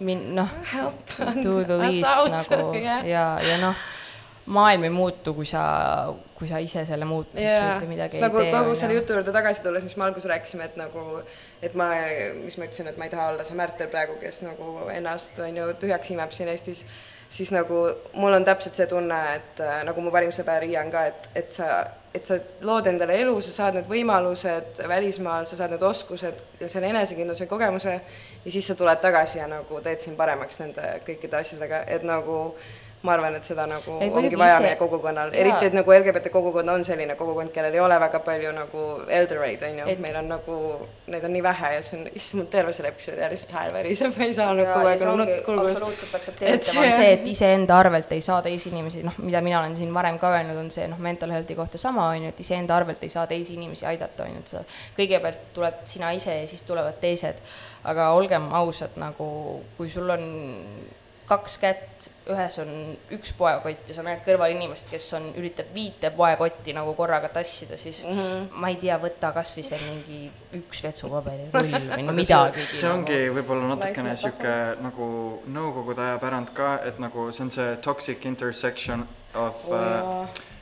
min-, 0.00 0.34
noh, 0.36 0.48
do 1.42 1.62
the 1.64 1.78
least 1.78 2.50
nagu 2.50 2.74
jah. 2.74 3.06
ja, 3.06 3.26
ja 3.40 3.56
noh, 3.62 3.74
maailm 4.46 4.86
ei 4.86 4.90
muutu, 4.90 5.34
kui 5.34 5.46
sa, 5.48 5.64
kui 6.34 6.48
sa 6.48 6.60
ise 6.62 6.84
selle 6.86 7.08
muutmiseks 7.08 7.56
jaa, 7.56 7.72
mitte 7.74 7.90
midagi 7.90 8.22
nagu 8.22 8.38
ei 8.38 8.52
tee. 8.52 8.60
on 8.60 8.76
selle 8.76 8.94
ju. 8.94 9.00
jutu 9.00 9.16
juurde 9.16 9.34
tagasi 9.34 9.64
tulles, 9.64 9.84
mis 9.86 9.96
me 9.96 10.06
alguses 10.06 10.30
rääkisime, 10.30 10.70
et 10.70 10.78
nagu, 10.78 11.06
et 11.62 11.74
ma, 11.74 11.90
mis 12.44 12.58
ma 12.58 12.68
ütlesin, 12.68 12.92
et 12.92 13.00
ma 13.00 13.08
ei 13.08 13.14
taha 13.14 13.32
olla 13.32 13.46
see 13.46 13.58
Märtel 13.58 13.90
praegu, 13.92 14.18
kes 14.22 14.42
nagu 14.46 14.78
ennast 14.94 15.42
on 15.42 15.60
ju 15.62 15.68
tühjaks 15.82 16.14
imeb 16.14 16.34
siin 16.36 16.52
Eestis, 16.52 16.84
siis 17.28 17.50
nagu 17.54 17.82
mul 18.14 18.38
on 18.38 18.46
täpselt 18.46 18.78
see 18.78 18.86
tunne, 18.90 19.18
et 19.34 19.62
äh, 19.64 19.80
nagu 19.88 20.04
mu 20.04 20.14
parim 20.14 20.30
sõber 20.34 20.66
Ian 20.68 20.92
ka, 20.94 21.06
et, 21.10 21.28
et 21.42 21.50
sa, 21.52 21.82
et 22.14 22.28
sa 22.28 22.38
lood 22.62 22.86
endale 22.86 23.18
elu, 23.24 23.34
sa 23.42 23.54
saad 23.56 23.80
need 23.80 23.90
võimalused 23.90 24.84
välismaal, 24.88 25.48
sa 25.48 25.58
saad 25.58 25.74
need 25.74 25.82
oskused 25.82 26.62
ja 26.62 26.70
selle 26.70 26.94
enesekindluse 26.94 27.50
kogemuse 27.50 27.98
ja 28.46 28.52
siis 28.52 28.66
sa 28.70 28.74
tuled 28.78 29.00
tagasi 29.02 29.38
ja 29.38 29.46
nagu 29.50 29.80
teed 29.82 30.00
siin 30.02 30.16
paremaks 30.16 30.60
nende 30.62 30.82
kõikide 31.06 31.40
asjadega, 31.40 31.82
et 31.90 32.04
nagu 32.06 32.36
ma 33.02 33.12
arvan, 33.12 33.34
et 33.36 33.44
seda 33.44 33.66
nagu 33.70 33.98
Ei, 34.02 34.08
ongi 34.10 34.38
vaja 34.38 34.56
meie 34.60 34.76
kogukonnal, 34.80 35.30
eriti 35.36 35.66
et 35.68 35.74
nagu 35.76 35.92
LGBT 35.92 36.30
kogukond 36.32 36.68
on 36.72 36.84
selline 36.84 37.14
kogukond, 37.14 37.52
kellel 37.54 37.74
ei 37.76 37.80
ole 37.80 37.98
väga 38.00 38.18
palju 38.24 38.50
nagu 38.56 38.86
eldereid, 39.18 39.62
on 39.62 39.78
ju, 39.78 39.84
Et- 39.92 40.00
meil 40.02 40.16
on 40.16 40.28
nagu, 40.28 40.56
neid 41.06 41.24
on 41.24 41.32
nii 41.36 41.42
vähe 41.44 41.70
ja 41.74 41.82
see 41.82 42.00
on, 42.00 42.08
issand, 42.18 42.48
terve 42.50 42.72
episoodi 42.88 43.20
ajal 43.20 43.30
lihtsalt 43.36 43.52
hääl 43.54 43.72
väriseb, 43.76 44.16
ma 44.18 44.24
ei 44.24 44.34
saa 44.34 44.54
nagu 44.54 44.72
kogu 44.72 44.86
aeg 44.90 44.98
see 45.04 45.14
nutta 45.20 45.38
kurgus. 45.46 45.70
absoluutselt 45.76 46.08
Et 46.08 46.18
aktsepteeritav 46.20 46.72
see- 46.72 46.86
on 46.88 46.96
see, 46.98 47.12
et 47.12 47.26
iseenda 47.34 47.78
arvelt 47.78 48.12
ei 48.12 48.20
saa 48.20 48.40
teisi 48.42 48.68
inimesi, 48.74 49.02
noh, 49.06 49.14
mida 49.18 49.40
mina 49.40 49.60
olen 49.60 49.76
siin 49.76 49.94
varem 49.94 50.18
ka 50.18 50.32
öelnud, 50.38 50.56
on 50.64 50.70
see 50.70 50.88
noh, 50.88 50.98
mental 50.98 51.30
health'i 51.30 51.54
kohta 51.54 51.78
sama, 51.78 52.08
on 52.08 52.22
ju, 52.22 52.28
et 52.34 52.40
iseenda 52.40 52.76
arvelt 52.76 53.02
ei 53.02 53.08
saa 53.08 53.26
teisi 53.26 53.54
inimesi 53.54 53.86
aidata, 53.86 54.24
on 54.24 54.30
ju, 54.34 54.38
et 54.38 54.48
sa 54.48 54.64
kõigepealt 54.98 55.38
tuled 55.54 55.74
sina 55.84 56.10
ise 56.16 56.40
ja 56.40 56.46
siis 56.48 56.62
tulevad 56.62 56.98
teised. 57.00 57.34
aga 57.86 58.10
olgem 58.18 58.48
ausad, 58.52 58.90
nagu 58.98 59.62
kui 59.76 59.88
sul 59.88 60.10
on 60.10 60.22
kaks 61.26 61.58
kätt, 61.58 62.06
ühes 62.30 62.56
on 62.62 62.70
üks 63.14 63.32
poekott 63.38 63.90
ja 63.90 63.94
sa 63.96 64.04
näed 64.06 64.22
kõrval 64.26 64.54
inimest, 64.54 64.88
kes 64.90 65.06
on, 65.18 65.28
üritab 65.38 65.68
viite 65.74 66.10
poekotti 66.14 66.74
nagu 66.74 66.94
korraga 66.98 67.28
tassida, 67.34 67.78
siis 67.78 68.04
mm 68.06 68.18
-hmm. 68.18 68.48
ma 68.62 68.70
ei 68.72 68.78
tea, 68.82 68.98
võta 69.02 69.32
kasvõi 69.34 69.64
see 69.66 69.78
mingi 69.84 70.20
üks 70.58 70.82
vetsupaberi 70.86 71.50
rull 71.54 71.78
või 71.92 72.16
midagi. 72.22 72.66
see 72.70 72.90
ongi 72.90 73.20
võib-olla 73.38 73.74
natukene 73.74 74.16
sihuke 74.16 74.56
nagu 74.82 75.06
nõukogude 75.46 76.02
aja 76.08 76.18
pärand 76.18 76.52
ka, 76.54 76.80
et 76.84 76.98
nagu 76.98 77.30
see 77.32 77.44
on 77.44 77.50
see 77.50 77.76
toxic 77.76 78.26
intersection 78.26 79.06
of 79.34 79.64
uh, 79.68 79.76
äh, 79.76 80.55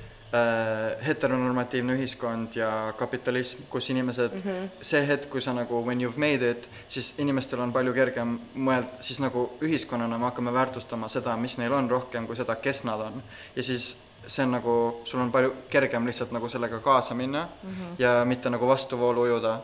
heteronormatiivne 1.06 1.94
ühiskond 1.94 2.56
ja 2.56 2.92
kapitalism, 2.98 3.66
kus 3.70 3.90
inimesed 3.90 4.32
mm, 4.38 4.50
-hmm. 4.50 4.70
see 4.82 5.06
hetk, 5.06 5.30
kui 5.30 5.40
sa 5.40 5.52
nagu 5.52 5.82
when 5.84 6.00
you 6.00 6.10
have 6.10 6.20
made 6.20 6.50
it, 6.50 6.68
siis 6.88 7.14
inimestel 7.18 7.60
on 7.60 7.72
palju 7.72 7.92
kergem 7.92 8.38
mõelda, 8.54 9.00
siis 9.00 9.20
nagu 9.20 9.50
ühiskonnana 9.60 10.18
me 10.18 10.24
hakkame 10.24 10.52
väärtustama 10.52 11.08
seda, 11.08 11.36
mis 11.36 11.58
neil 11.58 11.72
on, 11.72 11.90
rohkem 11.90 12.26
kui 12.26 12.36
seda, 12.36 12.56
kes 12.56 12.84
nad 12.84 13.00
on. 13.00 13.22
ja 13.56 13.62
siis 13.62 13.96
see 14.26 14.44
on 14.44 14.50
nagu, 14.50 15.00
sul 15.04 15.20
on 15.20 15.32
palju 15.32 15.52
kergem 15.70 16.06
lihtsalt 16.06 16.32
nagu 16.32 16.48
sellega 16.48 16.78
kaasa 16.80 17.14
minna 17.14 17.48
mm 17.62 17.70
-hmm. 17.70 17.94
ja 17.98 18.24
mitte 18.24 18.50
nagu 18.50 18.68
vastuvoolu 18.68 19.20
ujuda. 19.20 19.60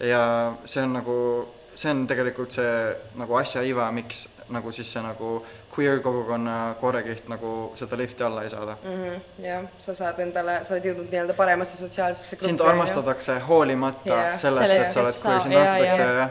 ja 0.00 0.54
see 0.64 0.82
on 0.82 0.92
nagu, 0.92 1.48
see 1.74 1.90
on 1.90 2.06
tegelikult 2.06 2.50
see 2.50 2.96
nagu 3.14 3.34
asja 3.34 3.62
iva, 3.62 3.92
miks 3.92 4.28
nagu 4.48 4.72
siis 4.72 4.92
see 4.92 5.02
nagu 5.02 5.46
queer 5.78 6.00
kogukonna 6.02 6.74
koorekiht 6.80 7.28
nagu 7.30 7.52
seda 7.78 7.96
lifti 8.00 8.24
alla 8.26 8.42
ei 8.42 8.50
saada 8.50 8.76
mm. 8.82 9.04
-hmm, 9.04 9.46
jah, 9.46 9.64
sa 9.78 9.94
saad 9.94 10.18
endale, 10.24 10.58
sa 10.64 10.74
oled 10.74 10.90
jõudnud 10.90 11.12
nii-öelda 11.12 11.36
paremasse 11.38 11.78
sotsiaalsesse 11.78 12.36
sind 12.36 12.58
gruppi, 12.58 12.62
on 12.62 12.66
ju. 12.66 12.72
armastatakse 12.72 13.38
hoolimata 13.48 14.14
Jaa. 14.14 14.36
sellest, 14.36 14.66
Sellest, 14.66 14.86
et 14.86 14.92
sa 14.92 15.00
oled 15.00 15.18
queer, 15.22 15.40
sind 15.42 15.54
armastatakse 15.54 16.08
jah. 16.18 16.30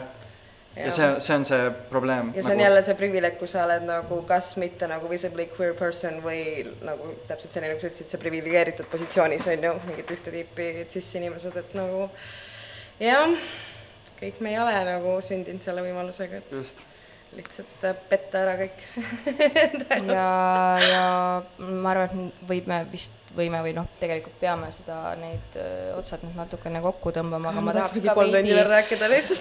ja 0.76 0.90
see, 0.92 1.08
see 1.26 1.36
on 1.36 1.44
see 1.44 1.70
probleem. 1.90 2.32
ja 2.34 2.42
see 2.42 2.56
on 2.56 2.60
jälle 2.60 2.82
see 2.82 2.98
privileeg, 2.98 3.38
kui 3.38 3.48
sa 3.48 3.64
oled 3.64 3.88
nagu 3.88 4.20
kas 4.28 4.52
mitte 4.56 4.90
nagu 4.90 5.10
visibly 5.10 5.48
queer 5.56 5.74
person 5.78 6.20
või 6.24 6.42
nagu 6.90 7.14
täpselt 7.30 7.56
selline, 7.56 7.72
nagu 7.72 7.80
sa 7.80 7.90
ütlesid, 7.92 8.12
see 8.12 8.20
priviligeeritud 8.26 8.92
positsioonis 8.92 9.48
on 9.54 9.66
ju, 9.70 9.72
mingit 9.88 10.14
ühte 10.18 10.34
tüüpi 10.36 10.68
cis 10.92 11.14
inimesed, 11.22 11.56
et 11.56 11.74
nagu 11.78 12.04
jah, 13.00 13.34
kõik 14.20 14.40
me 14.44 14.54
ei 14.54 14.60
ole 14.60 14.78
nagu 14.92 15.18
sündinud 15.24 15.62
selle 15.62 15.82
võimalusega, 15.86 16.42
et 16.42 16.56
just, 16.60 16.84
lihtsalt 17.36 17.84
äh, 17.84 17.96
petta 18.08 18.42
ära 18.44 18.56
kõik 18.60 18.82
ja, 20.16 20.26
ja 20.82 21.04
ma 21.58 21.92
arvan, 21.92 22.28
et 22.28 22.42
võime 22.48 22.80
vist, 22.92 23.14
võime 23.36 23.60
või 23.64 23.74
noh, 23.76 23.86
tegelikult 24.00 24.38
peame 24.40 24.70
seda, 24.74 25.14
neid 25.20 25.56
öö, 25.60 25.94
otsad 25.98 26.24
nüüd 26.24 26.38
natukene 26.38 26.82
kokku 26.84 27.12
tõmbama, 27.14 27.52
aga 27.52 27.64
ma 27.64 27.76
tahaks 27.76 27.98
mingi 27.98 28.08
ka 28.08 28.26
veidi, 28.32 28.56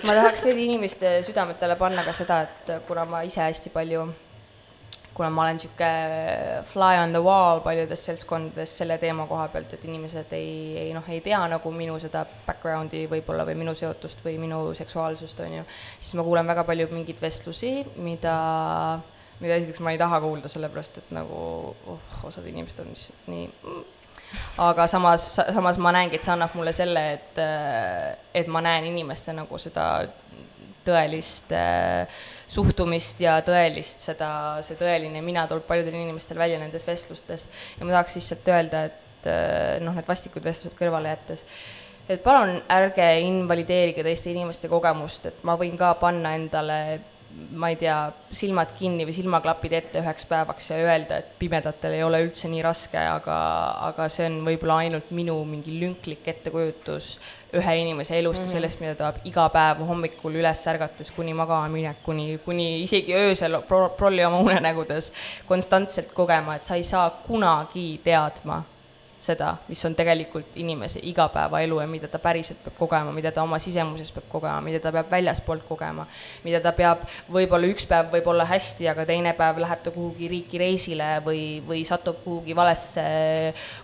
ma 0.10 0.18
tahaks 0.22 0.46
veidi 0.50 0.68
inimeste 0.68 1.18
südametele 1.28 1.80
panna 1.80 2.06
ka 2.08 2.16
seda, 2.16 2.44
et 2.48 2.74
kuna 2.90 3.08
ma 3.10 3.24
ise 3.28 3.42
hästi 3.46 3.74
palju 3.74 4.08
kuna 5.18 5.30
ma 5.34 5.42
olen 5.44 5.58
niisugune 5.58 6.64
fly 6.70 7.00
on 7.02 7.14
the 7.16 7.22
wall 7.24 7.60
paljudes 7.66 8.04
seltskondades 8.06 8.76
selle 8.78 8.98
teema 9.02 9.26
koha 9.30 9.48
pealt, 9.54 9.74
et 9.74 9.86
inimesed 9.90 10.34
ei, 10.38 10.52
ei 10.84 10.94
noh, 10.94 11.10
ei 11.10 11.22
tea 11.26 11.40
nagu 11.50 11.72
minu 11.74 11.98
seda 12.02 12.22
background'i 12.46 13.06
võib-olla 13.10 13.48
või 13.48 13.58
minu 13.64 13.74
seotust 13.78 14.22
või 14.26 14.38
minu 14.42 14.62
seksuaalsust, 14.78 15.42
on 15.46 15.60
ju, 15.60 15.66
siis 15.98 16.14
ma 16.20 16.26
kuulen 16.28 16.50
väga 16.50 16.66
palju 16.68 16.90
mingeid 16.94 17.22
vestlusi, 17.22 17.72
mida, 18.06 18.38
mida 19.42 19.58
esiteks 19.58 19.82
ma 19.82 19.96
ei 19.96 20.02
taha 20.02 20.22
kuulda, 20.22 20.52
sellepärast 20.54 21.02
et 21.02 21.14
nagu 21.18 21.42
oh, 21.74 22.10
osad 22.30 22.46
inimesed 22.46 22.86
on 22.86 22.94
lihtsalt 22.94 23.32
nii 23.34 23.50
mm. 23.50 23.84
aga 24.68 24.86
samas, 24.92 25.32
samas 25.40 25.82
ma 25.82 25.96
näengi, 25.98 26.20
et 26.20 26.30
see 26.30 26.36
annab 26.36 26.54
mulle 26.60 26.76
selle, 26.78 27.08
et, 27.18 27.42
et 28.38 28.54
ma 28.54 28.62
näen 28.70 28.92
inimeste 28.94 29.34
nagu 29.34 29.62
seda 29.66 29.90
tõelist 30.88 31.52
äh, 31.56 32.22
suhtumist 32.48 33.22
ja 33.24 33.38
tõelist 33.46 34.06
seda, 34.10 34.30
see 34.66 34.80
tõeline 34.80 35.22
mina 35.26 35.46
tuleb 35.50 35.68
paljudel 35.68 36.00
inimestel 36.00 36.40
välja 36.40 36.62
nendes 36.62 36.88
vestlustes. 36.88 37.50
Ja 37.78 37.86
ma 37.86 37.98
tahaks 37.98 38.18
lihtsalt 38.20 38.54
öelda, 38.54 38.86
et 38.92 39.30
äh, 39.30 39.76
noh, 39.84 39.98
need 39.98 40.08
vastikud 40.08 40.46
vestlused 40.48 40.78
kõrvale 40.80 41.12
jättes, 41.14 41.44
et 42.08 42.24
palun 42.24 42.56
ärge 42.72 43.08
invalideerige 43.28 44.06
teiste 44.08 44.32
inimeste 44.32 44.72
kogemust, 44.72 45.30
et 45.30 45.46
ma 45.48 45.58
võin 45.60 45.76
ka 45.80 45.94
panna 46.00 46.34
endale 46.40 46.80
ma 47.58 47.70
ei 47.70 47.78
tea, 47.80 47.96
silmad 48.34 48.72
kinni 48.78 49.06
või 49.08 49.14
silmaklapid 49.16 49.74
ette 49.78 50.02
üheks 50.02 50.26
päevaks 50.30 50.70
ja 50.72 50.78
öelda, 50.82 51.20
et 51.22 51.34
pimedatel 51.40 51.96
ei 51.98 52.04
ole 52.06 52.22
üldse 52.26 52.50
nii 52.52 52.64
raske, 52.66 52.98
aga, 52.98 53.38
aga 53.90 54.08
see 54.12 54.26
on 54.30 54.40
võib-olla 54.46 54.80
ainult 54.86 55.12
minu 55.16 55.36
mingi 55.48 55.76
lünklik 55.80 56.28
ettekujutus 56.34 57.12
ühe 57.58 57.76
inimese 57.82 58.18
elust 58.18 58.42
mm 58.42 58.46
-hmm. 58.46 58.50
ja 58.50 58.56
sellest, 58.58 58.80
mida 58.84 58.96
ta 58.96 59.14
iga 59.24 59.48
päev 59.50 59.84
hommikul 59.88 60.40
üles 60.42 60.64
ärgates 60.68 61.12
kuni 61.12 61.34
magama 61.34 61.70
minekuni, 61.70 62.40
kuni 62.46 62.82
isegi 62.84 63.16
öösel 63.16 63.62
pro, 63.68 63.90
prolli 63.90 64.26
oma 64.26 64.40
unenägudes 64.40 65.14
konstantselt 65.48 66.14
kogema, 66.14 66.56
et 66.56 66.66
sa 66.66 66.76
ei 66.76 66.84
saa 66.84 67.10
kunagi 67.28 68.00
teadma 68.04 68.64
seda, 69.28 69.54
mis 69.68 69.84
on 69.88 69.96
tegelikult 69.98 70.56
inimese 70.60 71.02
igapäevaelu 71.10 71.82
ja 71.82 71.88
mida 71.90 72.10
ta 72.12 72.20
päriselt 72.24 72.62
peab 72.64 72.78
kogema, 72.80 73.14
mida 73.16 73.32
ta 73.36 73.44
oma 73.44 73.60
sisemuses 73.62 74.14
peab 74.16 74.30
kogema, 74.32 74.62
mida 74.66 74.82
ta 74.84 74.94
peab 74.96 75.12
väljaspoolt 75.12 75.66
kogema, 75.68 76.08
mida 76.46 76.62
ta 76.64 76.74
peab, 76.78 77.04
võib-olla 77.34 77.70
üks 77.74 77.88
päev 77.90 78.12
võib 78.16 78.32
olla 78.32 78.48
hästi, 78.48 78.90
aga 78.94 79.06
teine 79.10 79.34
päev 79.38 79.62
läheb 79.64 79.84
ta 79.84 79.94
kuhugi 79.96 80.32
riiki 80.32 80.62
reisile 80.62 81.12
või, 81.26 81.44
või 81.68 81.84
satub 81.88 82.24
kuhugi 82.24 82.56
valesse 82.58 83.06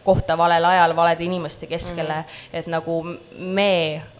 kohta 0.03 0.37
valel 0.39 0.71
ajal 0.71 0.95
valede 0.95 1.27
inimeste 1.27 1.67
keskele 1.67 2.23
mm, 2.23 2.33
-hmm. 2.33 2.59
et 2.59 2.67
nagu 2.71 2.99
me 3.37 3.73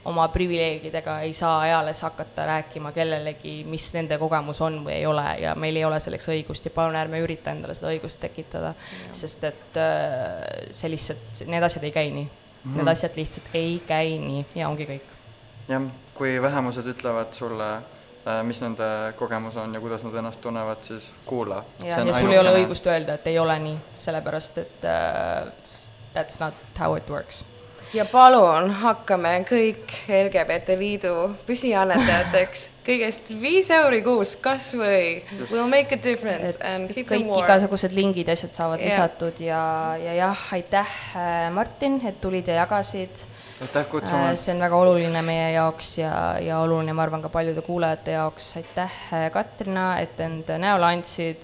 oma 0.06 0.28
privileegidega 0.28 1.20
ei 1.20 1.34
saa 1.34 1.68
eales 1.68 2.02
hakata 2.02 2.46
rääkima 2.46 2.92
kellelegi, 2.92 3.64
mis 3.68 3.94
nende 3.94 4.18
kogemus 4.18 4.62
on 4.62 4.82
või 4.86 4.98
ei 4.98 5.06
ole 5.06 5.26
ja 5.40 5.56
meil 5.56 5.76
ei 5.80 5.86
ole 5.86 6.00
selleks 6.04 6.28
õigust 6.34 6.68
ja 6.68 6.74
palun 6.76 6.98
ärme 7.00 7.22
ürita 7.24 7.54
endale 7.56 7.76
seda 7.78 7.92
õigust 7.94 8.20
tekitada, 8.20 8.74
sest 9.12 9.48
et 9.48 9.80
äh, 9.80 10.68
see 10.72 10.92
lihtsalt, 10.92 11.44
need 11.48 11.64
asjad 11.64 11.88
ei 11.88 11.96
käi 11.96 12.12
nii 12.12 12.26
mm. 12.26 12.36
-hmm. 12.66 12.78
Need 12.78 12.92
asjad 12.92 13.16
lihtsalt 13.16 13.56
ei 13.56 13.82
käi 13.88 14.20
nii 14.20 14.46
ja 14.56 14.70
ongi 14.70 14.88
kõik. 14.92 15.10
jah, 15.68 15.88
kui 16.14 16.42
vähemused 16.42 16.88
ütlevad 16.88 17.32
sulle 17.32 17.70
äh, 17.76 18.44
mis 18.44 18.62
nende 18.62 19.14
kogemus 19.16 19.58
on 19.58 19.74
ja 19.74 19.80
kuidas 19.80 20.04
nad 20.04 20.16
ennast 20.16 20.42
tunnevad, 20.42 20.84
siis 20.84 21.14
kuula. 21.26 21.64
ja, 21.86 22.00
ja 22.00 22.14
sul 22.14 22.32
ei 22.32 22.40
ole 22.40 22.54
õigust 22.60 22.92
öelda, 22.92 23.14
et 23.14 23.28
ei 23.28 23.40
ole 23.40 23.60
nii, 23.60 23.80
sellepärast 23.94 24.58
et 24.58 24.84
uh, 24.84 25.52
that's 26.14 26.40
not 26.40 26.54
how 26.80 26.98
it 26.98 27.10
works 27.10 27.46
ja 27.94 28.06
palun 28.10 28.72
hakkame 28.82 29.34
kõik 29.50 29.92
LGBT 30.10 30.78
Liidu 30.80 31.16
püsiannetajateks 31.48 32.70
kõigest 32.84 33.30
viis 33.40 33.70
euri 33.74 34.02
kuus 34.04 34.36
kasvõi. 34.44 35.22
We'll 35.52 35.70
make 35.72 35.96
a 35.96 36.00
difference 36.02 36.58
et 36.58 36.66
and 36.68 36.90
keep 36.92 37.08
kõik 37.08 37.24
them 37.24 37.30
warm. 37.32 37.46
igasugused 37.46 37.94
lingid 37.96 38.28
ja 38.28 38.38
asjad 38.38 38.56
saavad 38.56 38.82
Yeah. 38.84 38.90
lisatud 38.92 39.40
ja, 39.40 39.96
ja 40.02 40.14
jah, 40.18 40.42
aitäh, 40.52 40.90
äh, 41.16 41.52
Martin, 41.54 42.02
et 42.08 42.20
tulid 42.22 42.48
ja 42.48 42.64
jagasid. 42.64 43.24
aitäh 43.62 43.82
Äh, 43.82 43.90
kutsumast. 43.90 44.44
see 44.44 44.54
on 44.56 44.60
väga 44.60 44.76
oluline 44.76 45.22
meie 45.22 45.52
jaoks 45.54 45.98
ja, 45.98 46.40
ja 46.40 46.60
oluline, 46.60 46.94
ma 46.94 47.04
arvan, 47.04 47.22
ka 47.22 47.30
paljude 47.30 47.62
kuulajate 47.62 48.12
jaoks. 48.12 48.58
aitäh, 48.58 48.92
äh, 49.14 49.32
Katrina, 49.32 50.00
et 50.00 50.20
end 50.20 50.50
näole 50.58 50.86
andsid. 50.86 51.44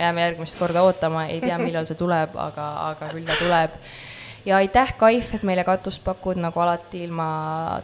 jääme 0.00 0.20
järgmist 0.20 0.58
korda 0.58 0.82
ootama, 0.82 1.26
ei 1.26 1.40
tea, 1.40 1.58
millal 1.58 1.86
see 1.86 1.96
tuleb, 1.96 2.36
aga, 2.36 2.68
aga 2.88 3.10
küll 3.12 3.26
ta 3.26 3.36
tuleb. 3.38 3.70
Ja 4.48 4.56
aitäh, 4.56 4.94
Kaif, 4.96 5.34
et 5.36 5.44
meile 5.46 5.62
katust 5.66 6.00
pakud, 6.04 6.38
nagu 6.40 6.60
alati, 6.62 7.02
ilma 7.04 7.28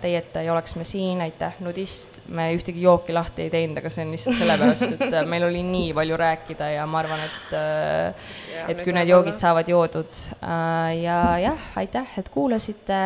teieta 0.01 0.41
ei 0.41 0.51
oleks 0.51 0.77
me 0.81 0.87
siin. 0.89 1.21
aitäh, 1.25 1.59
Nudist, 1.65 2.23
me 2.29 2.49
ühtegi 2.57 2.83
jooki 2.85 3.13
lahti 3.13 3.47
ei 3.47 3.53
teinud, 3.53 3.79
aga 3.81 3.93
see 3.93 4.07
on 4.07 4.15
lihtsalt 4.15 4.39
sellepärast, 4.41 4.87
et 4.97 5.07
äh, 5.11 5.27
meil 5.29 5.45
oli 5.49 5.63
nii 5.67 5.93
palju 5.97 6.19
rääkida 6.21 6.71
ja 6.77 6.87
ma 6.89 7.03
arvan, 7.03 7.25
et 7.29 7.57
äh, 7.59 8.29
Ja 8.55 8.69
et 8.73 8.85
kui 8.85 8.95
need 8.97 9.11
joogid 9.11 9.37
saavad 9.41 9.69
joodud 9.69 10.21
äh, 10.39 10.95
ja 11.03 11.19
jah, 11.43 11.67
aitäh, 11.81 12.17
et 12.21 12.31
kuulasite. 12.33 13.01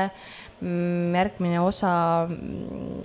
Järgmine 0.61 1.61
osa 1.61 2.27
mm, 2.27 3.03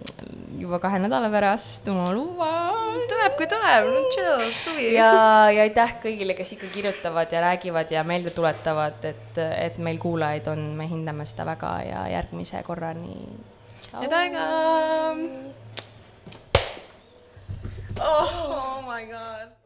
juba 0.57 0.79
kahe 0.81 0.99
nädala 1.03 1.29
pärast, 1.29 1.87
ma 1.93 2.09
luban. 2.13 3.03
tuleb, 3.09 3.35
kui 3.37 3.47
tuleb, 3.47 3.89
chill, 4.15 4.45
suvi. 4.49 4.87
ja, 4.95 5.51
ja 5.53 5.65
aitäh 5.67 5.97
kõigile, 6.01 6.33
kes 6.37 6.55
ikka 6.55 6.71
kirjutavad 6.73 7.31
ja 7.33 7.43
räägivad 7.45 7.91
ja 7.93 8.03
meelde 8.07 8.33
tuletavad, 8.33 9.05
et, 9.05 9.37
et 9.37 9.77
meil 9.77 10.01
kuulajaid 10.01 10.49
on, 10.49 10.71
me 10.77 10.89
hindame 10.89 11.27
seda 11.29 11.45
väga 11.45 11.73
ja 11.87 12.05
järgmise 12.15 12.63
korrani. 12.65 13.17
head 13.93 14.17
aega. 14.21 14.47
oh, 18.01 18.39
oh 18.49 18.79
my 18.87 19.05
god. 19.05 19.62